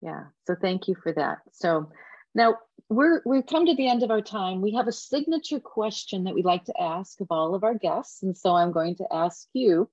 Yeah. 0.02 0.26
So 0.46 0.56
thank 0.60 0.88
you 0.88 0.96
for 1.02 1.14
that. 1.14 1.40
So 1.52 1.92
now 2.34 2.56
we're 2.90 3.22
we've 3.26 3.46
come 3.46 3.66
to 3.66 3.76
the 3.76 3.88
end 3.88 4.04
of 4.04 4.12
our 4.12 4.22
time. 4.22 4.62
We 4.62 4.74
have 4.74 4.88
a 4.88 4.92
signature 4.92 5.60
question 5.60 6.24
that 6.24 6.34
we'd 6.34 6.46
like 6.46 6.66
to 6.66 6.82
ask 6.82 7.20
of 7.22 7.28
all 7.30 7.56
of 7.56 7.64
our 7.64 7.76
guests. 7.76 8.24
And 8.24 8.38
so 8.38 8.56
I'm 8.56 8.72
going 8.72 8.96
to 8.98 9.08
ask 9.12 9.48
you, 9.54 9.90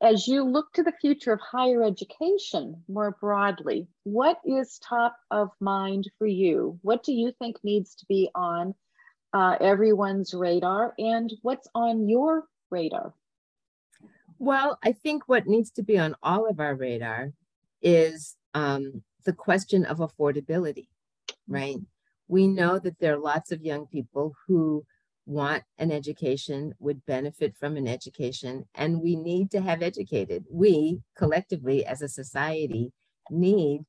as 0.00 0.26
you 0.26 0.44
look 0.44 0.72
to 0.72 0.82
the 0.82 0.92
future 1.00 1.32
of 1.32 1.40
higher 1.40 1.82
education 1.82 2.82
more 2.88 3.16
broadly, 3.20 3.86
what 4.04 4.40
is 4.44 4.78
top 4.78 5.16
of 5.30 5.50
mind 5.60 6.10
for 6.18 6.26
you? 6.26 6.78
What 6.82 7.02
do 7.02 7.12
you 7.12 7.32
think 7.38 7.56
needs 7.62 7.94
to 7.96 8.06
be 8.06 8.30
on 8.34 8.74
uh, 9.32 9.56
everyone's 9.60 10.32
radar 10.32 10.94
and 10.98 11.32
what's 11.42 11.68
on 11.74 12.08
your 12.08 12.44
radar? 12.70 13.12
Well, 14.38 14.78
I 14.82 14.92
think 14.92 15.24
what 15.26 15.46
needs 15.46 15.70
to 15.72 15.82
be 15.82 15.98
on 15.98 16.16
all 16.22 16.48
of 16.48 16.60
our 16.60 16.74
radar 16.74 17.32
is 17.82 18.36
um, 18.54 19.02
the 19.24 19.34
question 19.34 19.84
of 19.84 19.98
affordability, 19.98 20.88
right? 21.46 21.76
We 22.26 22.46
know 22.46 22.78
that 22.78 22.98
there 22.98 23.14
are 23.14 23.20
lots 23.20 23.52
of 23.52 23.60
young 23.60 23.86
people 23.86 24.34
who 24.46 24.86
want 25.30 25.62
an 25.78 25.92
education, 25.92 26.74
would 26.80 27.06
benefit 27.06 27.56
from 27.56 27.76
an 27.76 27.86
education, 27.86 28.64
and 28.74 29.00
we 29.00 29.14
need 29.14 29.50
to 29.52 29.60
have 29.60 29.80
educated. 29.80 30.44
We 30.50 31.02
collectively, 31.16 31.86
as 31.86 32.02
a 32.02 32.08
society, 32.08 32.92
need 33.30 33.82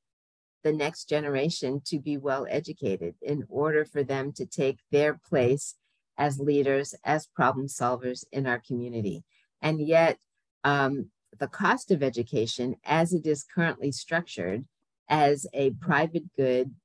the 0.64 0.72
next 0.72 1.10
generation 1.10 1.82
to 1.86 2.00
be 2.00 2.16
well 2.18 2.46
educated 2.48 3.16
in 3.24 3.44
order 3.50 3.84
for 3.84 4.04
them 4.04 4.32
to 4.34 4.46
take 4.46 4.78
their 4.92 5.20
place 5.28 5.76
as 6.16 6.40
leaders, 6.40 6.94
as 7.04 7.26
problem 7.26 7.66
solvers 7.66 8.24
in 8.32 8.46
our 8.46 8.60
community. 8.60 9.24
And 9.64 9.82
yet, 9.82 10.20
um, 10.64 11.10
the 11.40 11.48
cost 11.48 11.90
of 11.90 12.04
education, 12.04 12.76
as 12.86 13.14
it 13.14 13.26
is 13.26 13.44
currently 13.44 13.92
structured 13.92 14.66
as 15.10 15.48
a 15.54 15.72
private 15.72 16.26
good 16.38 16.76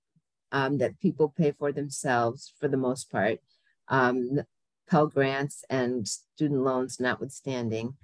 um, 0.51 0.79
that 0.79 0.99
people 0.99 1.35
pay 1.37 1.53
for 1.53 1.73
themselves 1.73 2.55
for 2.59 2.69
the 2.69 2.79
most 2.79 3.11
part, 3.11 3.41
um, 3.89 4.41
Pell 4.89 5.07
Grants 5.09 5.65
and 5.69 6.07
student 6.07 6.63
loans 6.63 7.01
notwithstanding, 7.01 7.95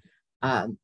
um, 0.43 0.79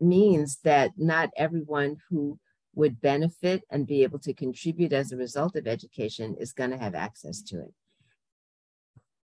means 0.00 0.58
that 0.64 0.92
not 0.96 1.30
everyone 1.36 1.96
who 2.08 2.38
would 2.74 3.00
benefit 3.00 3.64
and 3.70 3.86
be 3.86 4.02
able 4.02 4.18
to 4.20 4.34
contribute 4.34 4.92
as 4.92 5.10
a 5.10 5.16
result 5.16 5.56
of 5.56 5.66
education 5.66 6.36
is 6.38 6.52
going 6.52 6.70
to 6.70 6.76
have 6.76 6.94
access 6.94 7.40
to 7.42 7.60
it. 7.60 7.72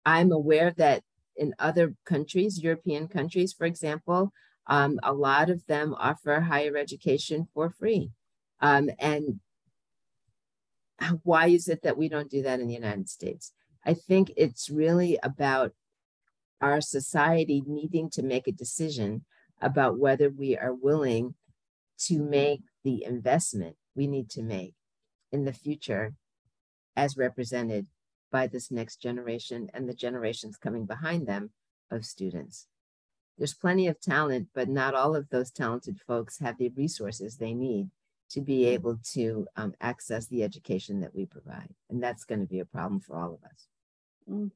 I'm 0.06 0.32
aware 0.32 0.74
that 0.78 1.04
in 1.36 1.54
other 1.60 1.96
countries, 2.06 2.64
European 2.64 3.08
countries, 3.08 3.54
for 3.54 3.66
example, 3.66 4.32
um, 4.68 5.00
a 5.04 5.14
lot 5.14 5.50
of 5.50 5.66
them 5.68 5.94
offer 5.98 6.40
higher 6.40 6.76
education 6.76 7.48
for 7.54 7.70
free. 7.70 8.12
Um, 8.62 8.90
and 9.00 9.40
why 11.24 11.48
is 11.48 11.68
it 11.68 11.84
that 11.84 11.98
we 11.98 12.10
don't 12.10 12.32
do 12.32 12.42
that 12.44 12.60
in 12.60 12.68
the 12.68 12.74
United 12.74 13.10
States? 13.10 13.52
I 13.86 13.94
think 13.94 14.32
it's 14.36 14.70
really 14.70 15.20
about 15.22 15.74
our 16.62 16.82
society 16.82 17.64
needing 17.68 18.10
to 18.12 18.24
make 18.24 18.48
a 18.48 18.52
decision 18.52 19.26
about 19.62 20.00
whether 20.00 20.30
we 20.30 20.58
are 20.58 20.74
willing 20.74 21.36
to 21.98 22.20
make 22.20 22.62
the 22.84 23.04
investment 23.04 23.76
we 23.96 24.08
need 24.08 24.30
to 24.32 24.42
make 24.42 24.74
in 25.32 25.46
the 25.46 25.54
future 25.54 26.14
as 26.96 27.18
represented 27.18 27.88
by 28.32 28.48
this 28.48 28.72
next 28.72 28.98
generation 28.98 29.70
and 29.74 29.88
the 29.88 29.94
generations 29.94 30.58
coming 30.58 30.86
behind 30.86 31.28
them 31.28 31.52
of 31.92 32.06
students. 32.06 32.68
There's 33.38 33.54
plenty 33.54 33.88
of 33.88 34.00
talent, 34.00 34.48
but 34.54 34.70
not 34.70 34.94
all 34.94 35.16
of 35.16 35.30
those 35.30 35.52
talented 35.52 36.00
folks 36.08 36.40
have 36.40 36.58
the 36.58 36.70
resources 36.70 37.38
they 37.38 37.54
need 37.54 37.90
to 38.32 38.42
be 38.42 38.66
able 38.66 38.98
to 39.14 39.46
um, 39.56 39.74
access 39.82 40.28
the 40.28 40.44
education 40.44 41.02
that 41.02 41.14
we 41.14 41.26
provide. 41.26 41.70
And 41.90 42.02
that's 42.02 42.24
going 42.24 42.40
to 42.40 42.48
be 42.48 42.60
a 42.60 42.66
problem 42.66 43.00
for 43.00 43.16
all 43.16 43.34
of 43.34 43.44
us. 43.44 43.68
Mm. 44.30 44.52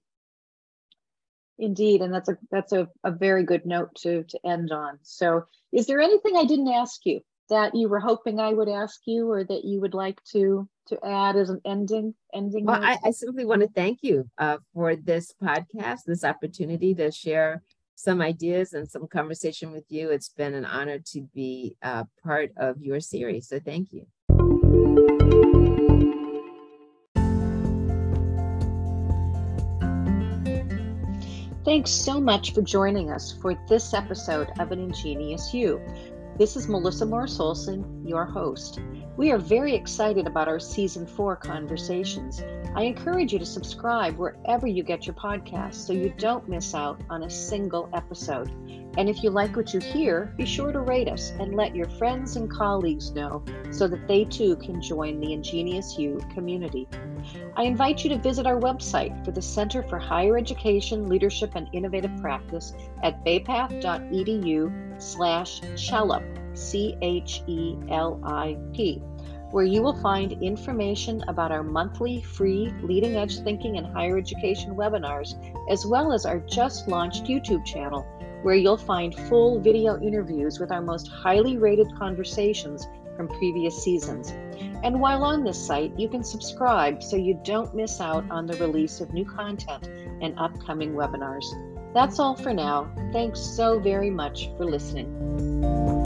Indeed, 1.60 2.02
and 2.02 2.14
that's 2.14 2.30
a 2.30 2.38
that's 2.50 2.72
a, 2.72 2.88
a 3.04 3.12
very 3.12 3.44
good 3.44 3.66
note 3.66 3.94
to 3.96 4.24
to 4.24 4.40
end 4.46 4.72
on. 4.72 4.98
So, 5.02 5.44
is 5.74 5.88
there 5.88 6.00
anything 6.00 6.38
I 6.38 6.46
didn't 6.46 6.70
ask 6.70 7.06
you 7.06 7.20
that 7.50 7.76
you 7.76 7.90
were 7.90 8.00
hoping 8.00 8.40
I 8.40 8.54
would 8.54 8.70
ask 8.70 9.02
you, 9.06 9.30
or 9.30 9.44
that 9.44 9.66
you 9.66 9.82
would 9.82 9.94
like 9.94 10.24
to 10.32 10.70
to 10.88 11.06
add 11.06 11.36
as 11.36 11.50
an 11.50 11.60
ending 11.66 12.16
ending? 12.34 12.64
Well, 12.64 12.82
I, 12.82 12.98
I, 13.04 13.12
simply 13.12 13.44
want 13.44 13.62
to 13.62 13.68
thank 13.68 14.00
you 14.04 14.30
uh, 14.38 14.60
for 14.74 14.96
this 14.96 15.34
podcast, 15.44 16.04
this 16.06 16.24
opportunity 16.24 16.96
to 16.96 17.12
share 17.12 17.62
some 17.96 18.22
ideas 18.22 18.72
and 18.72 18.90
some 18.90 19.08
conversation 19.08 19.74
with 19.74 19.84
you. 19.90 20.12
It's 20.12 20.30
been 20.30 20.54
an 20.54 20.64
honor 20.64 21.00
to 21.12 21.22
be 21.36 21.76
uh, 21.84 22.06
part 22.24 22.52
of 22.56 22.82
your 22.82 23.02
series. 23.02 23.50
So, 23.50 23.60
thank 23.60 23.92
you. 23.92 24.08
Thanks 31.70 31.92
so 31.92 32.20
much 32.20 32.56
for 32.56 32.64
joining 32.64 33.12
us 33.12 33.32
for 33.32 33.54
this 33.68 33.94
episode 33.94 34.50
of 34.58 34.72
An 34.72 34.80
Ingenious 34.80 35.54
You. 35.54 35.80
This 36.36 36.56
is 36.56 36.68
Melissa 36.68 37.06
Morriss-Olson, 37.06 38.08
your 38.08 38.26
host. 38.26 38.80
We 39.18 39.30
are 39.30 39.38
very 39.38 39.76
excited 39.76 40.26
about 40.26 40.48
our 40.48 40.60
season 40.60 41.06
four 41.06 41.36
conversations. 41.36 42.42
I 42.74 42.86
encourage 42.86 43.34
you 43.34 43.38
to 43.38 43.46
subscribe 43.46 44.18
wherever 44.18 44.66
you 44.66 44.82
get 44.82 45.06
your 45.06 45.14
podcasts 45.14 45.86
so 45.86 45.94
you 45.94 46.12
don't 46.18 46.50
miss 46.50 46.74
out 46.74 47.00
on 47.08 47.22
a 47.22 47.30
single 47.30 47.88
episode. 47.94 48.50
And 48.98 49.08
if 49.08 49.22
you 49.22 49.30
like 49.30 49.56
what 49.56 49.72
you 49.72 49.80
hear, 49.80 50.34
be 50.38 50.48
sure 50.48 50.72
to 50.72 50.80
rate 50.80 51.08
us 51.08 51.34
and 51.40 51.54
let 51.54 51.76
your 51.76 51.88
friends 51.88 52.36
and 52.36 52.50
colleagues 52.50 53.12
know 53.12 53.44
so 53.70 53.88
that 53.88 54.08
they 54.08 54.26
too 54.26 54.56
can 54.56 54.82
join 54.82 55.20
the 55.20 55.34
Ingenious 55.34 56.00
You 56.00 56.20
community. 56.34 56.88
I 57.56 57.64
invite 57.64 58.04
you 58.04 58.10
to 58.12 58.18
visit 58.18 58.46
our 58.48 58.60
website 58.60 59.26
for 59.26 59.32
the 59.32 59.42
Center 59.42 59.84
for 59.84 59.98
Higher 60.00 60.38
Education, 60.38 61.08
Leadership, 61.08 61.52
and 61.56 61.68
Innovative 61.74 62.16
Practice 62.22 62.74
at 63.04 63.24
baypath.edu 63.26 65.02
slash 65.02 65.62
CHELIP, 65.76 66.24
C-H-E-L-I-P 66.54 67.42
where 69.52 69.66
you 69.66 69.82
will 69.82 70.00
find 70.00 70.34
information 70.44 71.24
about 71.28 71.52
our 71.52 71.64
monthly 71.64 72.22
free 72.22 72.72
leading 72.84 73.16
edge 73.16 73.40
thinking 73.40 73.78
and 73.78 73.88
higher 73.88 74.18
education 74.18 74.76
webinars, 74.76 75.34
as 75.72 75.86
well 75.86 76.12
as 76.14 76.26
our 76.26 76.40
just 76.42 76.88
launched 76.88 77.24
YouTube 77.24 77.66
channel, 77.66 78.06
where 78.44 78.56
you'll 78.56 78.78
find 78.78 79.16
full 79.28 79.60
video 79.60 80.00
interviews 80.02 80.60
with 80.60 80.72
our 80.72 80.82
most 80.82 81.08
highly 81.08 81.58
rated 81.58 81.88
conversations 81.98 82.88
from 83.20 83.28
previous 83.28 83.84
seasons. 83.84 84.32
And 84.82 85.02
while 85.02 85.26
on 85.26 85.44
this 85.44 85.62
site, 85.62 85.92
you 86.00 86.08
can 86.08 86.24
subscribe 86.24 87.04
so 87.04 87.18
you 87.18 87.38
don't 87.44 87.76
miss 87.76 88.00
out 88.00 88.24
on 88.32 88.46
the 88.46 88.56
release 88.56 89.02
of 89.02 89.12
new 89.12 89.26
content 89.26 89.90
and 90.22 90.40
upcoming 90.40 90.94
webinars. 90.94 91.44
That's 91.94 92.18
all 92.18 92.38
for 92.38 92.54
now. 92.54 92.90
Thanks 93.12 93.42
so 93.42 93.78
very 93.78 94.10
much 94.10 94.48
for 94.56 94.64
listening. 94.64 95.99